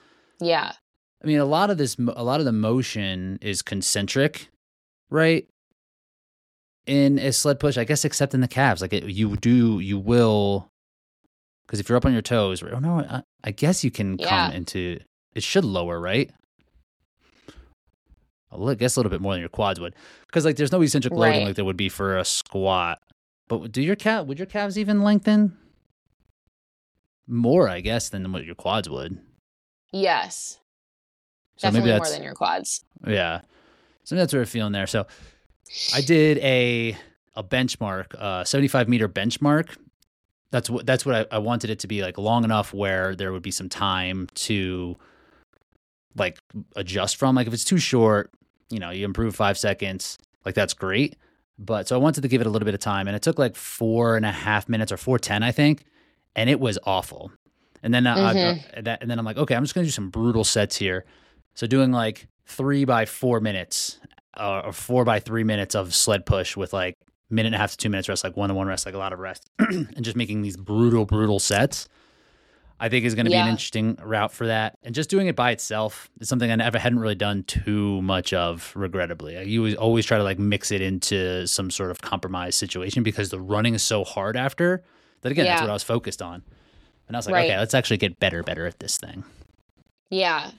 Yeah. 0.40 0.72
I 1.22 1.26
mean, 1.26 1.38
a 1.38 1.44
lot 1.44 1.70
of 1.70 1.76
this, 1.78 1.96
a 1.98 2.24
lot 2.24 2.40
of 2.40 2.46
the 2.46 2.52
motion 2.52 3.38
is 3.42 3.60
concentric, 3.62 4.48
right? 5.10 5.46
In 6.86 7.18
a 7.18 7.32
sled 7.32 7.60
push, 7.60 7.76
I 7.78 7.84
guess, 7.84 8.04
except 8.04 8.34
in 8.34 8.40
the 8.40 8.48
calves. 8.48 8.80
Like 8.82 8.92
it, 8.92 9.04
you 9.04 9.36
do, 9.36 9.78
you 9.78 9.98
will, 9.98 10.68
because 11.66 11.78
if 11.78 11.88
you're 11.88 11.96
up 11.96 12.04
on 12.06 12.12
your 12.12 12.22
toes. 12.22 12.62
Oh 12.62 12.78
no, 12.78 13.00
I, 13.00 13.22
I 13.44 13.50
guess 13.52 13.84
you 13.84 13.90
can 13.90 14.16
Yeah. 14.18 14.28
come 14.28 14.52
into. 14.52 14.98
it 15.34 15.42
should 15.42 15.64
lower, 15.64 16.00
right? 16.00 16.30
I 18.52 18.74
guess 18.74 18.96
a 18.96 19.00
little 19.00 19.10
bit 19.10 19.20
more 19.20 19.32
than 19.34 19.40
your 19.40 19.48
quads 19.48 19.80
would, 19.80 19.94
because 20.26 20.44
like 20.44 20.56
there's 20.56 20.72
no 20.72 20.82
eccentric 20.82 21.12
loading 21.14 21.40
Right. 21.40 21.46
like 21.48 21.56
there 21.56 21.64
would 21.64 21.76
be 21.76 21.88
for 21.88 22.16
a 22.18 22.24
squat. 22.24 23.00
But 23.48 23.72
do 23.72 23.82
your 23.82 23.96
cat 23.96 24.26
would 24.26 24.38
your 24.38 24.46
calves 24.46 24.78
even 24.78 25.02
lengthen 25.02 25.56
more? 27.26 27.68
I 27.68 27.80
guess 27.80 28.08
than 28.08 28.30
what 28.32 28.44
your 28.44 28.54
quads 28.54 28.88
would. 28.88 29.18
Yes. 29.92 30.58
So 31.56 31.68
Definitely 31.68 31.90
maybe 31.90 31.98
more 32.00 32.08
than 32.10 32.22
your 32.22 32.34
quads. 32.34 32.84
yeah. 33.06 33.40
So 34.04 34.16
that's 34.16 34.32
what 34.32 34.40
we're 34.40 34.46
feeling 34.46 34.72
there. 34.72 34.86
So 34.86 35.06
I 35.94 36.00
did 36.00 36.38
a 36.38 36.96
a 37.34 37.42
benchmark, 37.44 38.14
uh, 38.18 38.44
75 38.44 38.88
meter 38.88 39.08
benchmark. 39.08 39.76
That's 40.50 40.68
what 40.68 40.84
that's 40.86 41.06
what 41.06 41.14
I, 41.32 41.36
I 41.36 41.38
wanted 41.38 41.70
it 41.70 41.78
to 41.80 41.86
be 41.86 42.02
like 42.02 42.18
long 42.18 42.44
enough 42.44 42.74
where 42.74 43.14
there 43.16 43.32
would 43.32 43.42
be 43.42 43.50
some 43.50 43.68
time 43.68 44.28
to 44.34 44.96
like 46.16 46.38
adjust 46.76 47.16
from. 47.16 47.34
Like 47.36 47.46
if 47.46 47.54
it's 47.54 47.64
too 47.64 47.78
short, 47.78 48.30
you 48.72 48.80
know, 48.80 48.90
you 48.90 49.04
improve 49.04 49.36
five 49.36 49.56
seconds, 49.58 50.18
like 50.44 50.54
that's 50.54 50.74
great. 50.74 51.16
But 51.58 51.86
so 51.86 51.94
I 51.94 51.98
wanted 51.98 52.22
to 52.22 52.28
give 52.28 52.40
it 52.40 52.46
a 52.46 52.50
little 52.50 52.64
bit 52.66 52.74
of 52.74 52.80
time, 52.80 53.06
and 53.06 53.14
it 53.14 53.22
took 53.22 53.38
like 53.38 53.54
four 53.54 54.16
and 54.16 54.24
a 54.26 54.32
half 54.32 54.68
minutes 54.68 54.90
or 54.90 54.96
four 54.96 55.18
ten, 55.18 55.42
I 55.42 55.52
think, 55.52 55.84
and 56.34 56.48
it 56.50 56.58
was 56.58 56.78
awful. 56.84 57.30
And 57.82 57.92
then 57.92 58.06
uh, 58.06 58.16
Mhm. 58.34 58.78
uh, 58.78 58.80
that, 58.82 59.02
and 59.02 59.10
then 59.10 59.18
I'm 59.18 59.24
like, 59.24 59.36
okay, 59.36 59.54
I'm 59.54 59.62
just 59.62 59.74
gonna 59.74 59.86
do 59.86 59.90
some 59.90 60.08
brutal 60.10 60.44
sets 60.44 60.76
here. 60.76 61.04
So 61.54 61.66
doing 61.66 61.92
like 61.92 62.26
three 62.46 62.84
by 62.84 63.04
four 63.06 63.40
minutes 63.40 63.98
uh, 64.36 64.62
or 64.64 64.72
four 64.72 65.04
by 65.04 65.20
three 65.20 65.44
minutes 65.44 65.74
of 65.74 65.94
sled 65.94 66.24
push 66.26 66.56
with 66.56 66.72
like 66.72 66.94
minute 67.30 67.48
and 67.48 67.54
a 67.54 67.58
half 67.58 67.72
to 67.72 67.76
two 67.76 67.90
minutes 67.90 68.08
rest, 68.08 68.24
like 68.24 68.36
one 68.36 68.48
to 68.48 68.54
one 68.54 68.66
rest, 68.66 68.86
like 68.86 68.94
a 68.94 68.98
lot 68.98 69.12
of 69.12 69.18
rest, 69.18 69.44
and 69.58 70.02
just 70.02 70.16
making 70.16 70.42
these 70.42 70.56
brutal, 70.56 71.04
brutal 71.04 71.38
sets. 71.38 71.88
I 72.82 72.88
think 72.88 73.04
is 73.04 73.14
going 73.14 73.26
to 73.26 73.30
be 73.30 73.36
an 73.36 73.46
interesting 73.46 73.96
route 74.02 74.32
for 74.32 74.48
that. 74.48 74.76
And 74.82 74.92
just 74.92 75.08
doing 75.08 75.28
it 75.28 75.36
by 75.36 75.52
itself 75.52 76.10
is 76.20 76.28
something 76.28 76.50
I 76.50 76.56
never 76.56 76.80
hadn't 76.80 76.98
really 76.98 77.14
done 77.14 77.44
too 77.44 78.02
much 78.02 78.32
of, 78.32 78.72
regrettably. 78.74 79.38
I 79.38 79.56
always, 79.56 79.76
always 79.76 80.04
try 80.04 80.18
to 80.18 80.24
like 80.24 80.40
mix 80.40 80.72
it 80.72 80.80
into 80.80 81.46
some 81.46 81.70
sort 81.70 81.92
of 81.92 82.00
compromise 82.00 82.56
situation 82.56 83.04
because 83.04 83.30
the 83.30 83.38
running 83.38 83.74
is 83.74 83.84
so 83.84 84.02
hard 84.02 84.36
after 84.36 84.82
that 85.20 85.30
again, 85.30 85.44
that's 85.44 85.60
what 85.60 85.70
I 85.70 85.74
was 85.74 85.84
focused 85.84 86.20
on. 86.20 86.42
And 87.06 87.16
I 87.16 87.18
was 87.18 87.26
like, 87.26 87.34
Right. 87.34 87.50
okay, 87.50 87.58
let's 87.58 87.72
actually 87.74 87.98
get 87.98 88.18
better, 88.18 88.42
better 88.42 88.66
at 88.66 88.80
this 88.80 88.98
thing. 88.98 89.22
Yeah. 90.10 90.50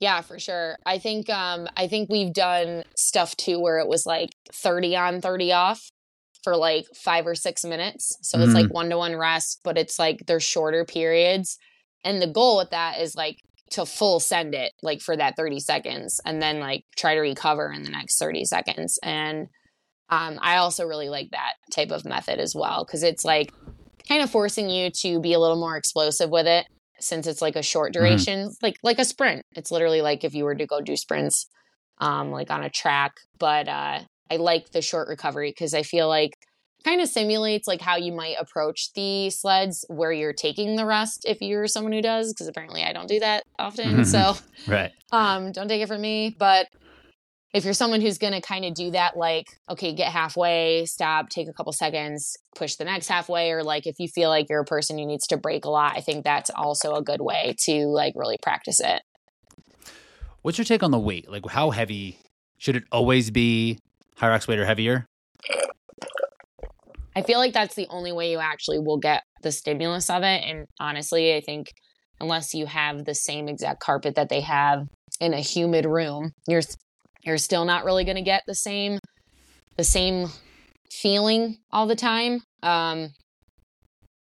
Yeah, 0.00 0.20
for 0.20 0.38
sure. 0.38 0.76
I 0.84 0.98
think 0.98 1.30
um 1.30 1.68
I 1.74 1.88
think 1.88 2.10
we've 2.10 2.34
done 2.34 2.84
stuff 2.96 3.34
too 3.36 3.58
where 3.58 3.78
it 3.78 3.88
was 3.88 4.04
like 4.04 4.28
30 4.52 4.94
on 4.94 5.20
30 5.22 5.52
off 5.52 5.88
for 6.48 6.56
like 6.56 6.86
5 6.94 7.26
or 7.26 7.34
6 7.34 7.64
minutes. 7.64 8.16
So 8.22 8.40
it's 8.40 8.54
like 8.54 8.72
one 8.72 8.88
to 8.88 8.96
one 8.96 9.16
rest, 9.16 9.60
but 9.64 9.76
it's 9.76 9.98
like 9.98 10.24
they're 10.26 10.40
shorter 10.40 10.86
periods. 10.86 11.58
And 12.04 12.22
the 12.22 12.26
goal 12.26 12.56
with 12.56 12.70
that 12.70 13.00
is 13.02 13.14
like 13.14 13.36
to 13.72 13.84
full 13.84 14.18
send 14.18 14.54
it 14.54 14.72
like 14.82 15.02
for 15.02 15.14
that 15.14 15.36
30 15.36 15.60
seconds 15.60 16.22
and 16.24 16.40
then 16.40 16.58
like 16.58 16.84
try 16.96 17.14
to 17.14 17.20
recover 17.20 17.70
in 17.70 17.82
the 17.82 17.90
next 17.90 18.18
30 18.18 18.46
seconds. 18.46 18.98
And 19.02 19.48
um 20.08 20.38
I 20.40 20.56
also 20.56 20.86
really 20.86 21.10
like 21.10 21.32
that 21.32 21.56
type 21.70 21.90
of 21.90 22.06
method 22.06 22.38
as 22.38 22.54
well 22.54 22.86
cuz 22.86 23.02
it's 23.02 23.26
like 23.26 23.52
kind 24.08 24.22
of 24.22 24.30
forcing 24.30 24.70
you 24.70 24.88
to 25.02 25.20
be 25.20 25.34
a 25.34 25.38
little 25.38 25.60
more 25.60 25.76
explosive 25.76 26.30
with 26.30 26.46
it 26.46 26.66
since 26.98 27.26
it's 27.26 27.42
like 27.42 27.56
a 27.56 27.62
short 27.62 27.92
duration 27.92 28.48
like 28.62 28.78
like 28.82 28.98
a 28.98 29.04
sprint 29.04 29.44
it's 29.52 29.70
literally 29.70 30.00
like 30.00 30.24
if 30.24 30.34
you 30.34 30.44
were 30.44 30.54
to 30.54 30.66
go 30.66 30.80
do 30.80 30.96
sprints 30.96 31.46
um 31.98 32.30
like 32.30 32.50
on 32.50 32.64
a 32.64 32.70
track 32.70 33.12
but 33.38 33.68
uh 33.68 34.00
i 34.30 34.36
like 34.36 34.70
the 34.70 34.82
short 34.82 35.08
recovery 35.08 35.50
because 35.50 35.74
i 35.74 35.82
feel 35.82 36.08
like 36.08 36.32
kind 36.84 37.00
of 37.00 37.08
simulates 37.08 37.66
like 37.66 37.80
how 37.80 37.96
you 37.96 38.12
might 38.12 38.36
approach 38.38 38.92
the 38.94 39.30
sleds 39.30 39.84
where 39.88 40.12
you're 40.12 40.32
taking 40.32 40.76
the 40.76 40.86
rest 40.86 41.24
if 41.26 41.40
you're 41.40 41.66
someone 41.66 41.92
who 41.92 42.02
does 42.02 42.32
because 42.32 42.46
apparently 42.46 42.82
i 42.82 42.92
don't 42.92 43.08
do 43.08 43.18
that 43.20 43.42
often 43.58 44.04
so 44.14 44.34
Right. 44.66 44.92
um 45.12 45.52
don't 45.52 45.68
take 45.68 45.82
it 45.82 45.88
from 45.88 46.00
me 46.00 46.34
but 46.38 46.66
if 47.54 47.64
you're 47.64 47.74
someone 47.74 48.02
who's 48.02 48.18
going 48.18 48.34
to 48.34 48.42
kind 48.42 48.64
of 48.66 48.74
do 48.74 48.90
that 48.90 49.16
like 49.16 49.46
okay 49.70 49.92
get 49.94 50.12
halfway 50.12 50.84
stop 50.86 51.30
take 51.30 51.48
a 51.48 51.52
couple 51.52 51.72
seconds 51.72 52.36
push 52.54 52.76
the 52.76 52.84
next 52.84 53.08
halfway 53.08 53.50
or 53.50 53.64
like 53.64 53.86
if 53.86 53.96
you 53.98 54.06
feel 54.06 54.28
like 54.28 54.46
you're 54.48 54.60
a 54.60 54.64
person 54.64 54.98
who 54.98 55.06
needs 55.06 55.26
to 55.26 55.36
break 55.36 55.64
a 55.64 55.70
lot 55.70 55.96
i 55.96 56.00
think 56.00 56.24
that's 56.24 56.50
also 56.50 56.94
a 56.94 57.02
good 57.02 57.20
way 57.20 57.54
to 57.58 57.86
like 57.86 58.12
really 58.16 58.36
practice 58.42 58.80
it 58.80 59.02
What's 60.42 60.56
your 60.56 60.64
take 60.64 60.82
on 60.82 60.92
the 60.92 60.98
weight? 60.98 61.30
Like, 61.30 61.44
how 61.48 61.70
heavy 61.70 62.18
should 62.58 62.76
it 62.76 62.84
always 62.92 63.30
be? 63.30 63.78
Hyrox 64.18 64.48
weight 64.48 64.58
or 64.58 64.64
heavier? 64.64 65.06
i 67.18 67.22
feel 67.22 67.38
like 67.38 67.52
that's 67.52 67.74
the 67.74 67.86
only 67.90 68.12
way 68.12 68.30
you 68.30 68.38
actually 68.38 68.78
will 68.78 68.96
get 68.96 69.22
the 69.42 69.50
stimulus 69.50 70.08
of 70.08 70.22
it 70.22 70.42
and 70.44 70.66
honestly 70.78 71.34
i 71.34 71.40
think 71.40 71.72
unless 72.20 72.54
you 72.54 72.66
have 72.66 73.04
the 73.04 73.14
same 73.14 73.48
exact 73.48 73.80
carpet 73.80 74.14
that 74.14 74.28
they 74.28 74.40
have 74.40 74.86
in 75.20 75.34
a 75.34 75.40
humid 75.40 75.84
room 75.84 76.32
you're 76.46 76.62
you're 77.24 77.38
still 77.38 77.64
not 77.64 77.84
really 77.84 78.04
going 78.04 78.16
to 78.16 78.22
get 78.22 78.42
the 78.46 78.54
same 78.54 78.98
the 79.76 79.84
same 79.84 80.28
feeling 80.90 81.58
all 81.72 81.86
the 81.86 81.96
time 81.96 82.40
um 82.62 83.10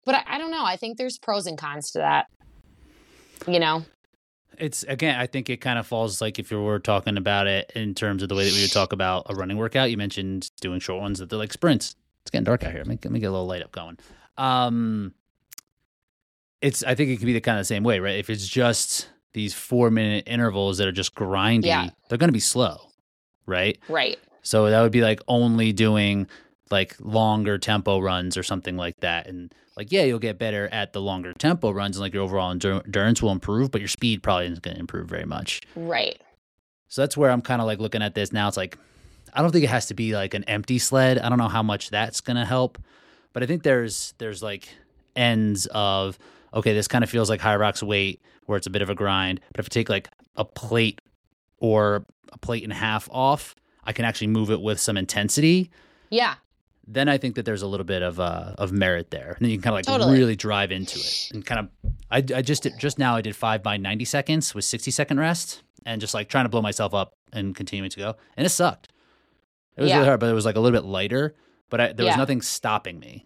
but 0.06 0.16
I, 0.16 0.24
I 0.28 0.38
don't 0.38 0.52
know 0.52 0.66
i 0.66 0.76
think 0.76 0.98
there's 0.98 1.20
pros 1.20 1.46
and 1.46 1.58
cons 1.58 1.92
to 1.92 2.00
that 2.00 2.26
you 3.48 3.60
know 3.60 3.86
It's 4.58 4.84
again, 4.84 5.20
I 5.20 5.28
think 5.28 5.50
it 5.50 5.58
kind 5.58 5.78
of 5.80 5.86
falls 5.86 6.20
like 6.22 6.40
if 6.40 6.50
you 6.52 6.62
were 6.62 6.80
talking 6.80 7.18
about 7.18 7.48
it 7.48 7.72
in 7.76 7.94
terms 7.94 8.24
of 8.24 8.30
the 8.30 8.36
way 8.36 8.46
that 8.46 8.54
we 8.54 8.62
would 8.62 8.72
talk 8.72 8.92
about 8.94 9.26
a 9.30 9.36
running 9.36 9.58
workout. 9.58 9.92
You 9.92 9.98
mentioned 9.98 10.50
doing 10.62 10.80
short 10.80 11.02
ones 11.02 11.20
that 11.20 11.30
they're 11.30 11.40
like 11.40 11.54
sprints. 11.54 11.96
It's 12.24 12.32
getting 12.32 12.44
dark 12.46 12.64
out 12.64 12.72
here. 12.72 12.80
Let 12.80 12.88
me, 12.88 13.00
let 13.04 13.12
me 13.12 13.20
get 13.20 13.28
a 13.28 13.32
little 13.32 13.46
light 13.48 13.62
up 13.64 13.72
going. 13.72 13.98
Um, 14.38 15.14
it's 16.62 16.84
I 16.84 16.96
think 16.96 17.10
it 17.12 17.18
could 17.18 17.26
be 17.26 17.34
the 17.34 17.42
kind 17.42 17.58
of 17.58 17.62
the 17.62 17.66
same 17.66 17.84
way, 17.84 18.00
right? 18.00 18.18
If 18.18 18.30
it's 18.30 18.48
just 18.48 19.10
these 19.34 19.54
four 19.54 19.92
minute 19.92 20.24
intervals 20.28 20.78
that 20.80 20.88
are 20.88 20.92
just 20.92 21.14
grindy, 21.16 21.66
Yeah. 21.66 21.90
they're 22.10 22.18
going 22.18 22.30
to 22.30 22.34
be 22.34 22.40
slow, 22.40 22.90
right? 23.46 23.78
right 23.88 24.18
So 24.42 24.70
that 24.70 24.82
would 24.82 24.92
be 24.92 25.02
like 25.02 25.22
only 25.28 25.72
doing 25.74 26.28
like 26.72 26.96
longer 27.00 27.58
tempo 27.58 28.00
runs 28.00 28.38
or 28.38 28.44
something 28.44 28.78
like 28.78 29.00
that. 29.00 29.28
And 29.28 29.54
like, 29.76 29.92
yeah, 29.92 30.04
you'll 30.04 30.20
get 30.20 30.38
better 30.38 30.68
at 30.72 30.94
the 30.94 31.02
longer 31.02 31.34
tempo 31.34 31.72
runs 31.72 31.98
and 31.98 32.02
like 32.02 32.14
your 32.14 32.24
overall 32.24 32.52
endurance 32.52 33.22
will 33.22 33.32
improve, 33.32 33.72
but 33.72 33.82
your 33.82 33.88
speed 33.88 34.24
probably 34.24 34.46
isn't 34.48 34.62
going 34.62 34.76
to 34.76 34.80
improve 34.80 35.08
very 35.08 35.26
much. 35.26 35.62
right 35.76 36.20
So 36.88 37.02
that's 37.02 37.16
where 37.16 37.32
I'm 37.32 37.42
kind 37.42 37.62
of 37.62 37.68
like 37.68 37.80
looking 37.80 38.02
at 38.02 38.16
this 38.16 38.32
now. 38.32 38.48
It's 38.48 38.58
like, 38.58 38.78
I 39.34 39.42
don't 39.42 39.52
think 39.52 39.64
it 39.64 39.70
has 39.70 39.88
to 39.88 39.94
be 39.94 40.16
like 40.16 40.34
an 40.34 40.44
empty 40.46 40.80
sled. 40.80 41.20
I 41.20 41.30
don't 41.30 41.38
know 41.38 41.48
how 41.48 41.64
much 41.64 41.90
that's 41.90 42.22
going 42.22 42.38
to 42.38 42.46
help, 42.46 42.78
but 43.34 43.44
I 43.44 43.46
think 43.46 43.64
there's, 43.64 44.14
there's 44.18 44.42
like 44.42 44.68
ends 45.16 45.68
of, 45.68 46.18
okay, 46.54 46.74
this 46.74 46.88
kind 46.88 47.04
of 47.04 47.10
feels 47.10 47.30
like 47.30 47.42
Hyrox 47.42 47.84
weight 47.84 48.22
where 48.46 48.58
it's 48.58 48.68
a 48.68 48.72
bit 48.72 48.82
of 48.82 48.90
a 48.90 48.96
grind. 48.96 49.42
But 49.52 49.60
if 49.60 49.68
I 49.68 49.70
take 49.70 49.90
like 49.90 50.10
a 50.36 50.46
plate 50.46 51.02
or 51.60 52.06
a 52.32 52.38
plate 52.38 52.64
and 52.64 52.72
a 52.72 52.76
half 52.76 53.10
off, 53.12 53.56
I 53.84 53.94
can 53.94 54.06
actually 54.06 54.28
move 54.28 54.50
it 54.50 54.60
with 54.60 54.80
some 54.80 54.98
intensity 54.98 55.70
yeah 56.10 56.36
then 56.88 57.10
I 57.10 57.18
think 57.18 57.36
that 57.36 57.44
there's 57.46 57.62
a 57.62 57.68
little 57.68 57.86
bit 57.86 58.02
of 58.02 58.20
uh, 58.20 58.54
of 58.58 58.72
merit 58.72 59.12
there. 59.12 59.34
And 59.38 59.44
then 59.46 59.50
you 59.52 59.58
can 59.58 59.64
kind 59.64 59.74
of 59.74 59.78
like 59.78 59.86
Totally. 59.86 60.18
really 60.18 60.36
drive 60.36 60.72
into 60.72 60.98
it 61.00 61.32
and 61.34 61.46
kind 61.46 61.60
of. 61.60 61.70
I, 62.10 62.18
I 62.18 62.42
just 62.42 62.64
did, 62.64 62.80
just 62.80 62.98
now 62.98 63.16
I 63.18 63.22
did 63.22 63.36
five 63.36 63.62
by 63.62 63.76
ninety 63.78 64.06
seconds 64.06 64.56
with 64.56 64.64
sixty 64.66 64.92
second 64.92 65.20
rest 65.20 65.64
and 65.86 66.00
just 66.00 66.14
like 66.14 66.30
trying 66.30 66.46
to 66.46 66.50
blow 66.50 66.62
myself 66.62 66.94
up 66.94 67.14
and 67.34 67.54
continuing 67.56 67.90
to 67.90 67.98
go 67.98 68.16
and 68.38 68.46
it 68.46 68.50
sucked. 68.50 68.88
It 69.76 69.82
was 69.82 69.90
Yeah. 69.90 69.98
really 69.98 70.08
hard, 70.08 70.20
but 70.22 70.30
it 70.30 70.34
was 70.34 70.46
like 70.46 70.56
a 70.56 70.60
little 70.60 70.80
bit 70.80 70.88
lighter. 70.88 71.36
But 71.70 71.82
I, 71.82 71.94
there 71.94 72.06
was 72.06 72.14
Yeah. 72.14 72.18
nothing 72.18 72.42
stopping 72.42 73.00
me. 73.00 73.26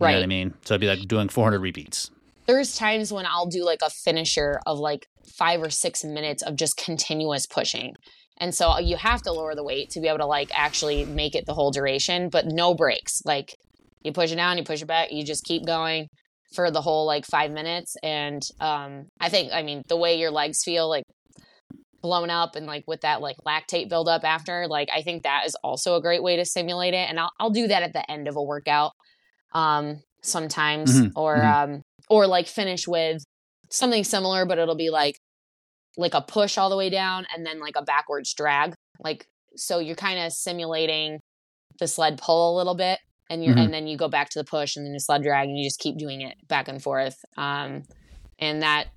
You 0.00 0.06
know 0.06 0.14
what 0.14 0.22
I 0.22 0.26
mean? 0.26 0.54
So 0.64 0.74
I'd 0.74 0.80
be 0.80 0.86
like 0.86 1.06
doing 1.08 1.28
four 1.28 1.44
hundred 1.44 1.60
repeats. 1.60 2.10
there's 2.46 2.74
times 2.76 3.12
when 3.12 3.26
I'll 3.26 3.46
do 3.46 3.64
like 3.64 3.80
a 3.82 3.90
finisher 3.90 4.60
of 4.66 4.78
like 4.78 5.08
five 5.26 5.60
or 5.62 5.70
six 5.70 6.02
minutes 6.04 6.42
of 6.42 6.56
just 6.56 6.76
continuous 6.76 7.46
pushing. 7.46 7.96
And 8.40 8.54
so 8.54 8.78
you 8.78 8.96
have 8.96 9.22
to 9.22 9.32
lower 9.32 9.54
the 9.54 9.62
weight 9.62 9.90
to 9.90 10.00
be 10.00 10.08
able 10.08 10.18
to 10.18 10.26
like 10.26 10.50
actually 10.54 11.04
make 11.04 11.34
it 11.34 11.44
the 11.46 11.54
whole 11.54 11.70
duration, 11.70 12.30
but 12.30 12.46
no 12.46 12.74
breaks. 12.74 13.20
Like 13.24 13.54
you 14.02 14.12
push 14.12 14.32
it 14.32 14.36
down, 14.36 14.56
you 14.58 14.64
push 14.64 14.82
it 14.82 14.86
back, 14.86 15.12
you 15.12 15.24
just 15.24 15.44
keep 15.44 15.66
going 15.66 16.08
for 16.54 16.70
the 16.70 16.80
whole 16.80 17.06
like 17.06 17.26
five 17.26 17.52
minutes. 17.52 17.96
And 18.02 18.42
um 18.60 19.06
I 19.20 19.28
think 19.28 19.52
I 19.52 19.62
mean 19.62 19.82
the 19.88 19.96
way 19.96 20.18
your 20.18 20.30
legs 20.30 20.64
feel 20.64 20.88
like 20.88 21.04
blown 22.02 22.30
up 22.30 22.56
and 22.56 22.66
like 22.66 22.84
with 22.86 23.02
that 23.02 23.20
like 23.20 23.36
lactate 23.46 23.90
buildup 23.90 24.24
after, 24.24 24.66
like 24.66 24.88
I 24.94 25.02
think 25.02 25.22
that 25.22 25.44
is 25.46 25.54
also 25.62 25.96
a 25.96 26.00
great 26.02 26.22
way 26.22 26.36
to 26.36 26.44
simulate 26.44 26.94
it. 26.94 27.08
And 27.08 27.20
I'll 27.20 27.30
I'll 27.38 27.50
do 27.50 27.68
that 27.68 27.82
at 27.82 27.92
the 27.92 28.10
end 28.10 28.26
of 28.26 28.36
a 28.36 28.42
workout. 28.42 28.92
Um 29.52 30.02
sometimes 30.22 30.90
Mhm, 30.90 31.12
or 31.14 31.36
mhm. 31.36 31.44
um 31.44 31.82
or 32.08 32.26
like 32.26 32.46
finish 32.46 32.88
with 32.88 33.22
something 33.70 34.02
similar, 34.02 34.46
but 34.46 34.58
it'll 34.58 34.74
be 34.76 34.90
like 34.90 35.14
like 35.96 36.14
a 36.14 36.22
push 36.22 36.56
all 36.58 36.70
the 36.70 36.76
way 36.76 36.90
down 36.90 37.26
and 37.34 37.44
then 37.44 37.60
like 37.60 37.74
a 37.76 37.82
backwards 37.82 38.32
drag. 38.34 38.74
Like 39.02 39.26
so 39.56 39.78
you're 39.78 39.96
kind 39.96 40.18
of 40.20 40.32
simulating 40.32 41.20
the 41.78 41.88
sled 41.88 42.18
pull 42.18 42.54
a 42.54 42.56
little 42.56 42.74
bit 42.74 42.98
and 43.28 43.44
you 43.44 43.52
Mhm. 43.54 43.64
and 43.64 43.74
then 43.74 43.86
you 43.86 43.96
go 43.96 44.08
back 44.08 44.28
to 44.30 44.38
the 44.38 44.44
push 44.44 44.76
and 44.76 44.84
then 44.86 44.92
the 44.92 45.00
sled 45.00 45.22
drag 45.22 45.48
and 45.48 45.58
you 45.58 45.64
just 45.64 45.80
keep 45.80 45.96
doing 45.98 46.20
it 46.20 46.36
back 46.48 46.68
and 46.68 46.82
forth. 46.82 47.16
Um 47.36 47.82
and 48.38 48.62
that 48.62 48.88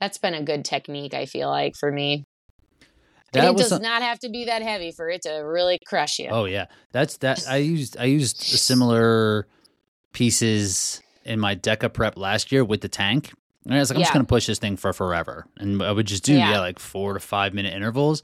that's 0.00 0.18
been 0.18 0.34
a 0.34 0.42
good 0.42 0.64
technique 0.64 1.14
I 1.14 1.26
feel 1.26 1.48
like 1.48 1.74
for 1.78 1.90
me. 1.92 2.24
That 3.32 3.44
and 3.48 3.58
it 3.58 3.62
does 3.62 3.80
not 3.80 4.02
have 4.02 4.18
to 4.20 4.28
be 4.28 4.44
that 4.46 4.62
heavy 4.62 4.92
for 4.92 5.08
it 5.10 5.22
to 5.22 5.30
really 5.38 5.78
crush 5.86 6.18
you. 6.18 6.28
Oh 6.30 6.44
yeah, 6.46 6.66
that's 6.92 7.16
that. 7.18 7.44
I 7.48 7.56
used 7.76 7.96
I 7.98 8.04
used 8.04 8.38
similar 8.38 9.46
pieces 10.12 11.02
in 11.24 11.38
my 11.40 11.54
DEKA 11.54 11.92
prep 11.92 12.16
last 12.16 12.50
year 12.52 12.64
with 12.64 12.80
the 12.80 12.88
tank, 12.88 13.32
And 13.66 13.74
I 13.74 13.78
was 13.80 13.90
like, 13.90 13.96
I'm 13.96 14.02
just 14.02 14.12
gonna 14.12 14.24
push 14.24 14.46
this 14.46 14.58
thing 14.60 14.76
for 14.76 14.92
forever, 14.92 15.46
and 15.58 15.82
I 15.82 15.90
would 15.92 16.06
just 16.06 16.22
do 16.24 16.34
yeah, 16.34 16.50
Yeah. 16.52 16.60
like 16.60 16.78
four 16.78 17.14
to 17.14 17.20
five 17.20 17.52
minute 17.52 17.74
intervals. 17.74 18.22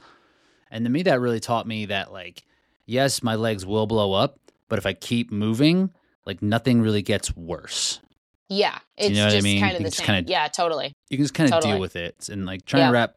And 0.70 0.84
to 0.84 0.90
me, 0.90 1.02
that 1.02 1.20
really 1.20 1.40
taught 1.40 1.66
me 1.66 1.86
that 1.86 2.12
like, 2.12 2.44
yes, 2.86 3.22
my 3.22 3.34
legs 3.34 3.66
will 3.66 3.86
blow 3.86 4.12
up, 4.12 4.38
but 4.68 4.78
if 4.78 4.86
I 4.86 4.92
keep 4.94 5.30
moving, 5.32 5.90
like 6.24 6.40
nothing 6.42 6.80
really 6.80 7.02
gets 7.02 7.36
worse. 7.36 8.00
Yeah, 8.48 8.78
you 8.96 9.06
it's 9.08 9.16
know 9.16 9.24
what 9.24 9.32
I 9.32 9.36
just 9.36 9.44
mean? 9.44 9.60
kind 9.60 9.72
You 9.72 9.76
of 9.78 9.82
the 9.84 9.88
just 9.90 9.96
same. 9.98 10.06
kinda- 10.06 10.30
yeah, 10.30 10.46
totally. 10.48 10.94
You 11.10 11.16
can 11.18 11.24
just 11.24 11.34
kind 11.34 11.48
of 11.48 11.54
Totally. 11.54 11.72
deal 11.72 11.80
with 11.80 11.96
it 11.96 12.28
and 12.28 12.46
like 12.46 12.64
trying 12.64 12.82
Yeah. 12.82 12.86
to 12.88 12.92
wrap, 12.92 13.14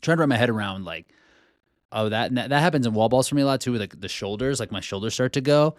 trying 0.00 0.16
to 0.16 0.20
wrap 0.20 0.28
my 0.28 0.36
head 0.36 0.50
around 0.50 0.84
like, 0.84 1.06
oh 1.92 2.08
that 2.08 2.34
that 2.34 2.48
that 2.50 2.60
happens 2.60 2.86
in 2.86 2.94
wall 2.94 3.08
balls 3.08 3.28
for 3.28 3.34
me 3.34 3.42
a 3.42 3.46
lot 3.46 3.60
too. 3.60 3.72
With 3.72 3.80
like 3.80 4.00
the 4.00 4.08
shoulders, 4.08 4.58
like 4.60 4.70
my 4.72 4.80
shoulders 4.80 5.14
start 5.14 5.32
to 5.34 5.40
go. 5.40 5.76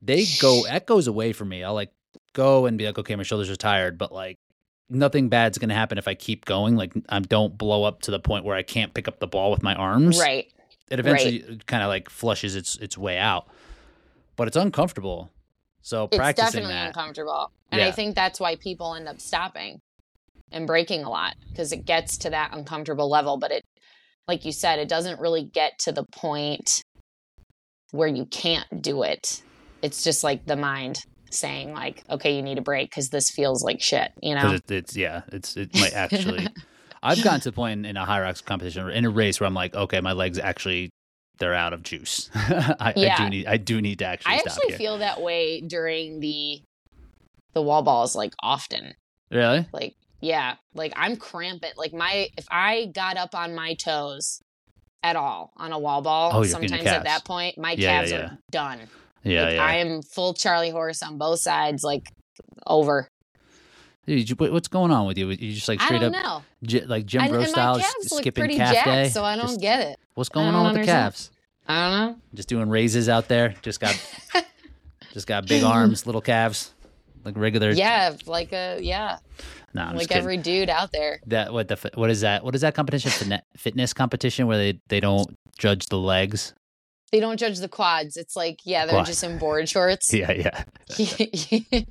They 0.00 0.26
go 0.40 0.64
that 0.64 0.86
goes 0.86 1.06
away 1.06 1.32
for 1.32 1.44
me. 1.44 1.62
I'll 1.64 1.74
like 1.74 1.92
go 2.32 2.66
and 2.66 2.76
be 2.78 2.86
like, 2.86 2.98
okay, 2.98 3.16
my 3.16 3.22
shoulders 3.22 3.50
are 3.50 3.56
tired, 3.56 3.98
but 3.98 4.12
like 4.12 4.38
nothing 4.92 5.28
bad's 5.28 5.58
gonna 5.58 5.74
happen 5.74 5.98
if 5.98 6.06
I 6.06 6.14
keep 6.14 6.44
going. 6.44 6.76
Like 6.76 6.92
I 7.08 7.20
don't 7.20 7.56
blow 7.56 7.84
up 7.84 8.02
to 8.02 8.10
the 8.10 8.20
point 8.20 8.44
where 8.44 8.56
I 8.56 8.62
can't 8.62 8.94
pick 8.94 9.08
up 9.08 9.18
the 9.18 9.26
ball 9.26 9.50
with 9.50 9.62
my 9.62 9.74
arms. 9.74 10.20
Right. 10.20 10.52
It 10.90 11.00
eventually 11.00 11.60
kind 11.66 11.82
of 11.82 11.88
like 11.88 12.10
flushes 12.10 12.54
its 12.54 12.76
its 12.76 12.98
way 12.98 13.18
out, 13.18 13.48
but 14.36 14.48
it's 14.48 14.56
uncomfortable. 14.56 15.30
So 15.80 16.04
It's 16.04 16.16
practicing 16.16 16.46
definitely 16.46 16.74
that, 16.74 16.86
uncomfortable. 16.88 17.50
And 17.70 17.82
I 17.82 17.90
think 17.90 18.14
that's 18.14 18.38
why 18.38 18.56
people 18.56 18.94
end 18.94 19.08
up 19.08 19.20
stopping 19.20 19.80
and 20.52 20.66
breaking 20.66 21.02
a 21.02 21.10
lot 21.10 21.34
because 21.48 21.72
it 21.72 21.84
gets 21.84 22.18
to 22.18 22.30
that 22.30 22.50
uncomfortable 22.52 23.08
level. 23.08 23.38
But 23.38 23.50
it, 23.50 23.62
like 24.28 24.44
you 24.44 24.52
said, 24.52 24.78
it 24.78 24.88
doesn't 24.88 25.18
really 25.18 25.44
get 25.44 25.78
to 25.80 25.92
the 25.92 26.04
point 26.12 26.82
where 27.90 28.08
you 28.08 28.26
can't 28.26 28.66
do 28.80 29.02
it. 29.02 29.42
It's 29.82 30.04
just 30.04 30.22
like 30.22 30.46
the 30.46 30.56
mind 30.56 30.98
saying, 31.32 31.72
like, 31.72 32.04
okay, 32.10 32.34
you 32.36 32.42
need 32.42 32.58
a 32.58 32.62
break 32.62 32.90
because 32.90 33.08
this 33.10 33.30
feels 33.30 33.62
like 33.62 33.80
shit, 33.80 34.12
you 34.22 34.34
know? 34.34 34.52
it, 34.52 34.70
it's 34.70 34.96
yeah, 34.96 35.22
it's 35.28 35.56
it 35.56 35.74
might 35.74 35.92
actually. 35.94 36.46
I've 37.02 37.22
gotten 37.24 37.40
to 37.40 37.50
the 37.50 37.54
point 37.54 37.84
in 37.84 37.96
a 37.96 38.06
Hyrox 38.06 38.44
competition 38.44 38.84
or 38.84 38.90
in 38.90 39.04
a 39.04 39.10
race 39.10 39.40
where 39.40 39.48
I'm 39.48 39.54
like, 39.54 39.74
okay, 39.74 40.00
my 40.00 40.12
legs 40.12 40.38
actually 40.38 40.90
they're 41.38 41.54
out 41.54 41.72
of 41.72 41.82
juice. 41.82 42.30
I, 42.34 42.92
I 42.96 43.14
do 43.16 43.28
need 43.28 43.46
I 43.46 43.56
do 43.56 43.80
need 43.80 43.98
to 43.98 44.04
actually 44.04 44.34
I 44.34 44.36
actually 44.36 44.72
feel 44.76 44.98
that 44.98 45.20
way 45.20 45.60
during 45.60 46.20
the 46.20 46.60
the 47.54 47.62
wall 47.62 47.82
balls 47.82 48.14
like 48.14 48.32
often. 48.42 48.94
really? 49.30 49.66
Like 49.72 49.94
yeah, 50.20 50.54
like 50.74 50.92
I'm 50.94 51.16
cramping. 51.16 51.72
Like 51.76 51.92
my 51.92 52.28
if 52.36 52.46
I 52.50 52.86
got 52.94 53.16
up 53.16 53.34
on 53.34 53.54
my 53.56 53.74
toes 53.74 54.40
at 55.02 55.16
all 55.16 55.52
on 55.56 55.72
a 55.72 55.78
wall 55.80 56.02
ball, 56.02 56.30
Oh, 56.32 56.44
sometimes 56.44 56.86
at 56.86 57.04
that 57.04 57.24
point 57.24 57.58
my 57.58 57.72
Yeah, 57.72 57.76
yeah, 57.76 57.96
calves 57.98 58.12
yeah. 58.12 58.18
are 58.18 58.38
done. 58.52 58.78
Yeah, 59.24 59.44
like 59.44 59.54
yeah. 59.54 59.64
I 59.64 59.74
am 59.76 60.02
full 60.02 60.34
Charlie 60.34 60.70
horse 60.70 61.02
on 61.02 61.18
both 61.18 61.40
sides, 61.40 61.84
like 61.84 62.08
over. 62.66 63.08
Dude, 64.06 64.28
you- 64.28 64.36
what's 64.36 64.66
going 64.68 64.90
on 64.90 65.06
with 65.06 65.16
you? 65.16 65.28
You 65.30 65.54
just 65.54 65.68
like 65.68 65.80
I 65.80 65.84
straight 65.86 66.00
don't 66.00 66.14
up 66.14 66.44
know. 66.64 66.86
like 66.86 67.06
gym 67.06 67.28
Bro 67.28 67.44
style, 67.44 67.78
calves 67.78 67.94
s- 68.04 68.10
look 68.12 68.22
skipping 68.22 68.42
pretty 68.42 68.56
calf 68.56 68.74
jacked, 68.74 68.86
day. 68.86 69.08
so 69.10 69.22
I 69.24 69.36
don't 69.36 69.46
Just- 69.46 69.60
get 69.60 69.80
it. 69.80 69.96
What's 70.14 70.28
going 70.28 70.54
on 70.54 70.72
with 70.72 70.80
the 70.82 70.86
calves? 70.86 71.30
I 71.68 71.88
don't 71.88 71.98
know. 72.12 72.16
Just 72.34 72.48
doing 72.48 72.68
raises 72.68 73.08
out 73.08 73.28
there. 73.28 73.54
Just 73.62 73.78
got 73.80 73.96
just 75.12 75.26
got 75.28 75.46
big 75.46 75.62
arms, 75.62 76.04
little 76.06 76.20
calves, 76.20 76.72
like 77.24 77.36
regular. 77.36 77.70
Yeah, 77.70 78.14
like 78.26 78.52
a 78.52 78.78
yeah, 78.82 79.18
no, 79.72 79.82
I'm 79.82 79.96
like 79.96 80.10
every 80.10 80.36
dude 80.36 80.68
out 80.68 80.90
there. 80.92 81.20
that 81.28 81.52
what 81.52 81.68
the 81.68 81.76
what 81.94 82.10
is 82.10 82.22
that? 82.22 82.42
What 82.44 82.56
is 82.56 82.62
that 82.62 82.74
competition? 82.74 83.38
Fitness 83.56 83.92
competition 83.92 84.48
where 84.48 84.58
they 84.58 84.80
they 84.88 84.98
don't 84.98 85.36
judge 85.58 85.86
the 85.86 85.98
legs. 85.98 86.54
They 87.12 87.20
don't 87.20 87.38
judge 87.38 87.58
the 87.58 87.68
quads. 87.68 88.16
It's 88.16 88.34
like 88.34 88.60
yeah, 88.64 88.86
they're 88.86 88.94
Quad. 88.94 89.06
just 89.06 89.22
in 89.22 89.36
board 89.38 89.68
shorts. 89.68 90.12
Yeah, 90.14 90.32
yeah. 90.32 90.64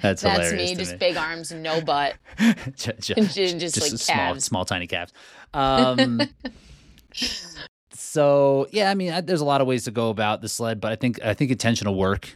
That's 0.00 0.22
That's 0.22 0.22
hilarious 0.22 0.70
me, 0.70 0.74
just 0.74 0.92
me. 0.92 0.98
big 0.98 1.16
arms, 1.18 1.52
no 1.52 1.82
butt, 1.82 2.14
Ju- 2.76 2.92
ju- 2.98 3.14
just, 3.14 3.58
just, 3.58 3.80
like 3.80 3.90
small, 4.00 4.40
small, 4.40 4.64
tiny 4.64 4.86
calves. 4.86 5.12
Um, 5.52 6.22
so 7.92 8.66
yeah, 8.72 8.90
I 8.90 8.94
mean, 8.94 9.12
I, 9.12 9.20
there's 9.20 9.40
a 9.40 9.44
lot 9.44 9.60
of 9.60 9.66
ways 9.66 9.84
to 9.84 9.90
go 9.90 10.08
about 10.08 10.40
the 10.40 10.48
sled, 10.48 10.80
but 10.80 10.92
I 10.92 10.96
think 10.96 11.22
I 11.22 11.34
think 11.34 11.50
intentional 11.50 11.94
work, 11.94 12.34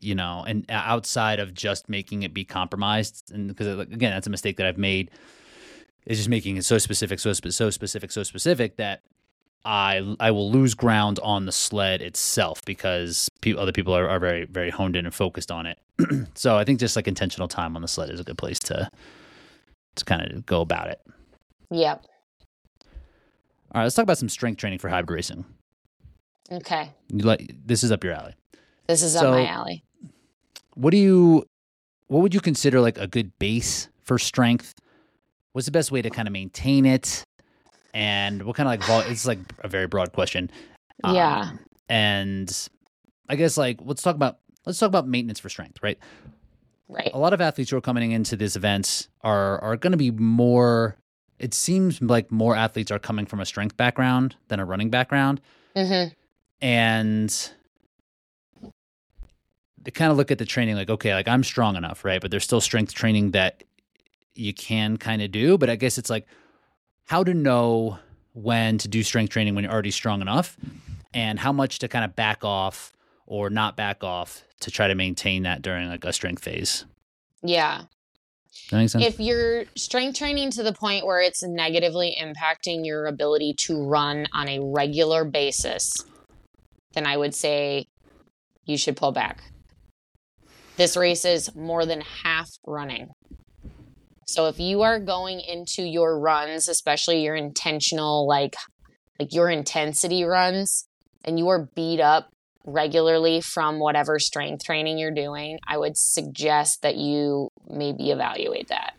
you 0.00 0.14
know, 0.14 0.44
and 0.46 0.68
uh, 0.68 0.74
outside 0.74 1.38
of 1.38 1.54
just 1.54 1.88
making 1.88 2.24
it 2.24 2.34
be 2.34 2.44
compromised, 2.44 3.30
and 3.32 3.48
because 3.48 3.78
again, 3.78 4.10
that's 4.12 4.26
a 4.26 4.30
mistake 4.30 4.56
that 4.56 4.66
I've 4.66 4.78
made, 4.78 5.10
is 6.06 6.18
just 6.18 6.28
making 6.28 6.56
it 6.56 6.64
so 6.64 6.78
specific, 6.78 7.20
so 7.20 7.32
spe- 7.32 7.50
so 7.50 7.70
specific, 7.70 8.10
so 8.10 8.22
specific 8.24 8.76
that 8.78 9.02
I 9.64 10.16
I 10.18 10.30
will 10.30 10.50
lose 10.50 10.74
ground 10.74 11.18
on 11.22 11.46
the 11.46 11.52
sled 11.52 12.02
itself 12.02 12.64
because 12.64 13.28
pe- 13.40 13.54
other 13.54 13.72
people 13.72 13.94
are, 13.94 14.08
are 14.08 14.18
very 14.18 14.44
very 14.44 14.70
honed 14.70 14.96
in 14.96 15.04
and 15.06 15.14
focused 15.14 15.50
on 15.52 15.66
it. 15.66 15.78
so 16.34 16.56
I 16.56 16.64
think 16.64 16.80
just 16.80 16.96
like 16.96 17.06
intentional 17.06 17.48
time 17.48 17.76
on 17.76 17.82
the 17.82 17.88
sled 17.88 18.10
is 18.10 18.20
a 18.20 18.24
good 18.24 18.38
place 18.38 18.58
to 18.60 18.90
to 19.96 20.04
kind 20.04 20.22
of 20.30 20.46
go 20.46 20.60
about 20.60 20.88
it. 20.88 21.00
Yep. 21.70 22.04
All 23.74 23.78
right, 23.80 23.82
let's 23.84 23.94
talk 23.94 24.02
about 24.02 24.18
some 24.18 24.28
strength 24.28 24.58
training 24.58 24.78
for 24.78 24.88
hybrid 24.88 25.14
racing. 25.16 25.44
Okay. 26.50 26.90
You 27.08 27.24
like 27.24 27.54
this 27.64 27.82
is 27.84 27.92
up 27.92 28.02
your 28.04 28.12
alley. 28.14 28.34
This 28.86 29.02
is 29.02 29.12
So- 29.12 29.28
up 29.28 29.34
my 29.34 29.46
alley. 29.46 29.84
What 30.74 30.90
do 30.90 30.96
you 30.96 31.44
what 32.08 32.20
would 32.20 32.34
you 32.34 32.40
consider 32.40 32.80
like 32.80 32.98
a 32.98 33.06
good 33.06 33.38
base 33.38 33.88
for 34.02 34.18
strength? 34.18 34.74
What's 35.52 35.66
the 35.66 35.72
best 35.72 35.92
way 35.92 36.02
to 36.02 36.10
kind 36.10 36.26
of 36.26 36.32
maintain 36.32 36.84
it? 36.86 37.22
And 37.94 38.42
what 38.44 38.56
kind 38.56 38.66
of 38.66 38.70
like 38.72 38.84
vol- 38.84 39.10
it's 39.10 39.26
like 39.26 39.38
a 39.60 39.68
very 39.68 39.86
broad 39.86 40.12
question. 40.12 40.50
Um, 41.04 41.14
Yeah. 41.14 41.50
And 41.88 42.68
I 43.28 43.36
guess 43.36 43.56
like 43.56 43.78
let's 43.82 44.02
talk 44.02 44.14
about 44.14 44.38
let's 44.64 44.78
talk 44.78 44.88
about 44.88 45.06
maintenance 45.06 45.40
for 45.40 45.48
strength, 45.48 45.78
right? 45.82 45.98
Right. 46.88 47.10
A 47.12 47.18
lot 47.18 47.32
of 47.32 47.40
athletes 47.40 47.70
who 47.70 47.76
are 47.76 47.80
coming 47.82 48.12
into 48.12 48.36
these 48.36 48.56
events 48.56 49.08
are 49.22 49.58
are 49.60 49.76
going 49.76 49.92
to 49.92 49.96
be 49.98 50.10
more 50.10 50.96
it 51.38 51.54
seems 51.54 52.00
like 52.00 52.30
more 52.30 52.54
athletes 52.54 52.90
are 52.90 52.98
coming 53.00 53.26
from 53.26 53.40
a 53.40 53.44
strength 53.46 53.76
background 53.76 54.36
than 54.48 54.60
a 54.60 54.64
running 54.64 54.90
background. 54.90 55.40
hmm 55.76 56.04
and 56.60 57.50
they 59.82 59.90
kind 59.90 60.12
of 60.12 60.16
look 60.16 60.30
at 60.30 60.38
the 60.38 60.44
training 60.44 60.76
like 60.76 60.88
okay 60.88 61.12
like 61.14 61.26
i'm 61.26 61.42
strong 61.42 61.74
enough 61.74 62.04
right 62.04 62.20
but 62.20 62.30
there's 62.30 62.44
still 62.44 62.60
strength 62.60 62.94
training 62.94 63.32
that 63.32 63.64
you 64.34 64.54
can 64.54 64.96
kind 64.96 65.20
of 65.22 65.32
do 65.32 65.58
but 65.58 65.68
i 65.68 65.74
guess 65.74 65.98
it's 65.98 66.08
like 66.10 66.26
how 67.06 67.24
to 67.24 67.34
know 67.34 67.98
when 68.32 68.78
to 68.78 68.88
do 68.88 69.02
strength 69.02 69.30
training 69.30 69.54
when 69.54 69.64
you're 69.64 69.72
already 69.72 69.90
strong 69.90 70.20
enough 70.22 70.56
and 71.12 71.38
how 71.38 71.52
much 71.52 71.78
to 71.80 71.88
kind 71.88 72.04
of 72.04 72.16
back 72.16 72.44
off 72.44 72.92
or 73.26 73.50
not 73.50 73.76
back 73.76 74.02
off 74.02 74.42
to 74.60 74.70
try 74.70 74.88
to 74.88 74.94
maintain 74.94 75.42
that 75.42 75.62
during 75.62 75.88
like 75.88 76.04
a 76.04 76.12
strength 76.12 76.42
phase 76.42 76.84
Yeah. 77.42 77.82
That 78.70 78.78
make 78.78 78.90
sense 78.90 79.04
If 79.04 79.18
you're 79.20 79.64
strength 79.76 80.18
training 80.18 80.50
to 80.52 80.62
the 80.62 80.72
point 80.72 81.06
where 81.06 81.20
it's 81.20 81.42
negatively 81.42 82.16
impacting 82.20 82.84
your 82.86 83.06
ability 83.06 83.54
to 83.60 83.82
run 83.82 84.26
on 84.32 84.48
a 84.48 84.60
regular 84.60 85.24
basis, 85.24 86.04
then 86.92 87.06
I 87.06 87.16
would 87.16 87.34
say 87.34 87.86
you 88.64 88.76
should 88.76 88.96
pull 88.96 89.12
back. 89.12 89.42
This 90.76 90.96
race 90.96 91.24
is 91.24 91.54
more 91.54 91.84
than 91.86 92.00
half 92.00 92.50
running. 92.66 93.10
So 94.26 94.46
if 94.46 94.58
you 94.58 94.82
are 94.82 94.98
going 94.98 95.40
into 95.40 95.82
your 95.82 96.18
runs, 96.18 96.68
especially 96.68 97.22
your 97.22 97.34
intentional 97.34 98.26
like 98.26 98.54
like 99.18 99.34
your 99.34 99.50
intensity 99.50 100.24
runs 100.24 100.86
and 101.24 101.38
you 101.38 101.48
are 101.48 101.68
beat 101.74 102.00
up 102.00 102.28
regularly 102.64 103.40
from 103.40 103.78
whatever 103.78 104.18
strength 104.18 104.64
training 104.64 104.98
you're 104.98 105.14
doing, 105.14 105.58
I 105.66 105.78
would 105.78 105.96
suggest 105.96 106.82
that 106.82 106.96
you 106.96 107.48
maybe 107.68 108.10
evaluate 108.10 108.68
that. 108.68 108.94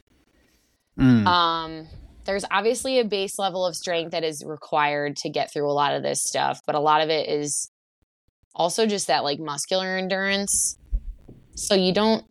Mm. 1.00 1.26
Um, 1.26 1.88
there's 2.26 2.46
obviously 2.52 3.00
a 3.00 3.06
base 3.06 3.40
level 3.40 3.66
of 3.66 3.76
strength 3.76 4.12
that 4.12 4.24
is 4.24 4.44
required 4.46 5.18
to 5.18 5.30
get 5.30 5.52
through 5.52 5.70
a 5.70 5.74
lot 5.74 5.94
of 5.94 6.04
this 6.04 6.24
stuff, 6.24 6.60
but 6.66 6.76
a 6.76 6.80
lot 6.80 7.02
of 7.02 7.10
it 7.10 7.28
is 7.28 7.70
also 8.56 8.86
just 8.86 9.08
that 9.08 9.24
like 9.24 9.40
muscular 9.40 9.98
endurance. 9.98 10.78
So 11.56 11.76
you 11.76 11.94
don't 11.94 12.26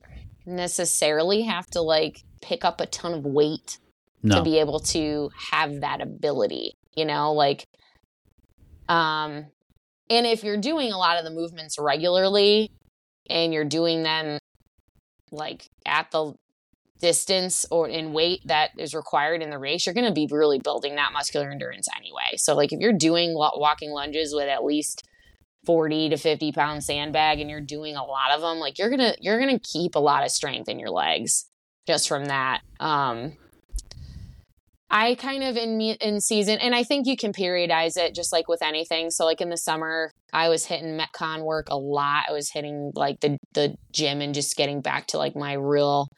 necessarily 0.47 1.43
have 1.43 1.66
to 1.68 1.82
like 1.82 2.22
pick 2.43 2.64
up 2.64 2.80
a 2.80 2.86
ton 2.86 3.14
of 3.14 3.24
weight 3.24 3.78
to 4.24 4.43
be 4.43 4.59
able 4.59 4.78
to 4.78 5.30
have 5.51 5.80
that 5.80 6.01
ability, 6.01 6.74
you 6.95 7.05
know, 7.05 7.32
like 7.32 7.64
um 8.88 9.47
and 10.11 10.26
if 10.26 10.45
you're 10.45 10.61
doing 10.61 10.93
a 10.93 10.99
lot 10.99 11.18
of 11.18 11.24
the 11.24 11.30
movements 11.30 11.76
regularly 11.78 12.70
and 13.30 13.55
you're 13.55 13.64
doing 13.64 14.03
them 14.03 14.38
like 15.30 15.68
at 15.86 16.11
the 16.11 16.34
distance 17.01 17.66
or 17.70 17.88
in 17.88 18.12
weight 18.12 18.40
that 18.45 18.70
is 18.78 18.95
required 18.95 19.43
in 19.43 19.51
the 19.51 19.59
race, 19.59 19.86
you're 19.86 19.95
going 19.95 20.07
to 20.07 20.12
be 20.12 20.28
really 20.30 20.61
building 20.61 20.97
that 20.97 21.12
muscular 21.12 21.51
endurance 21.51 21.88
anyway. 21.97 22.36
So 22.36 22.55
like 22.55 22.72
if 22.72 22.80
you're 22.80 22.93
doing 22.93 23.34
walking 23.34 23.90
lunges 23.90 24.34
with 24.34 24.49
at 24.49 24.64
least 24.64 25.03
40 25.66 26.11
to 26.11 26.16
50 26.16 26.53
pound 26.53 26.84
sandbag 26.84 27.40
and 27.40 27.51
you're 27.51 27.61
doing 27.61 27.97
a 27.97 28.05
lot 28.05 28.32
of 28.32 28.40
them, 28.40 28.59
like 28.59 28.78
you're 28.78 28.90
going 28.90 29.01
to 29.01 29.16
you're 29.20 29.40
going 29.40 29.59
to 29.59 29.66
keep 29.66 29.95
a 29.95 30.01
lot 30.01 30.24
of 30.24 30.30
strength 30.30 30.68
in 30.68 30.78
your 30.78 30.90
legs 30.90 31.47
just 31.87 32.09
from 32.09 32.26
that. 32.26 32.61
Um 32.80 33.37
I 34.95 35.14
kind 35.14 35.43
of 35.43 35.57
in 35.57 35.78
me 35.78 35.93
in 36.03 36.20
season, 36.20 36.59
and 36.59 36.74
I 36.74 36.83
think 36.85 37.07
you 37.07 37.16
can 37.16 37.33
periodize 37.33 37.97
it 37.97 38.14
just 38.14 38.30
like 38.30 38.47
with 38.47 38.61
anything. 38.61 39.09
So 39.11 39.24
like 39.24 39.41
in 39.41 39.49
the 39.49 39.57
summer, 39.57 40.12
I 40.35 40.51
was 40.51 40.66
hitting 40.66 40.99
metcon 40.99 41.45
work 41.45 41.68
a 41.70 41.78
lot. 41.78 42.24
I 42.28 42.33
was 42.33 42.51
hitting 42.51 42.93
like 42.95 43.20
the 43.20 43.39
the 43.55 43.74
gym 43.93 44.20
and 44.20 44.35
just 44.35 44.55
getting 44.55 44.83
back 44.83 45.07
to 45.09 45.18
like 45.18 45.35
my 45.35 45.55
real 45.55 46.09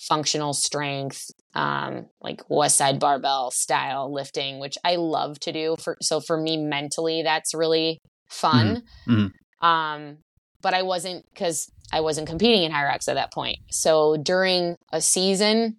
functional 0.00 0.52
strength. 0.54 1.30
um, 1.54 2.06
like 2.20 2.42
Westside 2.50 2.98
Barbell 3.00 3.50
style 3.50 4.12
lifting, 4.12 4.58
which 4.58 4.76
I 4.84 4.96
love 4.96 5.38
to 5.40 5.52
do. 5.52 5.76
For 5.78 5.96
so 6.02 6.20
for 6.20 6.38
me 6.38 6.58
mentally, 6.58 7.22
that's 7.22 7.54
really 7.54 8.00
fun. 8.28 8.82
Mhm. 9.08 9.30
Um, 9.62 10.18
but 10.60 10.74
I 10.74 10.82
wasn't 10.82 11.24
because 11.32 11.70
I 11.92 12.00
wasn't 12.00 12.28
competing 12.28 12.64
in 12.64 12.72
Hyrox 12.72 13.08
at 13.08 13.14
that 13.14 13.32
point. 13.32 13.58
So 13.70 14.16
during 14.16 14.76
a 14.92 15.00
season, 15.00 15.78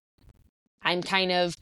I'm 0.82 1.02
kind 1.02 1.32
of 1.32 1.56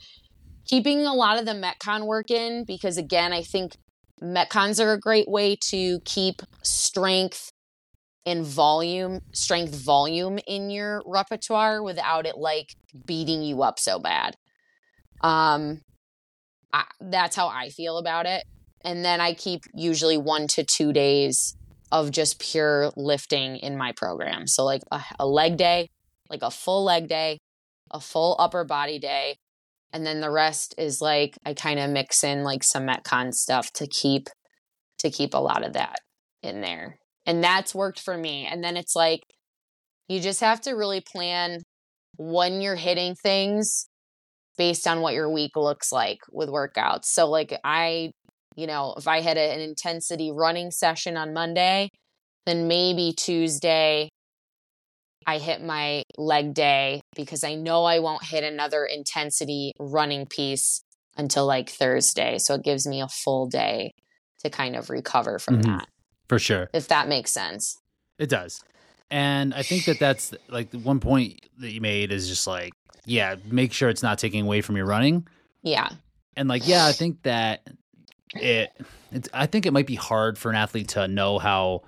keeping 0.68 1.06
a 1.06 1.14
lot 1.14 1.40
of 1.40 1.46
the 1.46 1.54
Metcon 1.54 2.06
work 2.06 2.30
in 2.30 2.64
because 2.66 2.98
again, 2.98 3.34
I 3.34 3.42
think 3.42 3.74
Metcons 4.22 4.84
are 4.84 4.94
a 4.94 5.00
great 5.00 5.28
way 5.28 5.58
to 5.70 6.00
keep 6.06 6.42
strength 6.64 7.52
and 8.26 8.44
volume, 8.44 9.22
strength 9.34 9.76
volume 9.76 10.40
in 10.48 10.70
your 10.70 11.04
repertoire 11.06 11.84
without 11.84 12.26
it 12.26 12.38
like 12.38 12.76
beating 13.06 13.44
you 13.44 13.62
up 13.62 13.78
so 13.80 14.00
bad. 14.00 14.36
Um, 15.22 15.82
I, 16.74 16.86
that's 17.00 17.36
how 17.36 17.48
I 17.48 17.70
feel 17.70 17.98
about 17.98 18.26
it. 18.26 18.44
And 18.84 19.04
then 19.04 19.22
I 19.22 19.34
keep 19.34 19.62
usually 19.74 20.18
one 20.18 20.48
to 20.50 20.64
two 20.64 20.94
days 20.94 21.56
of 21.92 22.12
just 22.12 22.40
pure 22.40 22.92
lifting 22.96 23.58
in 23.58 23.78
my 23.78 23.94
program. 23.96 24.48
So 24.48 24.64
like 24.64 24.82
a, 24.92 25.02
a 25.20 25.28
leg 25.28 25.58
day, 25.58 25.90
like 26.30 26.42
a 26.42 26.52
full 26.52 26.84
leg 26.84 27.08
day, 27.08 27.40
a 27.92 28.00
full 28.00 28.36
upper 28.40 28.64
body 28.64 29.00
day, 29.00 29.38
and 29.94 30.06
then 30.06 30.20
the 30.20 30.32
rest 30.32 30.76
is 30.78 31.02
like 31.02 31.38
I 31.46 31.54
kind 31.54 31.80
of 31.80 31.90
mix 31.90 32.24
in 32.24 32.44
like 32.44 32.64
some 32.64 32.88
metcon 32.88 33.34
stuff 33.34 33.72
to 33.74 33.88
keep 33.88 34.28
to 35.00 35.10
keep 35.10 35.34
a 35.34 35.40
lot 35.40 35.66
of 35.66 35.74
that 35.74 36.00
in 36.42 36.62
there. 36.62 36.98
And 37.26 37.44
that's 37.44 37.76
worked 37.76 38.00
for 38.00 38.18
me. 38.18 38.46
And 38.46 38.64
then 38.64 38.78
it's 38.78 38.96
like 38.96 39.22
you 40.08 40.20
just 40.20 40.42
have 40.42 40.62
to 40.62 40.72
really 40.72 41.02
plan 41.02 41.62
when 42.18 42.62
you're 42.62 42.76
hitting 42.76 43.16
things 43.16 43.88
based 44.58 44.88
on 44.88 45.02
what 45.02 45.14
your 45.14 45.30
week 45.30 45.52
looks 45.56 45.92
like 45.92 46.20
with 46.32 46.50
workouts. 46.50 47.06
So 47.06 47.30
like 47.30 47.58
I, 47.64 48.12
you 48.56 48.68
know, 48.68 48.94
if 48.98 49.08
I 49.08 49.22
had 49.22 49.38
a, 49.38 49.54
an 49.54 49.60
intensity 49.60 50.32
running 50.32 50.72
session 50.72 51.18
on 51.18 51.34
Monday, 51.34 51.90
then 52.46 52.68
maybe 52.68 53.14
Tuesday 53.16 54.10
I 55.28 55.40
hit 55.40 55.64
my 55.64 56.04
leg 56.18 56.54
day 56.54 57.02
because 57.16 57.44
I 57.44 57.56
know 57.56 57.84
I 57.84 58.00
won't 58.00 58.24
hit 58.24 58.44
another 58.44 58.86
intensity 58.86 59.74
running 59.80 60.28
piece 60.28 60.82
until 61.18 61.46
like 61.48 61.70
Thursday. 61.70 62.38
So 62.38 62.54
it 62.56 62.64
gives 62.64 62.86
me 62.86 63.02
a 63.02 63.08
full 63.08 63.48
day 63.48 63.94
to 64.44 64.50
kind 64.50 64.76
of 64.76 64.90
recover 64.90 65.40
from 65.40 65.62
Mhm. 65.62 65.66
that, 65.66 65.88
For 66.30 66.38
sure. 66.38 66.70
if 66.74 66.88
that 66.90 67.08
makes 67.08 67.32
sense. 67.32 67.80
It 68.20 68.30
does. 68.30 68.62
And 69.10 69.54
I 69.54 69.64
think 69.64 69.86
that 69.86 69.98
that's 70.00 70.34
like 70.48 70.70
the 70.72 70.78
one 70.80 71.00
point 71.00 71.40
that 71.58 71.72
you 71.72 71.82
made 71.82 72.12
is 72.12 72.28
just 72.28 72.46
like, 72.46 72.74
yeah, 73.06 73.36
make 73.46 73.74
sure 73.74 73.90
it's 73.90 74.04
not 74.04 74.20
taking 74.20 74.42
away 74.46 74.62
from 74.62 74.78
your 74.78 74.86
running. 74.86 75.28
Yeah. 75.64 75.90
And 76.36 76.48
like, 76.50 76.68
yeah, 76.68 76.86
I 76.86 76.92
think 76.92 77.24
that 77.24 77.62
it, 78.36 78.72
it's, 79.12 79.30
I 79.34 79.46
think 79.46 79.66
it 79.66 79.74
might 79.74 79.88
be 79.88 79.96
hard 79.96 80.38
for 80.38 80.50
an 80.50 80.56
athlete 80.56 80.90
to 80.90 81.08
know 81.08 81.40
how, 81.40 81.84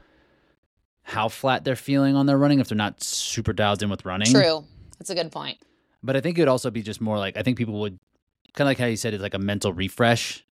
how 1.03 1.29
flat 1.29 1.63
they're 1.63 1.75
feeling 1.75 2.15
on 2.15 2.25
their 2.25 2.37
running 2.37 2.59
if 2.59 2.67
they're 2.69 2.77
not 2.77 3.01
super 3.03 3.53
dialed 3.53 3.81
in 3.83 3.89
with 3.89 4.05
running. 4.05 4.31
True. 4.31 4.65
That's 4.99 5.09
a 5.09 5.15
good 5.15 5.31
point. 5.31 5.57
But 6.03 6.15
I 6.15 6.21
think 6.21 6.37
it 6.37 6.41
would 6.41 6.47
also 6.47 6.69
be 6.71 6.81
just 6.81 7.01
more 7.01 7.17
like, 7.17 7.37
I 7.37 7.43
think 7.43 7.57
people 7.57 7.79
would 7.81 7.99
kind 8.53 8.67
of 8.67 8.71
like 8.71 8.77
how 8.79 8.85
you 8.85 8.97
said 8.97 9.13
it's 9.13 9.23
like 9.23 9.33
a 9.33 9.39
mental 9.39 9.73
refresh. 9.73 10.43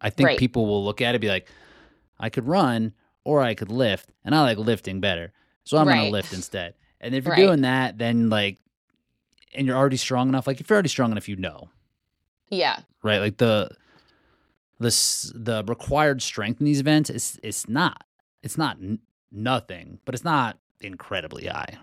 I 0.00 0.10
think 0.10 0.26
Right. 0.28 0.38
people 0.38 0.66
will 0.66 0.84
look 0.84 1.00
at 1.00 1.10
it 1.10 1.16
and 1.16 1.20
be 1.20 1.28
like, 1.28 1.48
I 2.18 2.30
could 2.30 2.46
run 2.46 2.94
or 3.24 3.40
I 3.40 3.54
could 3.54 3.70
lift, 3.70 4.10
and 4.24 4.34
I 4.34 4.42
like 4.42 4.58
lifting 4.58 5.00
better. 5.00 5.32
So 5.64 5.76
I'm 5.76 5.86
gonna 5.86 6.10
lift 6.10 6.32
instead. 6.32 6.74
And 7.00 7.14
if 7.14 7.24
you're 7.24 7.32
Right. 7.34 7.46
doing 7.46 7.60
that, 7.62 7.98
then 7.98 8.28
like, 8.30 8.58
and 9.54 9.66
you're 9.66 9.76
already 9.76 9.96
strong 9.96 10.28
enough, 10.28 10.46
like 10.46 10.60
if 10.60 10.68
you're 10.68 10.74
already 10.76 10.88
strong 10.88 11.12
enough, 11.12 11.28
you 11.28 11.36
know, 11.36 11.68
Yeah. 12.48 12.80
right? 13.02 13.18
Like 13.20 13.36
the, 13.36 13.70
the, 14.82 15.32
the 15.34 15.64
required 15.66 16.20
strength 16.22 16.60
in 16.60 16.66
these 16.66 16.80
events 16.80 17.10
is, 17.10 17.38
it's 17.42 17.68
not, 17.68 18.04
it's 18.42 18.58
not 18.58 18.76
n- 18.76 18.98
nothing, 19.30 19.98
but 20.04 20.14
it's 20.14 20.24
not 20.24 20.58
incredibly 20.80 21.46
high. 21.46 21.78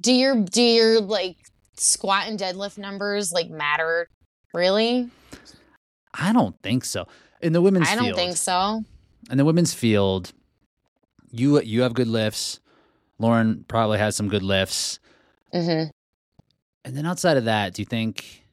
Do 0.00 0.12
your 0.12 0.36
do 0.44 0.62
your 0.62 1.00
like 1.00 1.36
squat 1.76 2.28
and 2.28 2.38
deadlift 2.38 2.78
numbers 2.78 3.32
like 3.32 3.50
matter 3.50 4.08
really? 4.54 5.10
I 6.14 6.32
don't 6.32 6.60
think 6.62 6.84
so. 6.84 7.06
In 7.40 7.52
the 7.52 7.60
women's 7.60 7.88
I 7.88 7.94
don't 7.96 8.04
field, 8.04 8.16
think 8.16 8.36
so. 8.36 8.84
in 9.30 9.38
the 9.38 9.44
women's 9.44 9.74
field, 9.74 10.32
you 11.32 11.60
you 11.62 11.82
have 11.82 11.94
good 11.94 12.06
lifts. 12.08 12.60
Lauren 13.18 13.64
probably 13.66 13.98
has 13.98 14.14
some 14.14 14.28
good 14.28 14.42
lifts. 14.44 15.00
hmm 15.52 15.84
And 16.84 16.96
then 16.96 17.06
outside 17.06 17.36
of 17.36 17.44
that, 17.46 17.74
do 17.74 17.82
you 17.82 17.86
think 17.86 18.44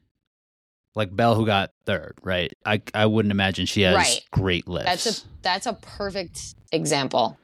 like 0.96 1.14
Belle 1.14 1.34
who 1.36 1.46
got 1.46 1.70
third, 1.84 2.14
right? 2.24 2.52
I 2.64 2.82
I 2.94 3.06
wouldn't 3.06 3.30
imagine 3.30 3.66
she 3.66 3.82
has 3.82 3.94
Right. 3.94 4.20
great 4.32 4.66
lifts. 4.66 5.04
That's 5.04 5.06
a 5.06 5.24
that's 5.42 5.66
a 5.66 5.74
perfect 5.74 6.54
example. 6.72 7.38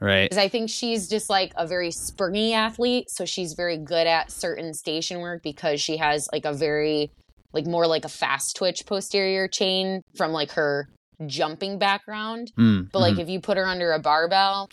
right. 0.00 0.28
because 0.28 0.42
I 0.42 0.48
think 0.48 0.68
she's 0.70 1.08
just 1.08 1.30
like 1.30 1.52
a 1.56 1.66
very 1.66 1.90
springy 1.92 2.52
athlete. 2.54 3.08
So 3.10 3.24
she's 3.24 3.52
very 3.52 3.76
good 3.78 4.06
at 4.08 4.32
certain 4.32 4.74
station 4.74 5.20
work 5.20 5.42
because 5.44 5.80
she 5.80 5.98
has 5.98 6.28
like 6.32 6.44
a 6.44 6.52
very, 6.52 7.10
like 7.52 7.66
more 7.66 7.86
like 7.86 8.04
a 8.04 8.08
fast 8.08 8.56
twitch 8.56 8.84
posterior 8.86 9.46
chain 9.48 10.02
from 10.16 10.32
like 10.32 10.50
her 10.52 10.88
jumping 11.26 11.78
background. 11.78 12.50
Mm, 12.58 12.90
But 12.90 12.98
like 12.98 13.14
mhm. 13.14 13.20
if 13.20 13.28
you 13.28 13.40
put 13.40 13.56
her 13.56 13.66
under 13.66 13.92
a 13.92 13.98
barbell, 14.00 14.68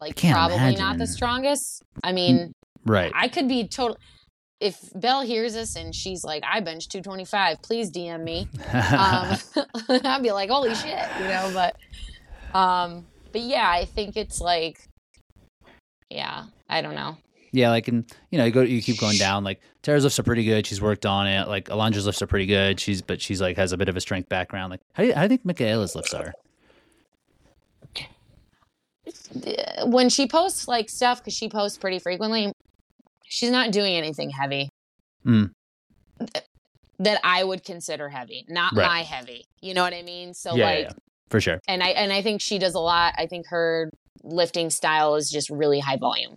like 0.00 0.16
probably 0.20 0.74
not 0.76 0.98
the 0.98 1.06
strongest. 1.06 1.82
I 2.02 2.12
mean, 2.12 2.52
right. 2.84 3.12
I 3.14 3.28
could 3.28 3.46
be 3.48 3.68
total. 3.68 3.96
If 4.60 4.90
Belle 4.94 5.22
hears 5.22 5.56
us 5.56 5.74
and 5.74 5.94
she's 5.94 6.22
like, 6.22 6.42
I 6.46 6.60
bench 6.60 6.88
225, 6.88 7.62
please 7.62 7.90
DM 7.90 8.22
me 8.22 8.46
um, 8.72 9.38
I'd 10.04 10.22
be 10.22 10.32
like, 10.32 10.50
holy 10.50 10.74
shit, 10.74 10.98
you 11.18 11.24
know. 11.28 11.50
But, 11.54 12.56
um, 12.56 13.06
but 13.32 13.40
yeah, 13.40 13.68
I 13.70 13.86
think 13.86 14.16
it's 14.16 14.40
like, 14.40 14.86
yeah, 16.10 16.44
I 16.68 16.82
don't 16.82 16.94
know. 16.94 17.16
yeah, 17.52 17.70
like 17.70 17.88
and 17.88 18.04
you 18.30 18.38
know, 18.38 18.44
you 18.44 18.50
go 18.50 18.60
you 18.62 18.82
keep 18.82 18.98
going 19.00 19.16
down. 19.16 19.44
Like 19.44 19.60
Tara's 19.82 20.04
lifts 20.04 20.18
are 20.18 20.24
pretty 20.24 20.44
good. 20.44 20.66
She's 20.66 20.82
worked 20.82 21.06
on 21.06 21.26
it. 21.26 21.48
Like 21.48 21.68
Alondra's 21.68 22.04
lifts 22.04 22.20
are 22.20 22.26
pretty 22.26 22.46
good. 22.46 22.78
She's 22.78 23.00
but 23.00 23.20
she's 23.22 23.40
like 23.40 23.56
has 23.56 23.72
a 23.72 23.76
bit 23.78 23.88
of 23.88 23.96
a 23.96 24.00
strength 24.00 24.28
background. 24.28 24.70
Like 24.70 24.80
how 24.92 25.02
do 25.02 25.08
you, 25.08 25.14
how 25.14 25.20
do 25.20 25.24
you 25.24 25.38
think 25.38 25.44
Michaela's 25.44 25.94
lifts 25.94 26.12
are? 26.14 26.32
When 29.84 30.08
she 30.08 30.26
posts 30.28 30.68
like 30.68 30.88
stuff, 30.90 31.20
because 31.20 31.34
she 31.34 31.48
posts 31.48 31.78
pretty 31.78 31.98
frequently, 31.98 32.52
she's 33.30 33.50
not 33.50 33.70
doing 33.72 33.94
anything 33.94 34.30
heavy 34.30 34.68
Mm. 35.26 35.50
that 36.98 37.20
I 37.24 37.44
would 37.44 37.64
consider 37.64 38.08
heavy, 38.08 38.44
not 38.48 38.74
Right. 38.74 38.86
my 38.86 39.02
heavy. 39.02 39.44
You 39.60 39.74
know 39.74 39.82
what 39.82 39.94
I 39.94 40.02
mean? 40.02 40.34
So 40.34 40.54
yeah, 40.54 40.64
like, 40.64 40.84
yeah, 40.84 40.90
for 41.30 41.40
sure. 41.40 41.60
and 41.68 41.82
I 41.82 41.88
and 41.90 42.12
I 42.12 42.22
think 42.22 42.40
she 42.42 42.58
does 42.58 42.74
a 42.74 42.80
lot. 42.80 43.14
I 43.16 43.26
think 43.26 43.46
her 43.48 43.90
lifting 44.22 44.68
style 44.70 45.14
is 45.16 45.30
just 45.30 45.48
really 45.50 45.80
high 45.80 45.96
volume. 45.96 46.36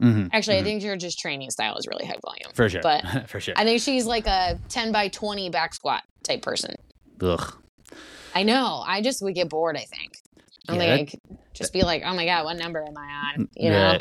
hmm 0.00 0.28
Actually, 0.32 0.56
I 0.58 0.62
think 0.62 0.82
your 0.82 0.96
just 0.96 1.18
training 1.18 1.50
style 1.50 1.76
is 1.76 1.86
really 1.86 2.06
high 2.06 2.16
volume. 2.24 2.50
for 2.54 2.68
sure. 2.70 2.80
but 2.82 3.04
for 3.28 3.40
sure. 3.40 3.54
I 3.56 3.64
think 3.64 3.82
she's 3.82 4.06
like 4.06 4.26
a 4.26 4.58
10 4.70 4.92
by 4.92 5.08
20 5.08 5.50
back 5.50 5.74
squat 5.74 6.02
type 6.22 6.40
person. 6.40 6.74
Ugh. 7.20 7.54
I 8.34 8.42
know. 8.44 8.82
I 8.86 9.02
just 9.02 9.20
would 9.22 9.34
get 9.34 9.50
bored, 9.50 9.76
I 9.76 9.84
think. 9.84 10.12
I 10.68 10.74
Yeah, 10.74 10.78
think 10.96 11.10
that- 11.10 11.54
just 11.54 11.72
be 11.74 11.82
like, 11.82 12.02
oh 12.06 12.14
my 12.14 12.24
God, 12.24 12.44
what 12.46 12.56
number 12.56 12.82
am 12.82 12.96
I 12.96 13.32
on? 13.34 13.48
You 13.56 13.70
know? 13.70 13.98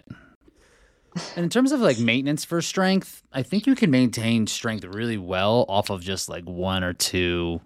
And 1.36 1.44
in 1.44 1.50
terms 1.50 1.72
of 1.72 1.80
like 1.82 2.00
maintenance 2.00 2.46
for 2.46 2.62
strength, 2.62 3.24
I 3.32 3.44
think 3.44 3.68
you 3.68 3.76
can 3.76 3.92
maintain 3.92 4.48
strength 4.48 4.84
really 4.86 5.18
well 5.18 5.66
off 5.68 5.90
of 5.90 6.02
just 6.02 6.30
like 6.30 6.44
one 6.46 6.84
or 6.84 6.94
two 6.94 7.62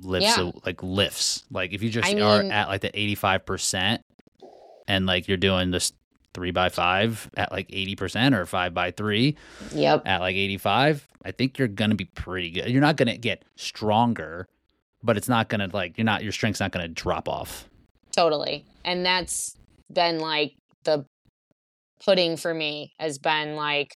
lifts, 0.00 0.36
Yeah. 0.36 0.44
of, 0.44 0.54
like 0.66 0.82
lifts. 0.82 1.44
Like 1.50 1.72
if 1.72 1.82
you 1.82 1.90
just 1.90 2.08
I 2.14 2.20
are 2.20 2.42
at 2.42 2.68
like 2.68 2.80
the 2.82 2.98
eighty 2.98 3.14
five 3.14 3.44
percent, 3.46 4.02
and 4.86 5.06
like 5.06 5.28
you're 5.28 5.36
doing 5.36 5.70
this 5.70 5.92
three 6.34 6.50
by 6.50 6.68
five 6.68 7.28
at 7.36 7.50
like 7.52 7.66
eighty 7.70 7.96
percent 7.96 8.34
or 8.34 8.46
five 8.46 8.74
by 8.74 8.90
three 8.90 9.36
Yep. 9.72 10.02
at 10.06 10.20
like 10.20 10.36
eighty 10.36 10.58
five, 10.58 11.06
I 11.24 11.32
think 11.32 11.58
you're 11.58 11.68
gonna 11.68 11.94
be 11.94 12.04
pretty 12.06 12.50
good. 12.50 12.68
You're 12.70 12.80
not 12.80 12.96
gonna 12.96 13.16
get 13.16 13.44
stronger, 13.56 14.46
but 15.02 15.16
it's 15.16 15.28
not 15.28 15.48
gonna 15.48 15.68
like 15.72 15.96
you're 15.98 16.04
not 16.04 16.22
your 16.22 16.32
strength's 16.32 16.60
not 16.60 16.70
gonna 16.72 16.88
drop 16.88 17.28
off. 17.28 17.68
Totally. 18.12 18.64
And 18.84 19.04
that's 19.04 19.56
been 19.92 20.18
like 20.20 20.54
the 20.84 21.04
pudding 22.04 22.36
for 22.36 22.52
me 22.54 22.92
has 22.98 23.18
been 23.18 23.56
like 23.56 23.94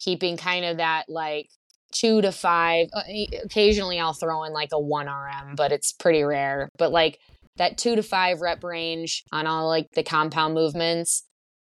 keeping 0.00 0.36
kind 0.36 0.64
of 0.64 0.78
that 0.78 1.04
like 1.08 1.48
two 1.92 2.20
to 2.22 2.32
five. 2.32 2.86
uh, 2.92 3.02
Occasionally 3.44 3.98
I'll 3.98 4.12
throw 4.14 4.44
in 4.44 4.52
like 4.52 4.70
a 4.72 4.80
one 4.80 5.06
RM, 5.08 5.54
but 5.56 5.72
it's 5.72 5.92
pretty 5.92 6.22
rare. 6.22 6.68
But 6.78 6.92
like 6.92 7.18
that 7.56 7.76
two 7.78 7.96
to 7.96 8.02
five 8.02 8.40
rep 8.40 8.62
range 8.64 9.24
on 9.32 9.46
all 9.46 9.68
like 9.68 9.86
the 9.94 10.02
compound 10.02 10.54
movements, 10.54 11.24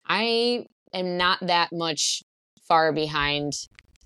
I 0.06 0.66
am 0.92 1.16
not 1.16 1.38
that 1.40 1.68
much 1.72 2.22
far 2.66 2.92
behind 2.92 3.52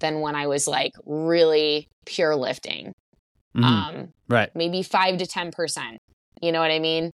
than 0.01 0.21
when 0.21 0.35
I 0.35 0.47
was 0.47 0.69
like 0.69 0.93
really 1.07 1.89
pure 2.07 2.37
lifting. 2.37 2.93
Mhm. 3.57 3.65
Um, 3.65 4.09
right. 4.29 4.51
maybe 4.55 4.83
five 4.83 5.19
to 5.19 5.27
ten 5.27 5.51
percent. 5.51 5.99
You 6.41 6.53
know 6.53 6.61
what 6.61 6.71
I 6.71 6.79
mean? 6.79 7.11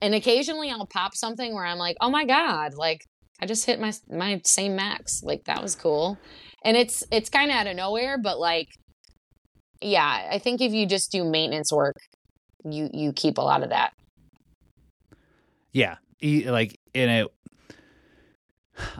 And 0.00 0.14
occasionally 0.14 0.70
I'll 0.70 0.86
pop 0.86 1.14
something 1.14 1.54
where 1.54 1.64
I'm 1.64 1.78
like, 1.78 1.96
oh 2.00 2.10
my 2.10 2.24
god, 2.24 2.74
like 2.74 3.00
I 3.40 3.46
just 3.46 3.66
hit 3.66 3.80
my 3.80 3.92
my 4.08 4.40
same 4.44 4.76
max. 4.76 5.22
Like 5.22 5.44
that 5.44 5.62
was 5.62 5.74
cool. 5.74 6.18
And 6.64 6.76
it's 6.76 7.04
it's 7.10 7.28
kind 7.28 7.50
of 7.50 7.56
out 7.56 7.66
of 7.66 7.76
nowhere, 7.76 8.18
but 8.18 8.38
like 8.38 8.68
yeah, 9.82 10.28
I 10.30 10.38
think 10.38 10.60
if 10.60 10.72
you 10.72 10.86
just 10.86 11.10
do 11.10 11.24
maintenance 11.24 11.72
work, 11.72 11.96
you 12.64 12.88
you 12.92 13.12
keep 13.12 13.38
a 13.38 13.42
lot 13.42 13.62
of 13.62 13.70
that. 13.70 13.94
Yeah, 15.72 15.96
like 16.22 16.78
in 16.94 17.08
a. 17.08 17.26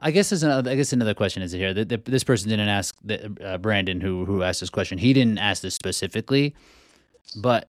I 0.00 0.10
guess 0.10 0.30
there's 0.30 0.42
another. 0.42 0.70
I 0.70 0.74
guess 0.74 0.92
another 0.92 1.14
question 1.14 1.42
is 1.42 1.52
here. 1.52 1.72
That 1.72 2.04
this 2.04 2.24
person 2.24 2.50
didn't 2.50 2.68
ask 2.68 2.94
the, 3.02 3.34
uh, 3.42 3.58
Brandon 3.58 4.00
who 4.00 4.24
who 4.24 4.42
asked 4.42 4.60
this 4.60 4.70
question. 4.70 4.98
He 4.98 5.12
didn't 5.12 5.38
ask 5.38 5.62
this 5.62 5.74
specifically, 5.74 6.54
but 7.40 7.68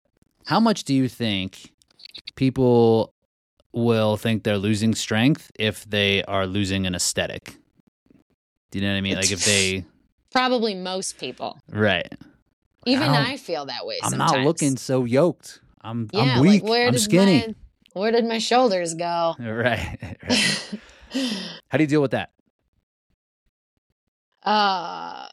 how 0.46 0.60
much 0.60 0.84
do 0.84 0.94
you 0.94 1.08
think 1.08 1.72
people 2.36 3.12
will 3.72 4.16
think 4.16 4.42
they're 4.42 4.58
losing 4.58 4.94
strength 4.94 5.50
if 5.58 5.84
they 5.88 6.22
are 6.24 6.46
losing 6.46 6.86
an 6.86 6.94
aesthetic? 6.94 7.56
Do 8.70 8.78
you 8.78 8.84
know 8.84 8.92
what 8.92 8.98
I 8.98 9.00
mean? 9.00 9.16
Like 9.16 9.30
if 9.32 9.44
they 9.44 9.84
Probably 10.32 10.74
most 10.74 11.18
people. 11.18 11.58
right. 11.70 12.12
Even 12.86 13.10
I 13.10 13.32
I, 13.32 13.36
feel 13.36 13.66
that 13.66 13.84
way. 13.84 13.98
I'm 14.02 14.10
sometimes. 14.10 14.32
not 14.32 14.40
looking 14.44 14.76
so 14.78 15.04
yoked. 15.04 15.60
I'm 15.82 16.08
Yeah, 16.12 16.36
I'm 16.36 16.40
weak. 16.40 16.62
Like 16.62 16.70
where 16.70 16.86
I'm 16.86 16.92
did 16.92 17.00
skinny. 17.00 17.46
My, 17.48 17.54
where 18.00 18.10
did 18.12 18.24
my 18.24 18.38
shoulders 18.38 18.94
go? 18.94 19.34
Right. 19.40 19.98
right. 20.22 20.70
How 21.68 21.76
do 21.76 21.84
you 21.84 21.88
deal 21.88 22.00
with 22.00 22.12
that? 22.12 22.30
Uh, 24.42 25.28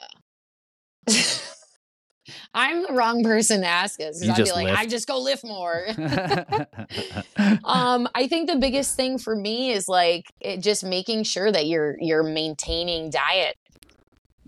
I'm 2.54 2.84
the 2.84 2.94
wrong 2.94 3.24
person 3.24 3.62
to 3.62 3.68
ask 3.68 3.98
this 3.98 4.20
because 4.20 4.40
I'd 4.40 4.44
be 4.44 4.52
like, 4.52 4.68
lift. 4.68 4.80
I 4.80 4.86
just 4.86 5.08
go 5.08 5.20
lift 5.20 5.44
more. 5.44 5.88
um, 7.64 8.08
I 8.16 8.28
think 8.28 8.50
the 8.50 8.58
biggest 8.60 8.96
thing 8.96 9.18
for 9.18 9.36
me 9.36 9.72
is 9.72 9.88
like 9.88 10.26
it 10.40 10.62
just 10.62 10.84
making 10.84 11.24
sure 11.24 11.52
that 11.52 11.68
you're 11.68 11.98
you're 12.00 12.24
maintaining 12.24 13.10
diet. 13.10 13.56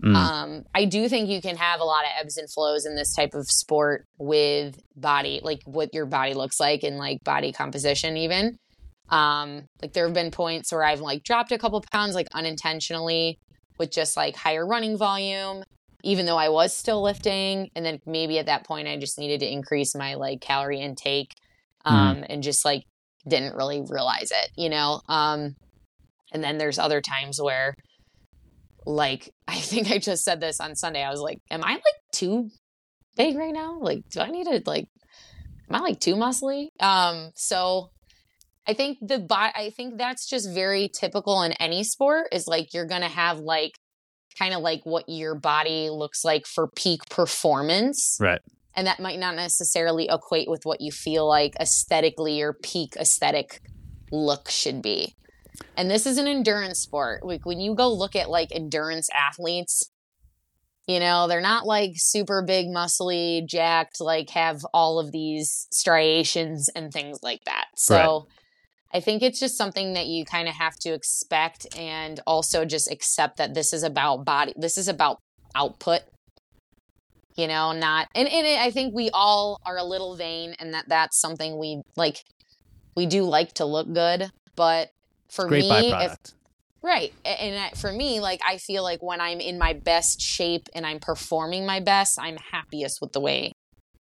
Mm. 0.02 0.16
Um, 0.16 0.64
I 0.74 0.86
do 0.86 1.08
think 1.08 1.28
you 1.28 1.42
can 1.42 1.56
have 1.56 1.80
a 1.80 1.84
lot 1.84 2.04
of 2.04 2.10
ebbs 2.18 2.38
and 2.38 2.50
flows 2.50 2.86
in 2.86 2.96
this 2.96 3.14
type 3.14 3.34
of 3.34 3.50
sport 3.50 4.06
with 4.18 4.80
body, 4.96 5.40
like 5.42 5.60
what 5.64 5.92
your 5.92 6.06
body 6.06 6.32
looks 6.32 6.58
like 6.58 6.82
and 6.82 6.96
like 6.96 7.22
body 7.22 7.52
composition, 7.52 8.16
even. 8.16 8.58
Um, 9.10 9.68
like 9.82 9.92
there 9.92 10.06
have 10.06 10.14
been 10.14 10.30
points 10.30 10.72
where 10.72 10.84
I've 10.84 11.00
like 11.00 11.22
dropped 11.22 11.52
a 11.52 11.58
couple 11.58 11.84
pounds 11.92 12.14
like 12.14 12.28
unintentionally 12.32 13.38
with 13.78 13.90
just 13.90 14.16
like 14.16 14.36
higher 14.36 14.66
running 14.66 14.96
volume, 14.96 15.64
even 16.02 16.26
though 16.26 16.36
I 16.36 16.48
was 16.48 16.76
still 16.76 17.02
lifting. 17.02 17.70
And 17.74 17.84
then 17.84 18.00
maybe 18.06 18.38
at 18.38 18.46
that 18.46 18.64
point 18.64 18.88
I 18.88 18.98
just 18.98 19.18
needed 19.18 19.40
to 19.40 19.50
increase 19.50 19.94
my 19.94 20.14
like 20.14 20.40
calorie 20.40 20.80
intake 20.80 21.34
um 21.84 22.24
and 22.28 22.42
just 22.42 22.64
like 22.64 22.84
didn't 23.26 23.54
really 23.54 23.82
realize 23.88 24.30
it, 24.30 24.50
you 24.56 24.68
know? 24.68 25.00
Um 25.08 25.56
and 26.32 26.42
then 26.44 26.58
there's 26.58 26.78
other 26.78 27.00
times 27.00 27.40
where 27.40 27.74
like 28.86 29.30
I 29.48 29.56
think 29.56 29.90
I 29.90 29.98
just 29.98 30.24
said 30.24 30.40
this 30.40 30.60
on 30.60 30.76
Sunday. 30.76 31.02
I 31.02 31.10
was 31.10 31.20
like, 31.20 31.40
am 31.50 31.64
I 31.64 31.72
like 31.72 31.82
too 32.12 32.50
big 33.16 33.36
right 33.36 33.52
now? 33.54 33.78
Like, 33.80 34.08
do 34.10 34.20
I 34.20 34.30
need 34.30 34.44
to 34.44 34.62
like 34.66 34.88
am 35.68 35.76
I 35.76 35.80
like 35.80 36.00
too 36.00 36.16
muscly? 36.16 36.68
Um, 36.80 37.30
so 37.34 37.90
I 38.66 38.74
think 38.74 38.98
the 39.00 39.18
bo- 39.18 39.34
I 39.34 39.72
think 39.76 39.98
that's 39.98 40.28
just 40.28 40.52
very 40.52 40.88
typical 40.88 41.42
in 41.42 41.52
any 41.52 41.82
sport 41.84 42.28
is 42.32 42.46
like 42.46 42.74
you're 42.74 42.86
gonna 42.86 43.08
have 43.08 43.38
like 43.40 43.72
kind 44.38 44.54
of 44.54 44.60
like 44.60 44.80
what 44.84 45.04
your 45.08 45.34
body 45.34 45.90
looks 45.90 46.24
like 46.24 46.46
for 46.46 46.68
peak 46.68 47.00
performance. 47.08 48.16
right. 48.20 48.40
And 48.76 48.86
that 48.86 49.00
might 49.00 49.18
not 49.18 49.34
necessarily 49.34 50.08
equate 50.08 50.48
with 50.48 50.64
what 50.64 50.80
you 50.80 50.92
feel 50.92 51.28
like 51.28 51.54
aesthetically 51.60 52.38
your 52.38 52.52
peak 52.52 52.94
aesthetic 52.96 53.60
look 54.12 54.48
should 54.48 54.80
be. 54.80 55.16
And 55.76 55.90
this 55.90 56.06
is 56.06 56.18
an 56.18 56.26
endurance 56.26 56.78
sport. 56.78 57.24
Like 57.24 57.44
when 57.44 57.60
you 57.60 57.74
go 57.74 57.92
look 57.92 58.14
at 58.14 58.30
like 58.30 58.50
endurance 58.52 59.08
athletes, 59.14 59.90
you 60.86 61.00
know, 61.00 61.28
they're 61.28 61.40
not 61.40 61.66
like 61.66 61.92
super 61.96 62.42
big, 62.42 62.66
muscly, 62.66 63.46
jacked, 63.46 64.00
like 64.00 64.30
have 64.30 64.64
all 64.72 64.98
of 64.98 65.12
these 65.12 65.66
striations 65.70 66.68
and 66.74 66.92
things 66.92 67.18
like 67.22 67.44
that. 67.44 67.66
So 67.76 68.28
I 68.92 69.00
think 69.00 69.22
it's 69.22 69.38
just 69.38 69.56
something 69.56 69.92
that 69.94 70.06
you 70.06 70.24
kind 70.24 70.48
of 70.48 70.54
have 70.54 70.76
to 70.80 70.92
expect 70.92 71.66
and 71.78 72.20
also 72.26 72.64
just 72.64 72.90
accept 72.90 73.36
that 73.36 73.54
this 73.54 73.72
is 73.72 73.82
about 73.82 74.24
body, 74.24 74.52
this 74.56 74.76
is 74.76 74.88
about 74.88 75.18
output. 75.54 76.00
You 77.36 77.46
know, 77.46 77.72
not, 77.72 78.08
and, 78.14 78.28
and 78.28 78.46
it, 78.46 78.58
I 78.58 78.70
think 78.70 78.92
we 78.94 79.08
all 79.14 79.58
are 79.64 79.78
a 79.78 79.84
little 79.84 80.16
vain 80.16 80.54
and 80.58 80.74
that 80.74 80.88
that's 80.88 81.18
something 81.20 81.58
we 81.58 81.80
like, 81.96 82.22
we 82.96 83.06
do 83.06 83.22
like 83.22 83.54
to 83.54 83.64
look 83.64 83.90
good, 83.92 84.30
but 84.56 84.90
for 85.30 85.48
me, 85.48 85.70
byproduct. 85.70 86.12
if 86.12 86.34
Right. 86.82 87.12
And 87.24 87.58
I- 87.58 87.70
for 87.70 87.92
me, 87.92 88.20
like, 88.20 88.40
I 88.46 88.56
feel 88.56 88.82
like 88.82 89.02
when 89.02 89.20
I'm 89.20 89.40
in 89.40 89.58
my 89.58 89.74
best 89.74 90.20
shape 90.20 90.68
and 90.74 90.86
I'm 90.86 90.98
performing 90.98 91.66
my 91.66 91.80
best, 91.80 92.18
I'm 92.18 92.38
happiest 92.52 93.00
with 93.00 93.12
the 93.12 93.20
way 93.20 93.52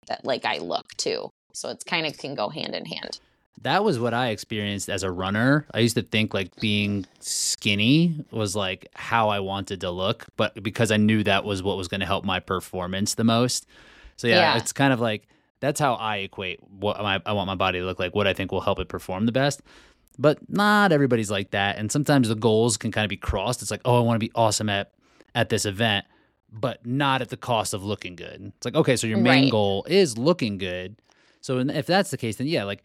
that, 0.07 0.25
like, 0.25 0.45
I 0.45 0.57
look 0.57 0.85
too. 0.97 1.29
So 1.53 1.69
it's 1.69 1.83
kind 1.83 2.05
of 2.05 2.17
can 2.17 2.35
go 2.35 2.49
hand 2.49 2.75
in 2.75 2.85
hand. 2.85 3.19
That 3.63 3.83
was 3.83 3.99
what 3.99 4.13
I 4.13 4.29
experienced 4.29 4.89
as 4.89 5.03
a 5.03 5.11
runner. 5.11 5.65
I 5.73 5.79
used 5.79 5.95
to 5.95 6.01
think 6.03 6.33
like 6.33 6.55
being 6.59 7.05
skinny 7.19 8.23
was 8.31 8.55
like 8.55 8.87
how 8.95 9.29
I 9.29 9.39
wanted 9.39 9.81
to 9.81 9.91
look, 9.91 10.25
but 10.37 10.61
because 10.63 10.91
I 10.91 10.97
knew 10.97 11.23
that 11.23 11.43
was 11.43 11.63
what 11.63 11.77
was 11.77 11.87
going 11.87 11.99
to 12.01 12.05
help 12.05 12.23
my 12.25 12.39
performance 12.39 13.15
the 13.15 13.23
most. 13.23 13.65
So 14.15 14.27
yeah, 14.27 14.53
Yeah. 14.53 14.57
it's 14.57 14.73
kind 14.73 14.93
of 14.93 14.99
like 14.99 15.27
that's 15.59 15.79
how 15.79 15.95
I 15.95 16.17
equate 16.17 16.59
what 16.69 16.99
my, 17.01 17.19
I 17.25 17.33
want 17.33 17.47
my 17.47 17.55
body 17.55 17.79
to 17.79 17.85
look 17.85 17.99
like, 17.99 18.13
what 18.13 18.27
I 18.27 18.33
think 18.33 18.51
will 18.51 18.61
help 18.61 18.79
it 18.79 18.87
perform 18.89 19.25
the 19.25 19.31
best. 19.31 19.61
But 20.19 20.37
not 20.49 20.91
everybody's 20.91 21.29
like 21.29 21.51
that, 21.51 21.77
and 21.77 21.91
sometimes 21.91 22.27
the 22.27 22.35
goals 22.35 22.75
can 22.77 22.91
kind 22.91 23.05
of 23.05 23.09
be 23.09 23.17
crossed. 23.17 23.61
It's 23.61 23.69
like, 23.69 23.81
oh, 23.85 23.97
I 23.99 24.01
want 24.01 24.15
to 24.15 24.19
be 24.25 24.31
awesome 24.33 24.67
at 24.69 24.91
at 25.35 25.49
this 25.49 25.65
event, 25.65 26.05
but 26.51 26.83
not 26.87 27.21
at 27.21 27.29
the 27.29 27.37
cost 27.37 27.75
of 27.75 27.83
looking 27.83 28.15
good. 28.15 28.51
It's 28.57 28.65
like, 28.65 28.73
okay, 28.75 28.95
so 28.95 29.05
your 29.05 29.19
main 29.19 29.43
Right. 29.43 29.51
goal 29.51 29.85
is 29.87 30.17
looking 30.17 30.57
good. 30.57 30.95
So 31.41 31.59
if 31.59 31.85
that's 31.85 32.09
the 32.09 32.17
case, 32.17 32.37
then 32.37 32.47
yeah, 32.47 32.63
like 32.63 32.83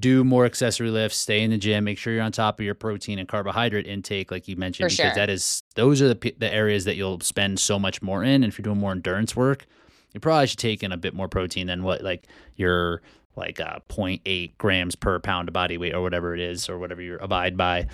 do 0.00 0.24
more 0.24 0.44
accessory 0.46 0.90
lifts, 0.90 1.18
stay 1.18 1.42
in 1.42 1.50
the 1.50 1.58
gym, 1.58 1.84
make 1.84 1.98
sure 1.98 2.12
you're 2.14 2.22
on 2.22 2.32
top 2.32 2.58
of 2.58 2.64
your 2.64 2.74
protein 2.74 3.18
and 3.18 3.28
carbohydrate 3.28 3.86
intake, 3.86 4.30
like 4.30 4.48
you 4.48 4.56
mentioned, 4.56 4.90
For 4.90 4.96
because 4.96 5.12
sure. 5.12 5.14
that 5.14 5.28
is 5.30 5.62
those 5.74 6.00
are 6.00 6.08
the 6.12 6.34
the 6.38 6.52
areas 6.52 6.84
that 6.86 6.96
you'll 6.96 7.20
spend 7.20 7.60
so 7.60 7.78
much 7.78 8.00
more 8.00 8.24
in. 8.24 8.42
And 8.42 8.46
if 8.46 8.58
you're 8.58 8.62
doing 8.64 8.78
more 8.78 8.92
endurance 8.92 9.36
work, 9.36 9.66
you 10.12 10.20
probably 10.20 10.46
should 10.46 10.58
take 10.58 10.82
in 10.82 10.90
a 10.92 10.96
bit 10.96 11.12
more 11.14 11.28
protein 11.28 11.66
than 11.66 11.82
what 11.82 12.02
like 12.02 12.26
your 12.56 13.02
like 13.36 13.60
uh, 13.60 13.80
0.8 13.88 14.52
grams 14.58 14.94
per 14.94 15.18
pound 15.18 15.48
of 15.48 15.52
body 15.52 15.76
weight 15.76 15.92
or 15.94 16.00
whatever 16.02 16.34
it 16.34 16.40
is 16.40 16.68
or 16.68 16.78
whatever 16.78 17.02
you 17.02 17.18
abide 17.20 17.56
by. 17.56 17.86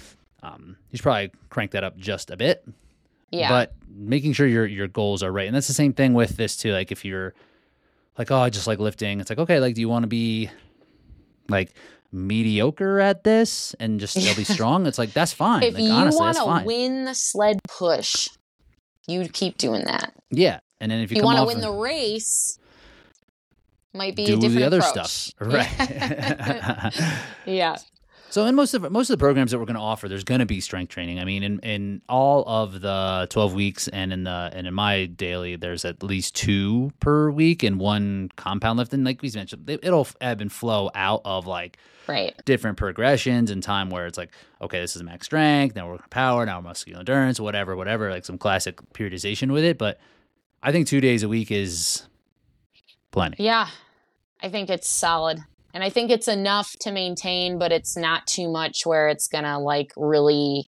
Um, 0.42 0.76
you 0.90 0.98
should 0.98 1.02
probably 1.02 1.32
crank 1.48 1.70
that 1.72 1.82
up 1.82 1.96
just 1.98 2.30
a 2.30 2.36
bit 2.36 2.64
Yeah. 3.30 3.48
but 3.50 3.74
making 3.88 4.32
sure 4.34 4.46
your 4.46 4.64
your 4.66 4.86
goals 4.88 5.22
are 5.22 5.30
right 5.32 5.46
and 5.46 5.54
that's 5.56 5.66
the 5.66 5.74
same 5.74 5.92
thing 5.92 6.14
with 6.14 6.36
this 6.36 6.56
too 6.56 6.72
like 6.72 6.90
if 6.92 7.04
you're 7.04 7.34
like 8.16 8.30
oh 8.30 8.38
i 8.38 8.48
just 8.48 8.66
like 8.66 8.78
lifting 8.78 9.20
it's 9.20 9.28
like 9.28 9.38
okay 9.38 9.60
like 9.60 9.74
do 9.74 9.80
you 9.82 9.88
want 9.88 10.02
to 10.04 10.06
be 10.06 10.48
like 11.50 11.74
mediocre 12.12 12.98
at 13.00 13.22
this 13.24 13.74
and 13.78 14.00
just 14.00 14.18
still 14.20 14.34
be 14.34 14.44
strong 14.56 14.86
it's 14.86 14.98
like 14.98 15.12
that's 15.12 15.32
fine 15.32 15.62
if 15.62 15.74
like 15.74 15.82
you 15.82 15.90
honestly 15.90 16.20
want 16.20 16.62
to 16.62 16.66
win 16.66 17.04
the 17.04 17.14
sled 17.14 17.60
push, 17.68 18.28
you 19.06 19.28
keep 19.28 19.56
doing 19.58 19.84
that. 19.84 20.12
yeah 20.30 20.60
and 20.80 20.90
then 20.90 21.00
if 21.00 21.10
you, 21.10 21.18
you 21.18 21.22
want 21.22 21.38
to 21.38 21.44
win 21.44 21.60
the 21.60 21.70
race, 21.70 22.58
might 23.92 24.16
be 24.16 24.24
a 24.24 24.26
do 24.26 24.36
different 24.36 24.54
the 24.56 24.64
other 24.64 24.78
approach. 24.78 25.08
stuff 25.08 25.34
right 25.40 27.14
yeah. 27.46 27.76
So 28.30 28.46
in 28.46 28.54
most 28.54 28.74
of 28.74 28.90
most 28.92 29.10
of 29.10 29.18
the 29.18 29.22
programs 29.22 29.50
that 29.50 29.58
we're 29.58 29.64
going 29.66 29.74
to 29.76 29.80
offer, 29.82 30.08
there's 30.08 30.24
going 30.24 30.38
to 30.38 30.46
be 30.46 30.60
strength 30.60 30.90
training. 30.90 31.18
I 31.18 31.24
mean, 31.24 31.42
in, 31.42 31.58
in 31.60 32.02
all 32.08 32.44
of 32.46 32.80
the 32.80 33.26
12 33.30 33.54
weeks 33.54 33.88
and 33.88 34.12
in 34.12 34.24
the 34.24 34.50
and 34.54 34.66
in 34.66 34.74
my 34.74 35.06
daily, 35.06 35.56
there's 35.56 35.84
at 35.84 36.02
least 36.02 36.36
two 36.36 36.92
per 37.00 37.30
week 37.30 37.62
and 37.64 37.80
one 37.80 38.30
compound 38.36 38.78
lifting. 38.78 39.02
Like 39.02 39.20
we 39.20 39.30
mentioned, 39.34 39.68
it- 39.68 39.80
it'll 39.82 40.06
ebb 40.20 40.40
and 40.40 40.50
flow 40.52 40.90
out 40.94 41.22
of 41.24 41.46
like 41.46 41.78
Right. 42.06 42.34
different 42.44 42.76
progressions 42.76 43.50
and 43.50 43.62
time 43.62 43.88
where 43.90 44.06
it's 44.06 44.18
like, 44.18 44.30
okay, 44.60 44.80
this 44.80 44.96
is 44.96 45.02
max 45.02 45.26
strength, 45.26 45.76
now 45.76 45.86
we're 45.86 45.92
working 45.92 46.06
power, 46.10 46.44
now 46.46 46.58
we're 46.58 46.62
muscular 46.64 46.98
endurance, 47.00 47.38
whatever, 47.38 47.76
whatever. 47.76 48.10
Like 48.10 48.24
some 48.24 48.38
classic 48.38 48.80
periodization 48.94 49.52
with 49.52 49.62
it. 49.64 49.76
But 49.78 49.98
I 50.62 50.72
think 50.72 50.86
two 50.88 51.00
days 51.00 51.22
a 51.22 51.28
week 51.28 51.50
is 51.52 52.06
plenty. 53.12 53.42
Yeah. 53.44 53.68
I 54.42 54.48
think 54.48 54.70
it's 54.70 54.88
solid. 54.88 55.40
And 55.72 55.84
I 55.84 55.90
think 55.90 56.10
it's 56.10 56.28
enough 56.28 56.74
to 56.80 56.90
maintain, 56.92 57.58
but 57.58 57.70
it's 57.72 57.96
not 57.96 58.26
too 58.26 58.50
much 58.50 58.84
where 58.84 59.08
it's 59.08 59.28
going 59.28 59.44
to 59.44 59.58
like 59.58 59.92
really 59.96 60.68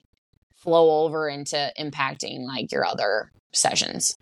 flow 0.55 1.03
over 1.03 1.27
into 1.29 1.71
impacting 1.79 2.45
like 2.45 2.71
your 2.71 2.85
other 2.85 3.31
sessions. 3.51 4.17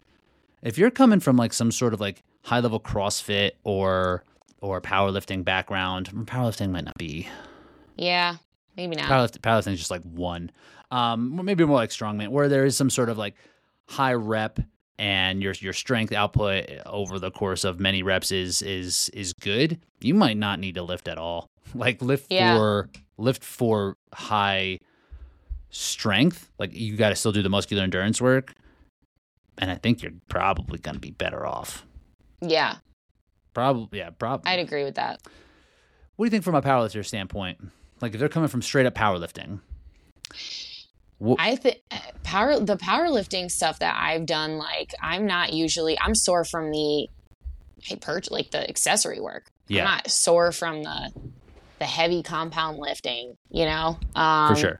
if 0.62 0.78
you're 0.78 0.92
coming 0.92 1.20
from 1.20 1.38
like 1.38 1.54
some 1.54 1.72
sort 1.72 1.94
of 1.94 2.00
like 2.02 2.24
high 2.44 2.60
level 2.60 2.80
CrossFit 2.80 3.52
or 3.64 4.24
or 4.62 4.80
powerlifting 4.82 5.44
background, 5.44 6.10
powerlifting 6.26 6.72
might 6.72 6.86
not 6.86 6.98
be 6.98 7.28
Yeah. 7.98 8.38
Maybe 8.76 8.96
not. 8.96 9.06
powerlifting. 9.10 9.40
Powerlifting 9.42 9.74
is 9.74 9.80
just 9.80 9.92
like 9.92 10.02
one, 10.04 10.52
um, 10.90 11.40
maybe 11.46 11.64
more 11.66 11.76
like 11.76 11.92
strongman, 11.92 12.30
where 12.30 12.50
there 12.50 12.66
is 12.66 12.76
some 12.76 12.90
sort 12.90 13.10
of 13.10 13.18
like 13.18 13.36
high 13.88 14.14
rep 14.14 14.60
and 15.00 15.42
your 15.42 15.54
your 15.60 15.74
strength 15.74 16.14
output 16.14 16.70
over 16.86 17.20
the 17.20 17.32
course 17.32 17.64
of 17.64 17.80
many 17.80 18.04
reps 18.04 18.32
is 18.32 18.62
is 18.62 19.10
is 19.10 19.34
good. 19.34 19.80
You 20.02 20.14
might 20.14 20.38
not 20.38 20.60
need 20.60 20.76
to 20.76 20.84
lift 20.84 21.08
at 21.08 21.18
all. 21.18 21.48
Like 21.76 22.02
lift 22.04 22.28
Yeah. 22.30 22.56
for 22.56 22.90
lift 23.18 23.44
for 23.44 23.96
high 24.14 24.80
strength. 25.72 26.52
Like 26.60 26.74
you 26.74 26.96
got 26.98 27.10
to 27.10 27.16
still 27.16 27.32
do 27.32 27.42
the 27.42 27.50
muscular 27.50 27.82
endurance 27.84 28.22
work, 28.22 28.54
and 29.58 29.72
I 29.72 29.76
think 29.76 30.04
you're 30.04 30.12
probably 30.30 30.78
going 30.78 30.94
to 30.96 31.00
be 31.02 31.10
better 31.12 31.46
off. 31.48 31.84
Yeah, 32.42 32.76
Probably, 33.56 33.98
yeah, 34.00 34.10
probably. 34.12 34.52
I'd 34.52 34.60
agree 34.60 34.84
with 34.84 34.96
that. 34.96 35.22
What 36.16 36.26
do 36.26 36.28
you 36.28 36.30
think 36.32 36.44
from 36.44 36.56
a 36.56 36.62
powerlifter 36.62 37.04
standpoint? 37.06 37.60
Like 38.02 38.14
if 38.14 38.20
they're 38.20 38.30
coming 38.30 38.50
from 38.50 38.62
straight 38.62 38.86
up 38.86 38.94
powerlifting, 38.94 39.60
wh- 41.22 41.36
I 41.40 41.56
think 41.56 41.78
power 42.24 42.60
the 42.60 42.78
powerlifting 42.78 43.50
stuff 43.50 43.80
that 43.80 43.96
I've 43.98 44.26
done, 44.26 44.58
like 44.58 44.92
I'm 45.02 45.26
not 45.26 45.54
usually 45.54 45.98
I'm 46.00 46.16
sore 46.16 46.46
from 46.46 46.72
the 46.72 47.08
hyper 47.88 48.22
like 48.32 48.52
the 48.52 48.68
accessory 48.68 49.20
work. 49.20 49.46
Yeah. 49.68 49.82
I'm 49.82 49.86
not 49.86 50.12
sore 50.12 50.52
from 50.52 50.84
the 50.84 51.12
the 51.80 51.86
heavy 51.86 52.24
compound 52.24 52.78
lifting, 52.80 53.36
you 53.50 53.66
know? 53.66 53.98
Um 54.16 54.56
for 54.56 54.60
sure. 54.60 54.80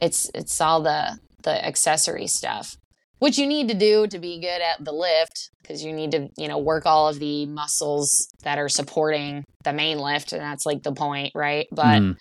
It's 0.00 0.30
it's 0.34 0.60
all 0.60 0.82
the 0.82 1.18
the 1.42 1.64
accessory 1.64 2.26
stuff. 2.26 2.76
Which 3.20 3.36
you 3.36 3.48
need 3.48 3.68
to 3.68 3.74
do 3.74 4.06
to 4.06 4.18
be 4.20 4.40
good 4.40 4.62
at 4.62 4.84
the 4.84 4.92
lift 4.92 5.50
because 5.60 5.82
you 5.82 5.92
need 5.92 6.12
to, 6.12 6.28
you 6.36 6.46
know, 6.46 6.58
work 6.58 6.86
all 6.86 7.08
of 7.08 7.18
the 7.18 7.46
muscles 7.46 8.28
that 8.44 8.58
are 8.58 8.68
supporting 8.68 9.42
the 9.64 9.72
main 9.72 9.98
lift 9.98 10.32
and 10.32 10.40
that's 10.40 10.64
like 10.64 10.84
the 10.84 10.92
point, 10.92 11.32
right? 11.34 11.66
But 11.72 12.02
Mm, 12.02 12.16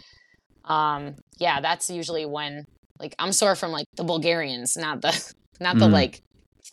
um 0.65 1.15
yeah 1.39 1.61
that's 1.61 1.89
usually 1.89 2.25
when 2.25 2.65
like 2.99 3.15
i'm 3.19 3.31
sore 3.31 3.55
from 3.55 3.71
like 3.71 3.87
the 3.95 4.03
bulgarians 4.03 4.75
not 4.77 5.01
the 5.01 5.33
not 5.59 5.77
the 5.79 5.87
Mhm. 5.87 5.91
like 5.93 6.21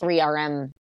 3rm 0.03 0.73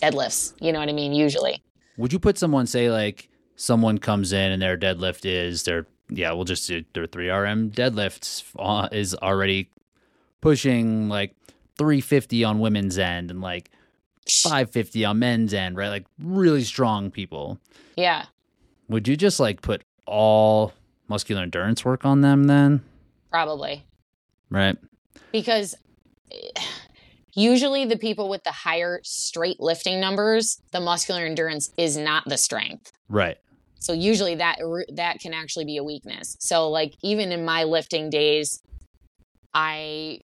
deadlifts. 0.00 0.54
You 0.60 0.72
know 0.72 0.78
what 0.80 0.88
i 0.88 0.92
mean? 0.92 1.12
Usually. 1.12 1.62
Would 1.96 2.12
you 2.12 2.18
put 2.18 2.38
someone 2.38 2.66
say 2.66 2.90
like 2.90 3.28
someone 3.56 3.98
comes 3.98 4.32
in 4.32 4.52
and 4.52 4.62
their 4.62 4.78
deadlift 4.78 5.24
is 5.24 5.64
their 5.64 5.86
yeah 6.08 6.32
we'll 6.32 6.44
just 6.44 6.66
do 6.68 6.84
their 6.94 7.06
three 7.06 7.28
RM 7.28 7.70
deadlifts 7.70 8.44
uh, 8.58 8.88
is 8.92 9.14
already 9.16 9.68
pushing 10.40 11.08
like 11.08 11.34
350 11.76 12.44
on 12.44 12.60
women's 12.60 12.98
end 12.98 13.30
and 13.30 13.40
like 13.40 13.70
550 14.28 15.04
on 15.04 15.18
men's 15.18 15.52
end 15.52 15.76
right? 15.76 15.88
Like 15.88 16.06
really 16.22 16.62
strong 16.62 17.10
people. 17.10 17.58
Yeah. 17.96 18.26
Would 18.88 19.06
you 19.08 19.16
just 19.16 19.38
like 19.40 19.60
put 19.60 19.82
all 20.06 20.72
muscular 21.08 21.42
endurance 21.42 21.84
work 21.84 22.04
on 22.04 22.20
them 22.20 22.44
then? 22.44 22.82
Probably 23.30 23.84
right. 24.50 24.76
Because 25.32 25.74
usually 27.34 27.84
the 27.84 27.98
people 27.98 28.28
with 28.28 28.42
the 28.44 28.52
higher 28.52 29.00
straight 29.04 29.60
lifting 29.60 30.00
numbers 30.00 30.60
the 30.72 30.80
muscular 30.80 31.24
endurance 31.24 31.70
is 31.76 31.96
not 31.96 32.24
the 32.26 32.38
strength. 32.38 32.92
Right. 33.08 33.38
So 33.80 33.92
usually 33.92 34.34
that 34.36 34.58
that 34.94 35.20
can 35.20 35.32
actually 35.32 35.64
be 35.64 35.76
a 35.76 35.84
weakness. 35.84 36.36
So 36.40 36.68
like 36.68 36.94
even 37.02 37.32
in 37.32 37.44
my 37.44 37.64
lifting 37.64 38.10
days 38.10 38.60
i 39.54 40.20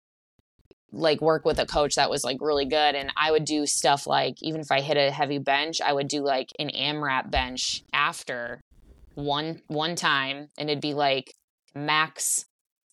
like 0.92 1.20
work 1.20 1.44
with 1.44 1.58
a 1.58 1.66
coach 1.66 1.96
that 1.96 2.10
was 2.10 2.24
like 2.24 2.38
really 2.40 2.64
good 2.64 2.94
and 2.94 3.12
i 3.16 3.30
would 3.30 3.44
do 3.44 3.66
stuff 3.66 4.06
like 4.06 4.36
even 4.42 4.60
if 4.60 4.70
i 4.70 4.80
hit 4.80 4.96
a 4.96 5.10
heavy 5.10 5.38
bench 5.38 5.80
i 5.80 5.92
would 5.92 6.08
do 6.08 6.22
like 6.22 6.50
an 6.58 6.70
amrap 6.70 7.30
bench 7.30 7.82
after 7.92 8.60
one 9.14 9.60
one 9.66 9.96
time 9.96 10.48
and 10.56 10.70
it'd 10.70 10.80
be 10.80 10.94
like 10.94 11.34
max 11.74 12.44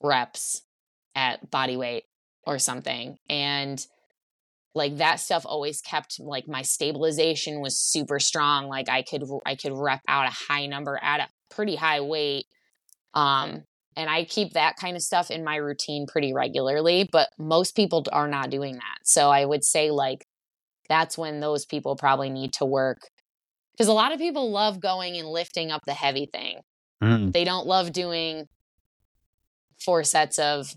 reps 0.02 0.64
at 1.16 1.50
body 1.52 1.78
weight 1.78 2.04
or 2.46 2.58
something 2.60 3.18
and 3.30 3.86
like 4.74 4.98
that 4.98 5.20
stuff 5.20 5.46
always 5.46 5.82
kept 5.82 6.20
like 6.20 6.48
my 6.48 6.62
stabilization 6.62 7.60
was 7.60 7.78
super 7.78 8.20
strong 8.20 8.68
like 8.68 8.90
i 8.90 9.02
could 9.02 9.24
i 9.46 9.56
could 9.56 9.74
rep 9.74 10.02
out 10.08 10.28
a 10.28 10.36
high 10.48 10.66
number 10.66 10.98
at 11.02 11.20
a 11.20 11.28
pretty 11.54 11.76
high 11.76 12.00
weight 12.00 12.46
um 13.14 13.64
and 13.98 14.10
i 14.10 14.24
keep 14.24 14.54
that 14.54 14.76
kind 14.78 14.96
of 14.96 15.02
stuff 15.02 15.30
in 15.30 15.44
my 15.44 15.58
routine 15.58 16.06
pretty 16.08 16.34
regularly 16.34 17.08
but 17.12 17.28
most 17.38 17.76
people 17.76 18.06
are 18.14 18.28
not 18.30 18.50
doing 18.50 18.76
that 18.76 19.00
so 19.04 19.30
i 19.30 19.44
would 19.44 19.64
say 19.64 19.92
like 19.92 20.26
that's 20.88 21.18
when 21.18 21.40
those 21.42 21.66
people 21.66 21.96
probably 21.96 22.30
need 22.30 22.54
to 22.54 22.66
work 22.66 23.10
because 23.74 23.88
a 23.88 23.94
lot 23.94 24.14
of 24.14 24.20
people 24.20 24.50
love 24.52 24.80
going 24.80 25.18
and 25.18 25.28
lifting 25.28 25.72
up 25.72 25.82
the 25.86 25.94
heavy 25.94 26.26
thing 26.26 26.62
Mhm. 27.04 27.34
they 27.34 27.44
don't 27.44 27.68
love 27.68 27.92
doing 27.92 28.48
four 29.84 30.04
sets 30.04 30.38
of 30.40 30.76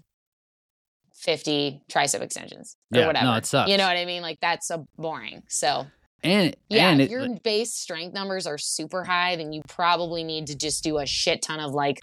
50 1.25 1.83
tricep 1.91 2.21
extensions 2.21 2.77
or 2.93 2.99
Yeah, 2.99 3.01
no, 3.03 3.07
whatever. 3.09 3.39
it 3.39 3.47
sucks. 3.47 3.71
You 3.71 3.79
know 3.79 3.87
what 3.87 3.97
I 3.97 4.05
mean? 4.05 4.23
Like 4.23 4.39
that's 4.41 4.69
so 4.69 4.87
boring. 4.97 5.43
So 5.49 5.87
and 6.23 6.55
yeah, 6.69 6.91
and 6.91 7.01
it, 7.01 7.11
your 7.11 7.27
base 7.43 7.75
strength 7.75 8.15
numbers 8.15 8.47
are 8.47 8.59
super 8.59 9.05
high, 9.05 9.37
then 9.37 9.53
you 9.53 9.63
probably 9.69 10.23
need 10.23 10.47
to 10.49 10.57
just 10.57 10.85
do 10.85 10.99
a 10.99 11.07
shit 11.07 11.43
ton 11.43 11.61
of 11.61 11.73
like 11.73 11.99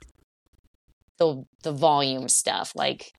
the 1.18 1.44
the 1.64 1.72
volume 1.72 2.28
stuff. 2.28 2.74
Like 2.76 3.12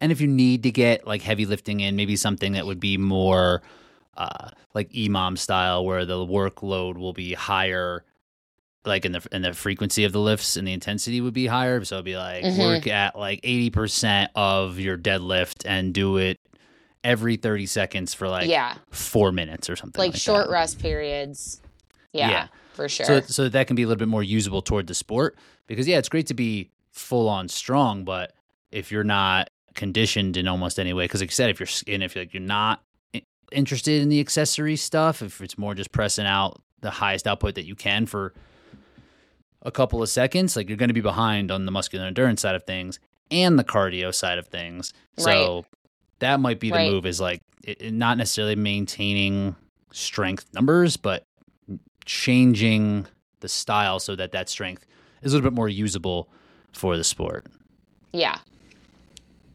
And 0.00 0.10
if 0.10 0.20
you 0.20 0.26
need 0.26 0.64
to 0.64 0.70
get 0.70 1.06
like 1.06 1.22
heavy 1.22 1.46
lifting 1.46 1.80
in, 1.80 1.96
maybe 1.96 2.16
something 2.16 2.52
that 2.52 2.66
would 2.66 2.80
be 2.80 2.96
more 2.96 3.62
uh, 4.16 4.50
like 4.74 4.90
EMOM 4.90 5.38
style, 5.38 5.84
where 5.84 6.04
the 6.04 6.26
workload 6.26 6.98
will 6.98 7.12
be 7.12 7.34
higher, 7.34 8.04
like 8.84 9.04
in 9.04 9.12
the 9.12 9.26
in 9.32 9.42
the 9.42 9.52
frequency 9.52 10.04
of 10.04 10.12
the 10.12 10.20
lifts 10.20 10.56
and 10.56 10.66
the 10.66 10.72
intensity 10.72 11.20
would 11.20 11.34
be 11.34 11.46
higher. 11.46 11.84
So 11.84 11.96
it'd 11.96 12.04
be 12.04 12.16
like 12.16 12.44
Mhm. 12.44 12.58
work 12.58 12.86
at 12.86 13.18
like 13.18 13.40
eighty 13.42 13.70
percent 13.70 14.30
of 14.34 14.78
your 14.78 14.96
deadlift 14.96 15.64
and 15.66 15.92
do 15.92 16.16
it 16.16 16.38
every 17.04 17.36
thirty 17.36 17.66
seconds 17.66 18.14
for 18.14 18.28
like 18.28 18.48
yeah, 18.48 18.74
four 18.90 19.32
minutes 19.32 19.68
or 19.68 19.76
something. 19.76 19.98
like, 19.98 20.12
Like, 20.12 20.20
short 20.20 20.46
that. 20.46 20.52
rest 20.52 20.78
periods. 20.78 21.60
Yeah, 22.12 22.30
Yeah. 22.30 22.46
for 22.72 22.88
sure. 22.88 23.06
So 23.06 23.20
so 23.22 23.48
that 23.48 23.66
can 23.66 23.76
be 23.76 23.82
a 23.82 23.86
little 23.86 23.98
bit 23.98 24.08
more 24.08 24.22
usable 24.22 24.62
toward 24.62 24.86
the 24.86 24.94
sport 24.94 25.36
because 25.66 25.86
yeah, 25.86 25.98
it's 25.98 26.08
great 26.08 26.26
to 26.28 26.34
be 26.34 26.70
full 26.92 27.28
on 27.28 27.48
strong, 27.48 28.04
but 28.04 28.32
if 28.72 28.90
you're 28.90 29.04
not 29.04 29.50
conditioned 29.74 30.36
in 30.36 30.48
almost 30.48 30.78
any 30.80 30.92
way, 30.92 31.04
because 31.04 31.20
like 31.20 31.30
you 31.30 31.34
said, 31.34 31.50
if 31.50 31.60
you're 31.60 31.94
and 31.94 32.02
if 32.02 32.16
like 32.16 32.32
you're 32.32 32.42
not 32.42 32.82
interested 33.52 34.02
in 34.02 34.08
the 34.08 34.20
accessory 34.20 34.76
stuff, 34.76 35.22
if 35.22 35.40
it's 35.40 35.56
more 35.58 35.74
just 35.74 35.92
pressing 35.92 36.26
out 36.26 36.60
the 36.80 36.90
highest 36.90 37.26
output 37.26 37.54
that 37.54 37.64
you 37.64 37.74
can 37.74 38.06
for 38.06 38.34
a 39.62 39.70
couple 39.70 40.02
of 40.02 40.08
seconds, 40.08 40.56
like 40.56 40.68
you're 40.68 40.76
going 40.78 40.88
to 40.88 40.94
be 40.94 41.00
behind 41.00 41.50
on 41.50 41.64
the 41.66 41.72
muscular 41.72 42.06
endurance 42.06 42.40
side 42.42 42.54
of 42.54 42.64
things 42.64 42.98
and 43.30 43.58
the 43.58 43.64
cardio 43.64 44.14
side 44.14 44.38
of 44.38 44.46
things. 44.46 44.92
So 45.16 45.64
that 46.20 46.40
might 46.40 46.60
be 46.60 46.70
the 46.70 46.76
Right. 46.76 46.90
move 46.90 47.04
is 47.06 47.20
like 47.20 47.40
it, 47.64 47.80
it- 47.82 47.92
not 47.92 48.16
necessarily 48.18 48.56
maintaining 48.56 49.56
strength 49.92 50.46
numbers, 50.54 50.96
but 50.96 51.24
changing 52.04 53.06
the 53.40 53.48
style 53.48 53.98
so 54.00 54.16
that 54.16 54.32
that 54.32 54.48
strength 54.48 54.86
is 55.22 55.32
a 55.32 55.36
little 55.36 55.50
bit 55.50 55.54
more 55.54 55.68
usable 55.68 56.28
for 56.72 56.96
the 56.96 57.04
sport. 57.04 57.46
yeah, 58.12 58.38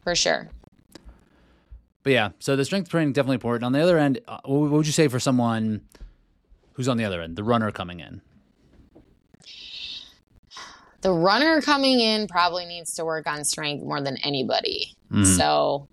for 0.02 0.14
sure. 0.14 0.48
But 2.02 2.12
yeah, 2.12 2.28
so 2.38 2.54
the 2.54 2.64
strength 2.66 2.90
training 2.90 3.14
definitely 3.14 3.36
important. 3.36 3.64
On 3.64 3.72
the 3.72 3.80
other 3.80 3.98
end, 3.98 4.20
uh, 4.28 4.38
what 4.44 4.70
would 4.70 4.86
you 4.86 4.92
say 4.92 5.08
for 5.08 5.18
someone 5.18 5.80
who's 6.74 6.86
on 6.86 6.98
the 6.98 7.04
other 7.04 7.22
end, 7.22 7.36
the 7.36 7.42
runner 7.44 7.70
coming 7.72 8.00
in? 8.00 8.20
The 11.04 11.12
runner 11.12 11.60
coming 11.60 12.00
in 12.00 12.26
probably 12.28 12.64
needs 12.64 12.94
to 12.94 13.04
work 13.04 13.26
on 13.26 13.44
strength 13.44 13.84
more 13.84 14.00
than 14.00 14.16
anybody. 14.24 14.96
Mhm. 15.12 15.36
So 15.36 15.86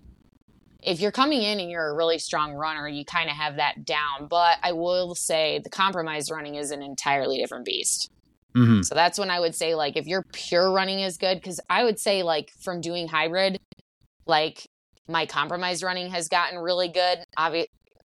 if 0.82 1.00
you're 1.00 1.12
coming 1.12 1.42
in 1.42 1.60
and 1.60 1.70
you're 1.70 1.90
a 1.90 1.94
really 1.94 2.18
strong 2.18 2.54
runner, 2.54 2.88
you 2.88 3.04
kind 3.04 3.28
of 3.28 3.36
have 3.36 3.56
that 3.56 3.84
down. 3.84 4.26
But 4.26 4.56
I 4.62 4.72
will 4.72 5.14
say 5.14 5.60
the 5.62 5.68
compromised 5.68 6.30
running 6.30 6.54
is 6.54 6.70
an 6.70 6.80
entirely 6.80 7.36
different 7.36 7.66
beast. 7.66 8.08
Mhm. 8.56 8.86
So 8.86 8.94
that's 8.94 9.18
when 9.18 9.30
I 9.30 9.38
would 9.38 9.54
say, 9.54 9.74
like, 9.74 9.98
if 9.98 10.06
your 10.06 10.24
pure 10.32 10.72
running 10.72 11.00
is 11.00 11.18
good, 11.18 11.36
because 11.36 11.60
I 11.68 11.84
would 11.84 11.98
say, 12.00 12.22
like, 12.22 12.50
from 12.60 12.80
doing 12.80 13.08
hybrid, 13.08 13.60
like, 14.26 14.66
my 15.08 15.26
compromised 15.26 15.82
running 15.82 16.10
has 16.10 16.28
gotten 16.28 16.58
really 16.58 16.88
good. 16.88 17.22
Obvi- 17.38 17.66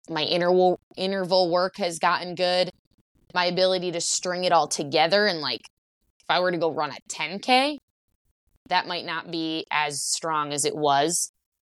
my 0.09 0.23
interval 0.23 0.79
interval 0.97 1.51
work 1.51 1.79
has 1.79 1.99
gotten 1.99 2.37
good. 2.37 2.71
My 3.35 3.47
ability 3.47 3.91
to 3.91 4.01
string 4.01 4.45
it 4.45 4.53
all 4.53 4.69
together 4.69 5.27
and 5.27 5.41
like, 5.41 5.63
if 6.23 6.31
I 6.31 6.41
were 6.41 6.51
to 6.51 6.59
go 6.59 6.73
run 6.73 6.91
a 6.91 6.97
10k, 7.13 7.79
that 8.69 8.87
might 8.87 9.05
not 9.05 9.31
be 9.31 9.67
as 9.71 10.03
strong 10.03 10.53
as 10.53 10.65
it 10.65 10.75
was. 10.75 11.33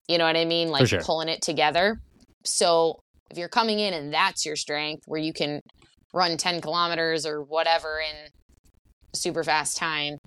You 0.07 0.17
know 0.17 0.25
what 0.25 0.37
I 0.37 0.45
mean? 0.45 0.69
Like 0.69 0.87
sure. 0.87 1.01
pulling 1.01 1.29
it 1.29 1.41
together. 1.41 1.99
So 2.45 2.99
if 3.29 3.37
you're 3.37 3.49
coming 3.49 3.79
in 3.79 3.93
and 3.93 4.13
that's 4.13 4.45
your 4.45 4.55
strength, 4.55 5.03
where 5.05 5.19
you 5.19 5.33
can 5.33 5.59
run 6.13 6.37
10 6.37 6.61
kilometers 6.61 7.25
or 7.25 7.43
whatever 7.43 7.99
in 7.99 8.29
super 9.13 9.43
fast 9.43 9.77
time, 9.77 10.17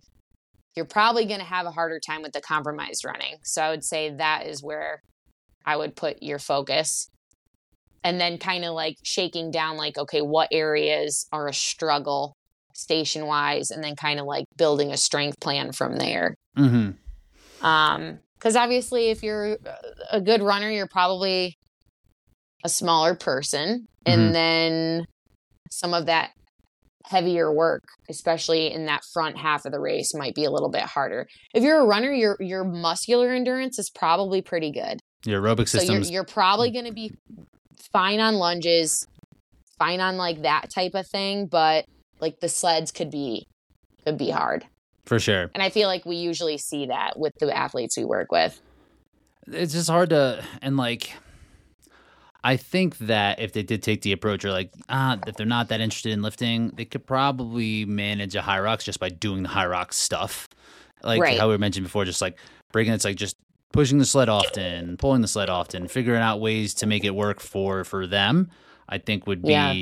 you're 0.77 0.85
probably 0.85 1.25
going 1.25 1.41
to 1.41 1.47
have 1.47 1.67
a 1.67 1.71
harder 1.71 1.99
time 1.99 2.23
with 2.23 2.33
the 2.33 2.41
compromised 2.41 3.05
running. 3.05 3.37
So 3.43 3.63
I 3.63 3.71
would 3.71 3.85
say 3.85 4.11
that 4.11 4.47
is 4.47 4.63
where 4.63 5.03
I 5.65 5.77
would 5.77 5.97
put 5.97 6.23
your 6.23 6.39
focus. 6.39 7.09
And 8.03 8.21
then 8.21 8.39
kind 8.39 8.65
of 8.65 8.73
like 8.73 8.97
shaking 9.03 9.51
down, 9.51 9.77
like, 9.77 9.99
okay, 9.99 10.23
what 10.23 10.49
areas 10.53 11.27
are 11.33 11.49
a 11.49 11.53
struggle 11.53 12.35
station 12.81 13.27
wise, 13.27 13.71
and 13.71 13.83
then 13.85 13.95
kind 13.97 14.19
of 14.19 14.27
like 14.27 14.45
building 14.57 14.91
a 14.91 14.97
strength 14.97 15.39
plan 15.41 15.73
from 15.73 15.97
there. 15.97 16.35
Mhm. 16.57 16.97
Um, 17.61 18.21
because 18.39 18.57
obviously, 18.57 19.11
if 19.11 19.23
you're 19.23 19.59
a 20.11 20.21
good 20.21 20.43
runner, 20.43 20.71
you're 20.71 20.89
probably 20.89 21.55
a 22.65 22.69
smaller 22.69 23.15
person, 23.15 23.87
and 24.07 24.31
Mhm. 24.31 24.33
then 24.33 25.05
some 25.71 25.93
of 25.93 26.07
that 26.07 26.31
heavier 27.07 27.53
work, 27.53 27.83
especially 28.09 28.73
in 28.73 28.87
that 28.87 29.03
front 29.13 29.37
half 29.37 29.65
of 29.65 29.73
the 29.73 29.81
race, 29.81 30.15
might 30.15 30.35
be 30.35 30.45
a 30.45 30.51
little 30.51 30.71
bit 30.71 30.83
harder. 30.83 31.27
If 31.55 31.63
you're 31.63 31.81
a 31.81 31.87
runner, 31.87 32.13
your 32.13 32.37
your 32.41 32.65
muscular 32.65 33.31
endurance 33.31 33.79
is 33.79 33.91
probably 33.91 34.43
pretty 34.43 34.71
good. 34.71 35.01
Your 35.27 35.43
aerobic 35.43 35.69
system. 35.69 36.03
So 36.03 36.09
you're 36.09 36.13
you're 36.13 36.25
probably 36.25 36.71
going 36.71 36.87
to 36.87 36.93
be 36.93 37.11
fine 37.93 38.21
on 38.21 38.37
lunges, 38.37 39.07
fine 39.79 40.01
on 40.01 40.17
like 40.17 40.43
that 40.43 40.71
type 40.75 40.95
of 40.95 41.07
thing, 41.07 41.47
but 41.47 41.85
like 42.21 42.41
the 42.41 42.49
sleds 42.49 42.93
could 42.93 43.11
be 43.11 43.47
could 44.05 44.19
be 44.19 44.31
hard. 44.31 44.67
For 45.07 45.19
sure. 45.19 45.51
And 45.55 45.63
I 45.63 45.71
feel 45.71 45.89
like 45.89 46.05
we 46.07 46.17
usually 46.17 46.59
see 46.59 46.87
that 46.87 47.19
with 47.19 47.35
the 47.41 47.55
athletes 47.57 47.97
we 47.97 48.05
work 48.05 48.31
with. 48.31 48.61
It's 49.47 49.73
just 49.73 49.91
hard 49.91 50.11
to 50.11 50.45
and 50.63 50.77
like 50.77 51.13
I 52.43 52.57
think 52.57 52.97
that 52.99 53.41
if 53.41 53.53
they 53.53 53.63
did 53.63 53.83
take 53.83 54.03
the 54.03 54.13
approach 54.13 54.45
or 54.45 54.51
like 54.53 54.73
ah 54.89 55.19
if 55.27 55.37
they're 55.37 55.47
not 55.47 55.69
that 55.69 55.81
interested 55.81 56.13
in 56.13 56.23
lifting, 56.23 56.69
they 56.71 56.85
could 56.85 57.07
probably 57.07 57.85
manage 57.85 58.35
a 58.37 58.41
Hyrox 58.41 58.85
just 58.85 59.01
by 59.01 59.09
doing 59.09 59.43
the 59.43 59.49
Hyrox 59.49 59.95
stuff. 59.95 60.49
Like 61.03 61.21
Right. 61.21 61.39
how 61.39 61.49
we 61.51 61.57
mentioned 61.59 61.85
before, 61.85 62.05
just 62.05 62.23
like 62.23 62.39
breaking 62.73 62.93
it's 62.93 63.05
like 63.05 63.17
just 63.17 63.37
pushing 63.73 63.99
the 63.99 64.05
sled 64.05 64.29
often, 64.29 64.97
pulling 64.97 65.23
the 65.23 65.29
sled 65.29 65.49
often, 65.51 65.89
figuring 65.89 66.23
out 66.23 66.41
ways 66.41 66.75
to 66.75 66.87
make 66.87 67.05
it 67.05 67.15
work 67.15 67.41
for 67.41 67.85
for 67.85 68.07
them, 68.07 68.51
I 68.89 68.99
think 68.99 69.27
would 69.27 69.43
be 69.43 69.49
Yeah. 69.51 69.75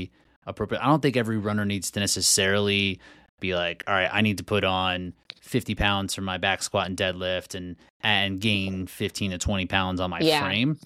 Appropriate. 0.49 0.83
I 0.83 0.87
don't 0.87 1.01
think 1.03 1.17
every 1.17 1.37
runner 1.39 1.65
needs 1.65 1.91
to 1.93 2.01
necessarily 2.01 2.99
be 3.41 3.55
like, 3.55 3.85
all 3.87 3.95
right, 3.95 4.11
I 4.13 4.21
need 4.23 4.39
to 4.39 4.45
put 4.45 4.65
on 4.65 5.13
50 5.43 5.75
pounds 5.77 6.15
for 6.15 6.21
my 6.23 6.39
back 6.39 6.63
squat 6.63 6.87
and 6.89 6.97
deadlift 6.97 7.55
and 7.55 7.77
and 8.03 8.41
gain 8.41 8.87
15 8.87 9.33
to 9.33 9.39
20 9.39 9.67
pounds 9.67 10.01
on 10.01 10.11
my 10.11 10.21
Yeah. 10.21 10.41
frame. 10.41 10.79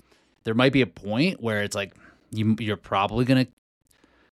There 0.45 0.55
might 0.55 0.73
be 0.73 0.83
a 0.83 0.87
point 0.87 1.43
where 1.43 1.63
it's 1.63 1.75
like 1.75 1.95
you 2.31 2.57
you're 2.59 2.77
probably 2.77 3.25
gonna 3.25 3.47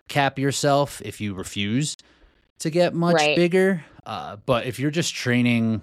cap 0.08 0.38
yourself 0.38 1.02
if 1.04 1.20
you 1.20 1.34
refuse 1.34 1.96
to 2.60 2.70
get 2.70 2.94
much 2.94 3.14
Right. 3.14 3.36
bigger. 3.36 3.84
Uh, 4.06 4.36
but 4.46 4.66
if 4.66 4.78
you're 4.78 4.90
just 4.90 5.14
training 5.14 5.82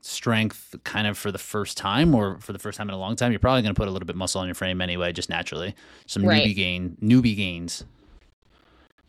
strength 0.00 0.74
kind 0.84 1.06
of 1.08 1.18
for 1.18 1.32
the 1.32 1.38
first 1.38 1.76
time 1.76 2.14
or 2.14 2.38
for 2.38 2.52
the 2.52 2.58
first 2.60 2.78
time 2.78 2.88
in 2.88 2.94
a 2.94 2.98
long 2.98 3.16
time, 3.16 3.32
you're 3.32 3.40
probably 3.40 3.62
going 3.62 3.74
to 3.74 3.78
put 3.78 3.88
a 3.88 3.90
little 3.90 4.06
bit 4.06 4.14
muscle 4.14 4.40
on 4.40 4.46
your 4.46 4.54
frame 4.54 4.80
anyway, 4.80 5.12
just 5.12 5.28
naturally. 5.28 5.74
Some 6.06 6.24
Right. 6.24 6.44
newbie 6.44 6.54
gain, 6.54 6.96
newbie 7.02 7.34
gains 7.36 7.84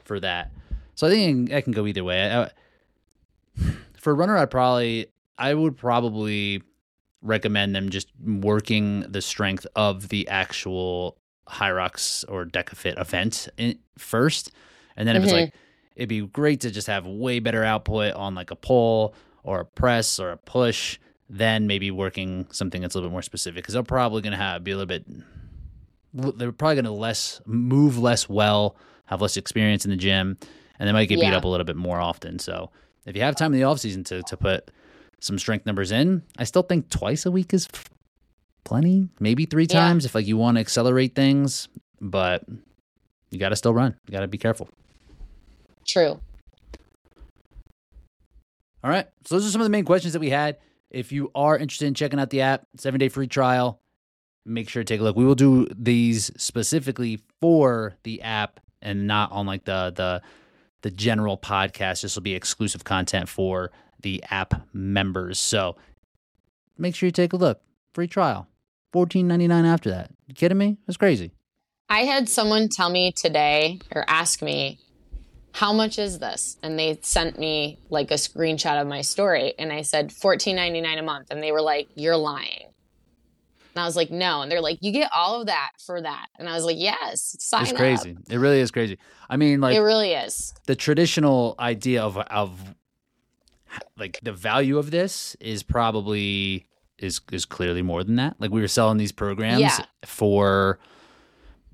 for 0.08 0.20
that. 0.22 0.52
So 0.96 1.08
I 1.08 1.12
think 1.12 1.54
I 1.54 1.62
can 1.62 1.74
go 1.74 1.86
either 1.86 2.04
way. 2.04 2.22
I, 2.22 2.44
I- 2.44 2.52
for 3.98 4.12
a 4.12 4.16
runner, 4.16 4.38
I'd 4.38 4.52
probably, 4.52 5.08
I 5.38 5.54
would 5.54 5.78
probably 5.78 6.64
recommend 7.22 7.76
them 7.76 7.90
just 7.90 8.10
working 8.24 9.02
the 9.02 9.22
strength 9.22 9.68
of 9.76 10.10
the 10.10 10.28
actual 10.28 11.18
Hyrox 11.48 12.24
or 12.30 12.46
DEKAFIT 12.46 13.00
event 13.00 13.50
in, 13.58 13.80
first, 13.98 14.52
and 14.96 15.08
then 15.08 15.16
if 15.16 15.24
it's 15.24 15.32
like, 15.32 15.50
mm-hmm. 15.50 15.58
it'd 15.96 16.10
be 16.10 16.22
great 16.22 16.62
to 16.62 16.72
just 16.72 16.88
have 16.88 17.06
way 17.06 17.40
better 17.40 17.64
output 17.64 18.14
on 18.14 18.36
like 18.36 18.52
a 18.52 18.56
pull 18.56 19.14
or 19.44 19.62
a 19.62 19.66
press 19.66 20.20
or 20.20 20.32
a 20.32 20.38
push, 20.38 21.00
then 21.30 21.68
maybe 21.68 21.92
working 21.92 22.48
something 22.52 22.82
that's 22.82 22.96
a 22.96 22.98
little 22.98 23.10
bit 23.10 23.14
more 23.14 23.22
specific 23.22 23.64
because 23.64 23.74
they're 23.74 23.84
probably 23.84 24.22
going 24.22 24.32
to 24.32 24.38
have 24.38 24.64
be 24.64 24.72
a 24.72 24.78
little 24.78 24.88
bit. 24.88 25.06
They're 26.14 26.52
probably 26.52 26.76
going 26.76 26.86
to 26.86 26.92
less 26.92 27.42
move 27.46 27.98
less 27.98 28.30
well, 28.30 28.76
have 29.08 29.22
less 29.22 29.36
experience 29.38 29.84
in 29.84 29.92
the 29.92 29.98
gym, 29.98 30.38
and 30.80 30.88
they 30.88 30.94
might 30.94 31.10
get 31.10 31.20
beat 31.20 31.34
up 31.34 31.44
a 31.44 31.48
little 31.48 31.66
bit 31.66 31.76
more 31.76 32.00
often. 32.00 32.40
So 32.40 32.70
if 33.06 33.16
you 33.16 33.22
have 33.24 33.36
time 33.36 33.54
in 33.54 33.60
the 33.60 33.66
off 33.66 33.80
season 33.80 34.04
to 34.06 34.22
to 34.24 34.38
put 34.38 34.72
some 35.20 35.40
strength 35.40 35.66
numbers 35.66 35.92
in, 35.92 36.22
I 36.38 36.44
still 36.44 36.62
think 36.64 36.90
twice 36.90 37.26
a 37.26 37.32
week 37.32 37.54
is 37.54 37.68
plenty. 38.64 39.10
Maybe 39.20 39.46
three 39.46 39.64
Yeah. 39.64 39.80
times 39.80 40.06
if 40.06 40.14
like 40.14 40.28
you 40.28 40.38
want 40.38 40.56
to 40.58 40.62
accelerate 40.62 41.16
things, 41.16 41.68
but 42.00 42.44
you 43.32 43.40
got 43.40 43.50
to 43.50 43.56
still 43.56 43.74
run. 43.74 43.96
You 44.08 44.12
got 44.12 44.20
to 44.22 44.28
be 44.28 44.38
careful. 44.38 44.70
True. 45.88 46.20
All 48.84 48.90
right. 48.92 49.08
So 49.26 49.36
those 49.36 49.48
are 49.48 49.52
some 49.52 49.62
of 49.62 49.66
the 49.66 49.70
main 49.72 49.86
questions 49.86 50.14
that 50.14 50.20
we 50.20 50.30
had. 50.30 50.58
If 50.90 51.12
you 51.12 51.32
are 51.36 51.58
interested 51.58 51.88
in 51.88 51.94
checking 51.94 52.20
out 52.20 52.30
the 52.30 52.42
app, 52.42 52.68
seven 52.78 53.00
day 53.00 53.10
free 53.10 53.28
trial, 53.28 53.82
make 54.46 54.70
sure 54.70 54.84
to 54.84 54.86
take 54.94 55.02
a 55.02 55.04
look. 55.04 55.16
We 55.16 55.26
will 55.26 55.36
do 55.36 55.68
these 55.76 56.32
specifically 56.38 57.20
for 57.42 57.96
the 58.04 58.22
app 58.22 58.60
and 58.82 59.08
not 59.08 59.32
on 59.32 59.46
like 59.46 59.66
the 59.66 59.92
the 59.96 60.22
the 60.82 60.92
general 60.92 61.38
podcast. 61.38 62.02
This 62.02 62.16
will 62.16 62.24
be 62.24 62.36
exclusive 62.36 62.84
content 62.84 63.30
for 63.30 63.72
the 64.02 64.24
app 64.30 64.68
members. 64.74 65.40
So 65.40 65.76
make 66.78 66.96
sure 66.96 67.08
you 67.08 67.12
take 67.12 67.34
a 67.34 67.38
look. 67.38 67.62
Free 67.94 68.08
trial. 68.08 68.48
Fourteen 68.94 69.28
ninety 69.28 69.48
nine 69.48 69.66
after 69.66 69.90
that. 69.90 70.12
You 70.28 70.34
kidding 70.34 70.58
me? 70.58 70.78
That's 70.86 70.98
crazy. 70.98 71.32
I 71.90 72.02
had 72.02 72.28
someone 72.28 72.68
tell 72.68 72.90
me 72.90 73.14
today 73.14 73.80
or 73.96 74.04
ask 74.10 74.42
me, 74.42 74.80
how 75.54 75.72
much 75.72 75.98
is 75.98 76.20
this? 76.20 76.58
And 76.62 76.78
they 76.78 77.00
sent 77.02 77.40
me 77.40 77.80
like 77.90 78.12
a 78.12 78.16
screenshot 78.16 78.80
of 78.82 78.88
my 78.88 79.02
story. 79.02 79.54
And 79.58 79.72
I 79.72 79.82
said, 79.82 80.10
$14.99 80.10 81.00
a 81.00 81.02
month. 81.02 81.28
And 81.32 81.42
they 81.42 81.52
were 81.52 81.62
like, 81.62 81.88
you're 81.96 82.18
lying. 82.18 82.68
And 83.78 83.84
I 83.84 83.86
was 83.86 83.96
like, 83.96 84.10
no. 84.10 84.42
And 84.42 84.52
they're 84.52 84.60
like, 84.60 84.80
you 84.82 84.92
get 84.92 85.12
all 85.14 85.40
of 85.40 85.46
that 85.48 85.72
for 85.86 86.02
that. 86.02 86.26
And 86.40 86.50
I 86.50 86.56
was 86.56 86.66
like, 86.66 86.78
yes, 86.80 87.36
sign 87.40 87.62
It's 87.62 87.72
up. 87.74 87.78
crazy. 87.78 88.18
It 88.28 88.38
really 88.38 88.60
is 88.60 88.72
crazy. 88.72 88.98
I 89.30 89.38
mean, 89.38 89.62
like 89.62 89.76
it 89.76 89.82
really 89.82 90.14
is. 90.14 90.56
the 90.66 90.76
traditional 90.76 91.54
idea 91.60 92.02
of 92.02 92.18
of 92.18 92.60
like 93.98 94.20
the 94.24 94.32
value 94.32 94.80
of 94.80 94.90
this 94.90 95.36
is 95.40 95.62
probably 95.62 96.66
is 96.98 97.22
is 97.32 97.46
clearly 97.46 97.84
more 97.84 98.04
than 98.04 98.16
that. 98.16 98.36
Like 98.40 98.50
we 98.50 98.62
were 98.62 98.68
selling 98.68 98.98
these 98.98 99.12
programs 99.12 99.62
Yeah. 99.62 99.86
for 100.06 100.80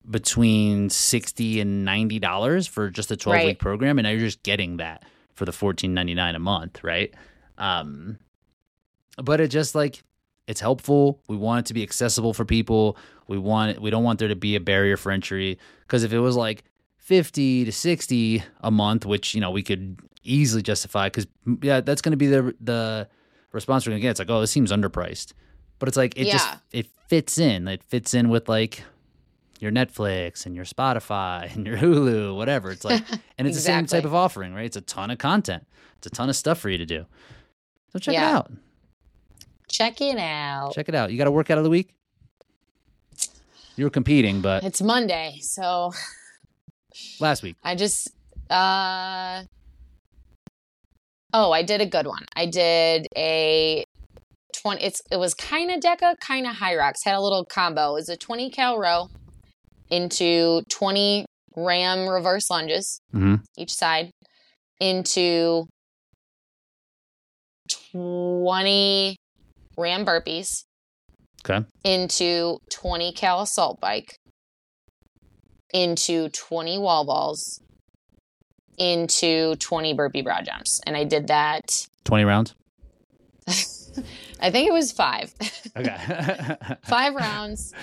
between 0.10 0.90
sixty 0.90 1.62
and 1.62 1.86
ninety 1.86 2.20
dollars 2.20 2.68
for 2.68 2.90
just 2.90 3.12
a 3.12 3.16
twelve 3.16 3.38
week 3.40 3.46
Right. 3.48 3.60
program, 3.60 3.98
and 4.00 4.04
now 4.06 4.10
you're 4.12 4.20
just 4.20 4.44
getting 4.44 4.78
that 4.78 5.04
for 5.34 5.46
the 5.46 5.54
fourteen 5.54 5.94
ninety 5.94 6.14
nine 6.16 6.36
a 6.36 6.40
month, 6.40 6.84
right? 6.84 7.14
Um, 7.58 8.18
but 9.16 9.40
it 9.40 9.48
just 9.50 9.76
like 9.76 10.04
it's 10.48 10.60
helpful. 10.60 11.22
We 11.28 11.38
want 11.38 11.60
it 11.60 11.66
to 11.68 11.74
be 11.74 11.84
accessible 11.84 12.34
for 12.34 12.46
people. 12.46 12.98
We 13.28 13.38
want 13.38 13.82
we 13.82 13.90
don't 13.90 14.04
want 14.04 14.20
there 14.20 14.28
to 14.28 14.36
be 14.36 14.56
a 14.56 14.60
barrier 14.60 14.98
for 14.98 15.12
entry 15.12 15.58
because 15.82 16.04
if 16.04 16.14
it 16.14 16.20
was 16.20 16.36
like 16.36 16.64
50 16.98 17.66
to 17.66 17.72
60 17.72 18.44
a 18.62 18.72
month, 18.72 19.06
which, 19.06 19.36
you 19.36 19.42
know, 19.42 19.52
we 19.52 19.62
could 19.64 20.00
easily 20.24 20.62
justify 20.62 21.08
because 21.08 21.28
yeah, 21.62 21.82
that's 21.82 22.02
going 22.02 22.12
to 22.12 22.18
be 22.18 22.28
the 22.28 22.56
the 22.62 23.08
response 23.52 23.86
we're 23.86 23.92
going 23.92 24.00
to 24.00 24.02
get. 24.02 24.12
It's 24.12 24.20
like, 24.20 24.30
"Oh, 24.30 24.42
this 24.42 24.52
seems 24.52 24.72
underpriced." 24.72 25.34
But 25.80 25.90
it's 25.90 25.98
like 25.98 26.18
it 26.18 26.28
just 26.34 26.48
it 26.72 26.88
fits 27.08 27.38
in. 27.38 27.68
It 27.68 27.84
fits 27.84 28.14
in 28.14 28.30
with 28.30 28.48
like 28.48 28.84
your 29.60 29.72
Netflix 29.72 30.46
and 30.46 30.56
your 30.56 30.66
Spotify 30.66 31.54
and 31.56 31.66
your 31.66 31.78
Hulu, 31.78 32.36
whatever. 32.36 32.72
It's 32.72 32.86
like 32.86 33.04
and 33.38 33.48
it's 33.48 33.58
the 33.58 33.62
same 33.62 33.86
type 33.86 34.06
of 34.06 34.14
offering, 34.16 34.54
right? 34.54 34.66
It's 34.66 34.78
a 34.78 34.82
ton 34.82 35.12
of 35.12 35.18
content. 35.18 35.68
It's 35.98 36.08
a 36.08 36.10
ton 36.10 36.30
of 36.30 36.36
stuff 36.36 36.60
for 36.60 36.70
you 36.70 36.78
to 36.78 36.86
do. 36.86 37.06
So 37.92 38.00
check 38.00 38.14
it 38.30 38.36
out. 38.36 38.52
Check 39.74 40.02
it 40.02 40.20
out. 40.20 40.72
Check 40.76 40.88
it 40.88 40.94
out. 40.94 41.12
You 41.12 41.18
got 41.18 41.26
a 41.28 41.32
workout 41.32 41.58
of 41.58 41.64
the 41.64 41.70
week? 41.72 41.90
You 43.76 43.86
were 43.86 43.90
competing, 43.90 44.40
but 44.40 44.64
It's 44.64 44.82
Monday. 44.84 45.40
So 45.42 45.92
last 47.20 47.42
week. 47.42 47.56
I 47.64 47.74
just 47.76 48.08
uh 48.52 49.44
Oh, 51.36 51.52
I 51.52 51.64
did 51.64 51.82
a 51.82 51.88
good 51.88 52.06
one. 52.06 52.24
I 52.36 52.46
did 52.46 53.08
a 53.18 53.84
20 54.62 54.84
it's 54.84 55.02
it 55.12 55.18
was 55.18 55.34
kind 55.34 55.72
of 55.72 55.80
DEKA, 55.80 56.20
kind 56.20 56.46
of 56.46 56.58
Hyrox. 56.58 57.04
Had 57.04 57.16
a 57.16 57.20
little 57.20 57.44
combo. 57.44 57.92
It 57.92 57.94
was 58.06 58.10
a 58.10 58.16
20 58.16 58.52
cal 58.52 58.78
row 58.78 59.10
into 59.90 60.62
20 60.70 61.26
ram 61.56 62.08
reverse 62.08 62.52
lunges 62.52 63.00
Mm-hmm. 63.14 63.36
each 63.58 63.74
side 63.74 64.12
into 64.80 65.66
20 67.92 69.16
ram 69.78 70.06
burpees 70.06 70.64
Okay. 71.46 71.66
into 71.84 72.58
20 72.72 73.12
cal 73.14 73.42
assault 73.42 73.80
bike 73.82 74.18
into 75.74 76.30
20 76.30 76.78
wall 76.78 77.06
balls 77.06 77.60
into 78.78 79.56
20 79.58 79.94
burpee 79.94 80.22
broad 80.22 80.46
jumps 80.46 80.80
and 80.86 80.96
i 80.98 81.04
did 81.04 81.28
that 81.28 81.88
20 82.06 82.24
rounds. 82.24 82.56
i 84.40 84.50
think 84.50 84.68
it 84.68 84.74
was 84.74 84.92
five 84.92 85.34
Okay. 85.78 85.98
five 86.86 87.14
rounds 87.16 87.74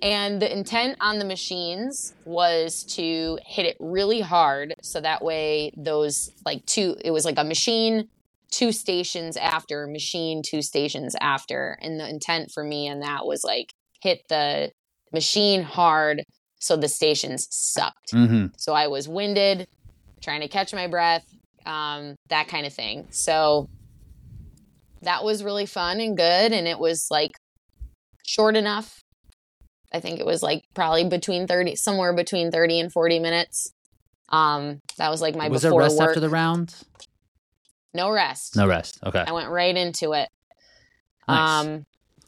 and 0.00 0.40
the 0.40 0.50
intent 0.50 0.96
on 1.00 1.18
the 1.18 1.24
machines 1.24 2.14
was 2.24 2.84
to 2.84 3.38
hit 3.44 3.66
it 3.66 3.76
really 3.80 4.20
hard 4.20 4.74
so 4.82 5.00
that 5.00 5.22
way 5.24 5.72
those 5.76 6.30
like 6.46 6.64
two 6.66 6.96
it 7.04 7.10
was 7.10 7.24
like 7.24 7.38
a 7.38 7.44
machine 7.44 8.08
two 8.50 8.72
stations 8.72 9.36
after 9.36 9.86
machine 9.86 10.42
two 10.42 10.62
stations 10.62 11.14
after 11.20 11.78
and 11.82 12.00
the 12.00 12.08
intent 12.08 12.50
for 12.50 12.64
me 12.64 12.86
and 12.86 13.02
that 13.02 13.26
was 13.26 13.42
like 13.44 13.72
hit 14.02 14.22
the 14.28 14.70
machine 15.12 15.62
hard 15.62 16.22
so 16.60 16.76
the 16.76 16.88
stations 16.88 17.46
sucked 17.50 18.12
mm-hmm. 18.12 18.46
so 18.56 18.72
I 18.72 18.88
was 18.88 19.08
winded, 19.08 19.68
trying 20.20 20.40
to 20.40 20.48
catch 20.48 20.72
my 20.72 20.86
breath, 20.86 21.24
um, 21.66 22.16
that 22.28 22.48
kind 22.48 22.66
of 22.66 22.72
thing. 22.72 23.06
So 23.10 23.68
that 25.02 25.24
was 25.24 25.44
really 25.44 25.66
fun 25.66 26.00
and 26.00 26.16
good. 26.16 26.52
And 26.52 26.66
it 26.66 26.78
was 26.78 27.08
like 27.10 27.32
short 28.26 28.56
enough. 28.56 29.00
I 29.92 30.00
think 30.00 30.20
it 30.20 30.26
was 30.26 30.42
like 30.42 30.62
probably 30.74 31.04
between 31.08 31.46
30, 31.46 31.76
somewhere 31.76 32.12
between 32.12 32.50
30 32.50 32.80
and 32.80 32.92
40 32.92 33.20
minutes. 33.20 33.72
Um, 34.30 34.80
that 34.98 35.10
was 35.10 35.22
like 35.22 35.34
my 35.34 35.48
Was 35.48 35.62
there 35.62 35.70
before 35.70 35.82
rest 35.82 35.98
work. 35.98 36.08
after 36.08 36.20
the 36.20 36.28
round? 36.28 36.74
No 37.94 38.10
rest. 38.10 38.56
No 38.56 38.66
rest. 38.66 38.98
Okay. 39.04 39.24
I 39.26 39.32
went 39.32 39.48
right 39.50 39.76
into 39.76 40.12
it. 40.12 40.28
Nice. 41.26 41.64
Um, 41.66 41.86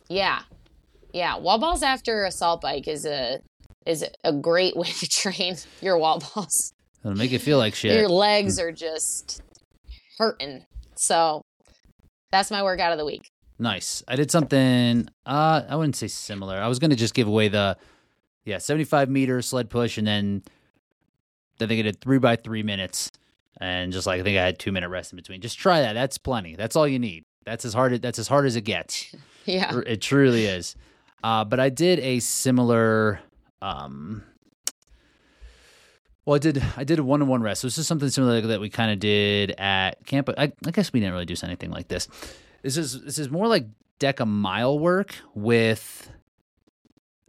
yeah, 0.09 0.43
yeah. 1.13 1.39
Wall 1.39 1.59
balls 1.59 1.83
after 1.83 2.25
assault 2.25 2.61
bike 2.61 2.89
is 2.89 3.07
a 3.07 3.41
is 3.87 4.05
a 4.25 4.33
great 4.33 4.77
way 4.77 4.89
to 4.89 5.09
train 5.09 5.57
your 5.81 5.99
wall 5.99 6.23
balls. 6.35 6.73
It'll 7.05 7.17
make 7.17 7.31
you 7.31 7.39
feel 7.39 7.59
like 7.59 7.75
shit. 7.75 7.99
Your 7.99 8.09
legs 8.09 8.59
are 8.59 8.73
just 8.73 9.43
hurting. 10.19 10.67
So 10.97 11.43
that's 12.31 12.51
my 12.51 12.63
workout 12.63 12.93
of 12.93 12.99
the 12.99 13.07
week. 13.07 13.31
Nice. 13.59 14.03
I 14.09 14.17
did 14.17 14.31
something. 14.31 15.09
Uh, 15.25 15.63
I 15.69 15.77
wouldn't 15.77 15.97
say 15.97 16.09
similar. 16.09 16.57
I 16.57 16.69
was 16.69 16.79
gonna 16.79 16.97
just 16.97 17.15
give 17.15 17.29
away 17.29 17.49
the, 17.49 17.77
yeah, 18.45 18.59
seventy-five 18.59 19.09
meter 19.09 19.41
sled 19.43 19.71
push, 19.71 19.99
and 19.99 20.07
then 20.07 20.43
I 21.61 21.67
think 21.67 21.79
I 21.79 21.83
did 21.83 22.01
three 22.01 22.19
by 22.19 22.37
three 22.37 22.63
minutes, 22.63 23.11
and 23.59 23.92
just 23.92 24.07
like 24.07 24.20
I 24.20 24.22
think 24.22 24.38
I 24.38 24.44
had 24.44 24.59
two 24.59 24.72
minute 24.72 24.88
rest 24.88 25.12
in 25.12 25.16
between. 25.16 25.40
Just 25.40 25.59
try 25.59 25.80
that. 25.80 25.94
That's 25.94 26.18
plenty. 26.18 26.57
That's 26.57 26.76
all 26.76 26.86
you 26.86 26.98
need. 26.98 27.24
That's 27.44 27.64
as 27.64 27.74
hard. 27.74 28.01
That's 28.03 28.18
as 28.18 28.28
hard 28.28 28.46
as 28.46 28.57
it 28.57 28.62
gets. 28.62 29.14
Yeah. 29.46 29.80
It 29.86 30.03
truly 30.03 30.44
is. 30.44 30.76
Uh, 31.24 31.44
but 31.44 31.59
I 31.59 31.70
did 31.70 31.98
a 32.01 32.20
similar. 32.20 33.20
Um, 33.62 34.22
well, 36.24 36.36
I 36.36 36.38
did. 36.38 36.62
I 36.76 36.84
did 36.84 36.98
a 36.98 37.03
one-on-one 37.03 37.42
rest. 37.42 37.62
So 37.62 37.66
this 37.66 37.78
is 37.78 37.86
something 37.86 38.11
similar 38.11 38.42
that 38.42 38.61
we 38.61 38.68
kind 38.68 38.92
of 38.92 39.01
did 39.01 39.53
at 39.53 40.05
camp. 40.07 40.26
But 40.26 40.38
I, 40.38 40.53
I 40.66 40.70
guess 40.70 40.92
we 40.92 41.01
didn't 41.01 41.14
really 41.14 41.24
do 41.24 41.34
anything 41.42 41.70
like 41.70 41.88
this. 41.88 42.07
This 42.62 42.76
is 42.76 43.03
this 43.03 43.18
is 43.18 43.30
more 43.30 43.48
like 43.48 43.66
DEKA 43.98 44.26
mile 44.28 44.78
work 44.78 45.14
with 45.34 46.11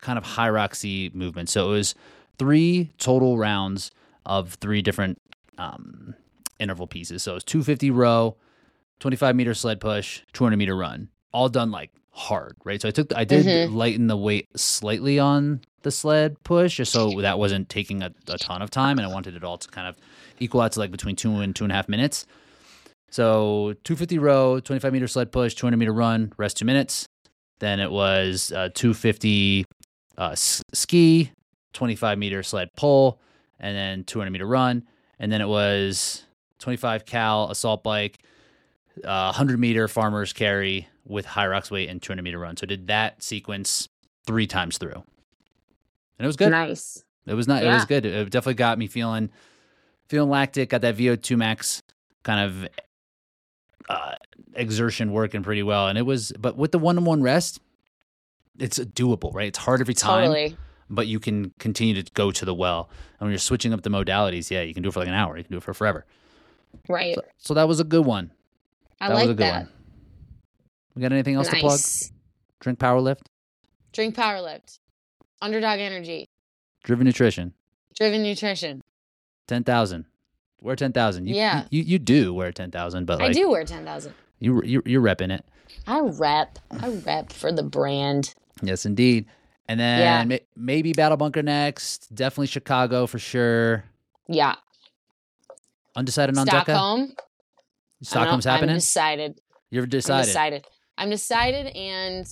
kind 0.02 0.18
of 0.18 0.26
Hyroxy 0.26 1.16
movement. 1.16 1.50
So 1.50 1.70
it 1.70 1.74
was 1.74 1.96
three 2.38 2.92
total 2.98 3.38
rounds 3.38 3.92
of 4.26 4.56
three 4.56 4.82
different 4.82 5.20
um, 5.62 6.16
interval 6.60 6.88
pieces. 6.88 7.24
So 7.24 7.32
it 7.32 7.36
was 7.36 7.44
250 7.44 7.92
row, 7.92 8.36
25 9.00 9.36
meter 9.36 9.54
sled 9.54 9.80
push, 9.80 10.22
200 10.34 10.58
meter 10.58 10.76
run, 10.76 11.10
all 11.32 11.50
done 11.50 11.72
like 11.72 11.92
hard, 12.12 12.56
right? 12.64 12.82
So 12.82 12.88
I 12.88 12.92
took, 12.92 13.16
I 13.16 13.24
did 13.24 13.46
Mhm. 13.46 13.74
lighten 13.74 14.08
the 14.08 14.18
weight 14.18 14.48
slightly 14.56 15.18
on 15.20 15.62
the 15.84 15.92
sled 15.92 16.36
push, 16.44 16.78
just 16.78 16.92
so 16.92 17.22
that 17.22 17.40
wasn't 17.40 17.70
taking 17.70 18.04
a, 18.04 18.12
a 18.28 18.38
ton 18.38 18.62
of 18.62 18.70
time, 18.70 18.98
and 19.00 19.06
I 19.08 19.10
wanted 19.12 19.36
it 19.36 19.44
all 19.44 19.58
to 19.58 19.68
kind 19.70 19.88
of 19.88 19.96
equal 20.40 20.62
out 20.62 20.72
to 20.74 20.80
like 20.80 20.92
between 20.92 21.16
two 21.16 21.36
and 21.38 21.56
two 21.56 21.64
and 21.64 21.72
a 21.72 21.76
half 21.76 21.88
minutes. 21.90 22.26
So 23.10 23.74
250 23.84 24.20
row, 24.20 24.60
25 24.60 24.94
meter 24.94 25.08
sled 25.08 25.32
push, 25.32 25.54
200 25.56 25.78
meter 25.78 25.94
run, 25.94 26.32
rest 26.38 26.58
two 26.58 26.66
minutes. 26.66 27.06
Then 27.60 27.80
it 27.80 27.92
was 27.92 28.52
uh, 28.52 28.70
250 28.74 29.66
uh, 30.18 30.30
s- 30.32 30.62
ski, 30.74 31.32
25 31.74 32.18
meter 32.18 32.42
sled 32.44 32.70
pull, 32.78 33.20
and 33.60 33.76
then 33.76 34.04
200 34.06 34.32
meter 34.32 34.46
run. 34.48 34.84
And 35.22 35.32
then 35.32 35.40
it 35.40 35.48
was 35.48 36.24
25 36.60 37.06
cal 37.06 37.52
assault 37.52 37.84
bike, 37.84 38.18
uh, 39.06 39.32
100 39.32 39.60
meter 39.60 39.88
farmer's 39.88 40.34
carry 40.34 40.88
with 41.06 41.28
Hyrox 41.28 41.70
weight 41.70 41.90
and 41.90 42.02
200 42.02 42.24
meter 42.24 42.40
run. 42.40 42.58
So 42.58 42.66
I 42.66 42.68
did 42.68 42.88
that 42.88 43.22
sequence 43.22 43.88
three 44.26 44.48
times 44.48 44.80
through. 44.80 44.96
And 44.96 46.26
it 46.26 46.26
was 46.26 46.36
good. 46.36 46.50
Nice. 46.50 47.04
It 47.28 47.36
was 47.36 47.48
not. 47.48 47.64
It 47.64 47.68
was 47.68 47.86
good. 47.86 48.04
It 48.04 48.32
definitely 48.32 48.56
got 48.56 48.80
me 48.80 48.88
feeling 48.88 49.30
feeling 50.08 50.30
lactic. 50.30 50.70
Got 50.70 50.82
that 50.82 50.98
VO2 50.98 51.38
max 51.38 51.84
kind 52.24 52.40
of 52.50 52.68
uh, 53.88 54.16
exertion 54.56 55.12
working 55.12 55.44
pretty 55.44 55.62
well. 55.62 55.88
And 55.88 56.00
it 56.00 56.04
was, 56.04 56.34
but 56.40 56.58
with 56.58 56.72
the 56.72 56.80
one 56.80 56.98
on 56.98 57.06
one 57.06 57.22
rest, 57.22 57.60
it's 58.58 58.80
doable, 58.80 59.34
right? 59.36 59.48
It's 59.48 59.60
hard 59.60 59.82
every 59.82 59.94
time, 59.94 60.30
Totally. 60.30 60.58
But 60.94 61.08
you 61.08 61.20
can 61.20 61.54
continue 61.58 62.02
to 62.02 62.12
go 62.14 62.32
to 62.32 62.46
the 62.46 62.54
well. 62.54 62.90
And 63.20 63.26
when 63.26 63.32
you're 63.32 63.40
switching 63.40 63.74
up 63.74 63.82
the 63.82 63.90
modalities, 63.90 64.52
yeah, 64.52 64.62
you 64.62 64.74
can 64.74 64.84
do 64.84 64.90
it 64.90 64.92
for 64.92 65.00
like 65.00 65.08
an 65.08 65.14
hour. 65.14 65.38
You 65.38 65.44
can 65.44 65.54
do 65.54 65.58
it 65.58 65.64
for 65.64 65.74
forever. 65.74 66.06
Right. 66.90 67.16
So, 67.16 67.22
so 67.38 67.54
that 67.54 67.68
was 67.68 67.80
a 67.80 67.84
good 67.86 68.06
one. 68.06 68.32
I 69.00 69.08
that 69.08 69.16
like 69.16 69.24
was 69.24 69.32
a 69.32 69.34
good 69.34 69.44
that. 69.46 69.54
one. 69.64 69.70
We 70.96 71.02
got 71.02 71.14
anything 71.14 71.36
else 71.36 71.48
to 71.48 71.56
plug? 71.56 71.80
Drink 72.60 72.78
PWR 72.78 73.02
LIFT, 73.02 73.30
Drink 73.94 74.16
PWR 74.16 74.44
LIFT. 74.44 74.80
Underdog 75.42 75.80
energy. 75.80 76.28
Driven 76.84 77.06
Nutrition, 77.06 77.54
Driven 77.96 78.22
nutrition. 78.22 78.82
ten 79.48 79.64
thousand. 79.64 80.06
Wear 80.62 80.76
ten 80.76 80.92
thousand. 80.92 81.28
Yeah. 81.28 81.66
you, 81.72 81.82
you 81.84 81.98
do 82.00 82.34
wear 82.34 82.52
ten 82.52 82.70
thousand, 82.70 83.06
but 83.06 83.20
like 83.20 83.30
I 83.30 83.34
do 83.34 83.50
wear 83.50 83.64
10,000. 83.64 84.14
you 84.40 84.62
you 84.64 84.84
you're 84.86 85.02
repping 85.02 85.32
it. 85.32 85.46
I 85.88 86.02
rep. 86.02 86.60
I 86.80 86.90
rep 86.90 87.32
for 87.32 87.52
the 87.52 87.64
brand. 87.64 88.34
Yes, 88.62 88.86
indeed. 88.86 89.26
And 89.68 89.80
then 89.80 90.00
Yeah. 90.00 90.24
ma- 90.38 90.46
maybe 90.56 90.92
Battle 90.94 91.18
Bunker 91.18 91.42
next. 91.44 92.14
Definitely 92.14 92.48
Chicago 92.48 93.08
for 93.08 93.20
sure. 93.20 93.86
Yeah. 94.28 94.56
Undecided 95.96 96.38
on 96.38 96.46
DEKA. 96.48 96.64
Stockholm. 96.64 97.16
Stockholm's 98.02 98.46
happening. 98.46 98.72
I'm 98.72 98.78
decided. 98.78 99.40
You're 99.70 99.84
I'm 99.84 99.90
decided. 99.90 100.26
decided. 100.28 100.66
I'm 100.98 101.10
decided, 101.10 101.68
and 101.76 102.26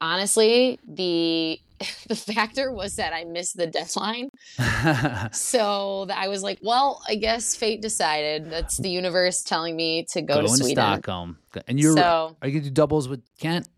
honestly, 0.00 0.78
the 0.86 1.60
the 2.08 2.14
factor 2.16 2.70
was 2.72 2.96
that 2.96 3.12
I 3.12 3.24
missed 3.24 3.56
the 3.56 3.66
deadline. 3.66 4.28
So 5.32 6.06
I 6.12 6.28
was 6.28 6.42
like, 6.42 6.58
well, 6.62 7.02
I 7.08 7.14
guess 7.14 7.54
fate 7.54 7.80
decided. 7.82 8.50
That's 8.50 8.76
the 8.78 8.90
universe 8.90 9.42
telling 9.42 9.76
me 9.76 10.04
to 10.10 10.22
go 10.22 10.34
Going 10.34 10.46
to 10.46 10.52
to 10.52 10.56
Sweden. 10.58 10.74
Stockholm. 10.82 11.38
And 11.68 11.78
you're 11.80 11.96
so 11.96 12.36
are 12.42 12.48
you 12.48 12.54
gonna 12.54 12.64
do 12.64 12.70
doubles 12.70 13.08
with 13.08 13.22
Kent? 13.38 13.68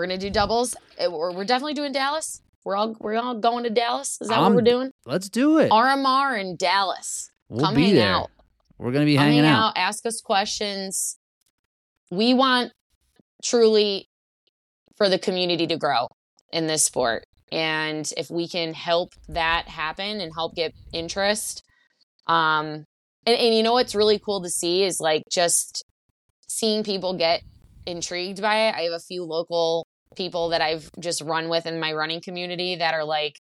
We're 0.00 0.06
gonna 0.06 0.16
do 0.18 0.30
doubles. 0.30 0.74
Uh, 0.98 1.10
We're, 1.10 1.30
we're 1.32 1.44
definitely 1.44 1.74
doing 1.74 1.92
Dallas. 1.92 2.40
We're 2.64 2.74
all 2.74 2.96
we're 3.00 3.16
all 3.16 3.34
going 3.34 3.64
to 3.64 3.70
Dallas. 3.70 4.16
Is 4.22 4.28
that 4.28 4.38
I'm- 4.38 4.44
what 4.44 4.54
we're 4.54 4.70
doing? 4.70 4.92
Let's 5.04 5.28
do 5.28 5.58
it. 5.58 5.70
RMR 5.70 6.40
in 6.40 6.56
Dallas. 6.56 7.30
We'll 7.50 7.66
Come 7.66 7.74
be 7.74 7.84
hang 7.86 7.94
there. 7.96 8.08
out. 8.08 8.30
We're 8.78 8.92
gonna 8.92 9.04
be 9.04 9.16
Come 9.16 9.24
hanging 9.26 9.44
hang 9.44 9.52
out. 9.52 9.68
out. 9.70 9.72
Ask 9.76 10.06
us 10.06 10.22
questions. 10.22 11.18
We 12.10 12.32
want 12.32 12.72
truly 13.44 14.08
for 14.96 15.10
the 15.10 15.18
community 15.18 15.66
to 15.66 15.76
grow 15.76 16.06
in 16.50 16.66
this 16.66 16.82
sport. 16.82 17.24
And 17.52 18.10
if 18.16 18.30
we 18.30 18.48
can 18.48 18.72
help 18.72 19.12
that 19.28 19.68
happen 19.68 20.20
and 20.22 20.32
help 20.34 20.54
get 20.54 20.72
interest, 20.94 21.62
um, 22.26 22.84
and, 23.26 23.36
and 23.36 23.54
you 23.54 23.62
know 23.62 23.72
what's 23.74 23.94
really 23.94 24.18
cool 24.18 24.42
to 24.42 24.48
see 24.48 24.82
is 24.82 24.98
like 24.98 25.24
just 25.30 25.84
seeing 26.48 26.84
people 26.84 27.18
get 27.18 27.42
intrigued 27.86 28.40
by 28.40 28.68
it. 28.68 28.74
I 28.74 28.82
have 28.82 28.92
a 28.92 29.00
few 29.00 29.24
local 29.24 29.86
people 30.16 30.50
that 30.50 30.60
I've 30.60 30.90
just 30.98 31.20
run 31.22 31.48
with 31.48 31.66
in 31.66 31.80
my 31.80 31.92
running 31.92 32.20
community 32.20 32.76
that 32.76 32.94
are 32.94 33.04
like, 33.04 33.38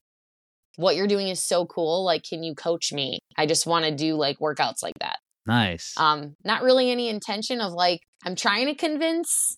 what 0.75 0.95
you're 0.95 1.07
doing 1.07 1.27
is 1.27 1.43
so 1.43 1.65
cool. 1.65 2.05
Like, 2.05 2.23
can 2.23 2.43
you 2.43 2.55
coach 2.55 2.93
me? 2.93 3.19
I 3.37 3.45
just 3.45 3.65
want 3.65 3.85
to 3.85 3.91
do 3.91 4.15
like 4.15 4.39
workouts 4.39 4.81
like 4.81 4.97
that. 4.99 5.17
Nice. 5.45 5.93
Um, 5.97 6.35
not 6.43 6.61
really 6.61 6.91
any 6.91 7.09
intention 7.09 7.59
of 7.59 7.73
like, 7.73 8.01
I'm 8.23 8.35
trying 8.35 8.67
to 8.67 8.75
convince. 8.75 9.57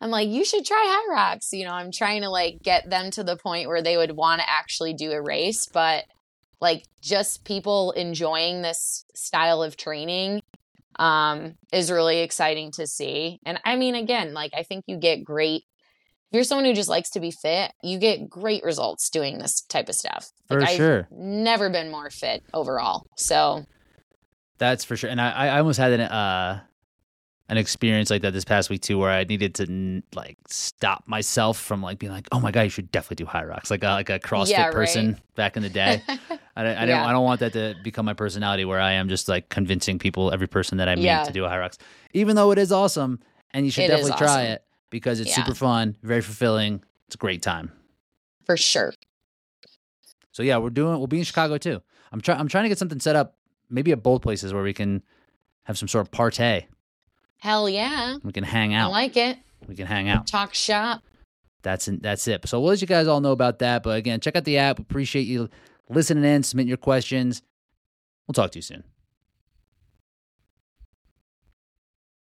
I'm 0.00 0.10
like, 0.10 0.28
you 0.28 0.44
should 0.44 0.64
try 0.64 1.04
Hyrox. 1.08 1.48
You 1.52 1.66
know, 1.66 1.72
I'm 1.72 1.92
trying 1.92 2.22
to 2.22 2.30
like 2.30 2.62
get 2.62 2.88
them 2.88 3.10
to 3.12 3.22
the 3.22 3.36
point 3.36 3.68
where 3.68 3.82
they 3.82 3.96
would 3.96 4.12
want 4.12 4.40
to 4.40 4.50
actually 4.50 4.94
do 4.94 5.12
a 5.12 5.22
race, 5.22 5.66
but 5.66 6.04
like 6.60 6.84
just 7.02 7.44
people 7.44 7.92
enjoying 7.92 8.62
this 8.62 9.04
style 9.14 9.62
of 9.62 9.76
training 9.76 10.42
um 10.98 11.54
is 11.72 11.90
really 11.90 12.20
exciting 12.20 12.72
to 12.72 12.86
see. 12.86 13.38
And 13.46 13.60
I 13.64 13.76
mean 13.76 13.94
again, 13.94 14.34
like 14.34 14.52
I 14.54 14.64
think 14.64 14.84
you 14.86 14.98
get 14.98 15.24
great 15.24 15.62
if 16.30 16.34
you're 16.36 16.44
someone 16.44 16.64
who 16.64 16.72
just 16.74 16.88
likes 16.88 17.10
to 17.10 17.20
be 17.20 17.30
fit, 17.32 17.72
you 17.82 17.98
get 17.98 18.30
great 18.30 18.62
results 18.62 19.10
doing 19.10 19.38
this 19.38 19.60
type 19.62 19.88
of 19.88 19.94
stuff. 19.96 20.30
For 20.48 20.60
Like, 20.60 20.70
I've 20.70 20.76
sure. 20.76 21.08
never 21.10 21.68
been 21.70 21.90
more 21.90 22.08
fit 22.10 22.42
overall. 22.54 23.04
So 23.16 23.64
That's 24.58 24.84
for 24.84 24.96
sure. 24.96 25.10
And 25.10 25.20
I, 25.20 25.46
I 25.48 25.58
almost 25.58 25.78
had 25.78 25.92
an 25.92 26.00
uh 26.02 26.60
an 27.48 27.56
experience 27.56 28.10
like 28.10 28.22
that 28.22 28.32
this 28.32 28.44
past 28.44 28.70
week 28.70 28.80
too, 28.80 28.96
where 28.96 29.10
I 29.10 29.24
needed 29.24 29.56
to 29.56 30.02
like 30.14 30.36
stop 30.46 31.02
myself 31.08 31.58
from 31.58 31.82
like 31.82 31.98
being 31.98 32.12
like, 32.12 32.28
oh 32.30 32.38
my 32.38 32.52
god, 32.52 32.60
you 32.62 32.68
should 32.70 32.92
definitely 32.92 33.24
do 33.24 33.28
Hyrox, 33.28 33.72
like 33.72 33.82
a, 33.82 33.88
like 33.88 34.08
a 34.08 34.20
CrossFit 34.20 34.50
Yeah, 34.50 34.64
right. 34.66 34.72
person 34.72 35.20
back 35.34 35.56
in 35.56 35.64
the 35.64 35.68
day. 35.68 36.00
I, 36.54 36.62
don't- 36.62 36.76
I 36.78 36.86
don't. 36.86 37.00
I 37.00 37.10
don't 37.10 37.24
want 37.24 37.40
that 37.40 37.52
to 37.54 37.74
become 37.82 38.06
my 38.06 38.12
personality 38.14 38.64
where 38.64 38.78
I 38.78 38.92
am 38.92 39.08
just 39.08 39.28
like 39.28 39.48
convincing 39.48 39.98
people, 39.98 40.30
every 40.32 40.46
person 40.46 40.78
that 40.78 40.88
I 40.88 40.94
meet 40.94 41.02
Yeah. 41.06 41.24
to 41.24 41.32
do 41.32 41.42
Hyrox, 41.42 41.76
even 42.12 42.36
though 42.36 42.52
it 42.52 42.58
is 42.58 42.70
awesome 42.70 43.18
and 43.52 43.64
you 43.64 43.72
should 43.72 43.82
It 43.84 43.88
definitely 43.88 44.12
try 44.16 44.42
it 44.44 44.62
because 44.90 45.20
it's 45.20 45.30
Yeah. 45.30 45.36
super 45.44 45.54
fun, 45.54 45.96
very 46.02 46.20
fulfilling. 46.20 46.82
It's 47.06 47.14
a 47.14 47.18
great 47.18 47.42
time. 47.42 47.72
for 48.44 48.56
sure. 48.56 48.92
So 50.32 50.42
yeah, 50.42 50.58
we're 50.58 50.70
doing. 50.70 50.98
We'll 50.98 51.06
be 51.06 51.18
in 51.18 51.24
Chicago 51.24 51.56
too. 51.58 51.80
I'm 52.12 52.20
trying. 52.20 52.38
I'm 52.40 52.48
trying 52.48 52.64
to 52.64 52.68
get 52.68 52.78
something 52.78 52.98
set 53.00 53.14
up, 53.16 53.36
maybe 53.68 53.92
at 53.92 54.02
both 54.02 54.22
places 54.22 54.52
where 54.52 54.62
we 54.62 54.72
can 54.72 55.02
have 55.64 55.78
some 55.78 55.88
sort 55.88 56.06
of 56.06 56.10
partay. 56.10 56.66
Hell 57.38 57.68
yeah. 57.68 58.16
We 58.24 58.32
can 58.32 58.44
hang 58.44 58.74
out. 58.74 58.88
I 58.88 58.92
like 58.92 59.16
it. 59.16 59.38
we 59.68 59.74
can 59.76 59.86
hang 59.86 60.08
out. 60.08 60.26
Talk 60.26 60.52
shop. 60.54 61.02
That's 61.62 61.86
in, 61.88 61.98
that's 62.00 62.26
it. 62.26 62.46
So 62.48 62.58
we'll 62.60 62.70
let 62.70 62.80
you 62.80 62.86
guys 62.86 63.06
all 63.06 63.20
know 63.20 63.32
about 63.32 63.58
that. 63.60 63.82
But 63.82 63.96
again, 63.98 64.18
check 64.20 64.34
out 64.34 64.44
the 64.44 64.58
app. 64.58 64.78
Appreciate 64.78 65.26
you 65.26 65.48
listening 65.88 66.24
in. 66.24 66.42
Submit 66.42 66.66
your 66.66 66.76
questions. 66.78 67.42
We'll 68.26 68.32
talk 68.32 68.50
to 68.52 68.58
you 68.58 68.62
soon. 68.62 68.82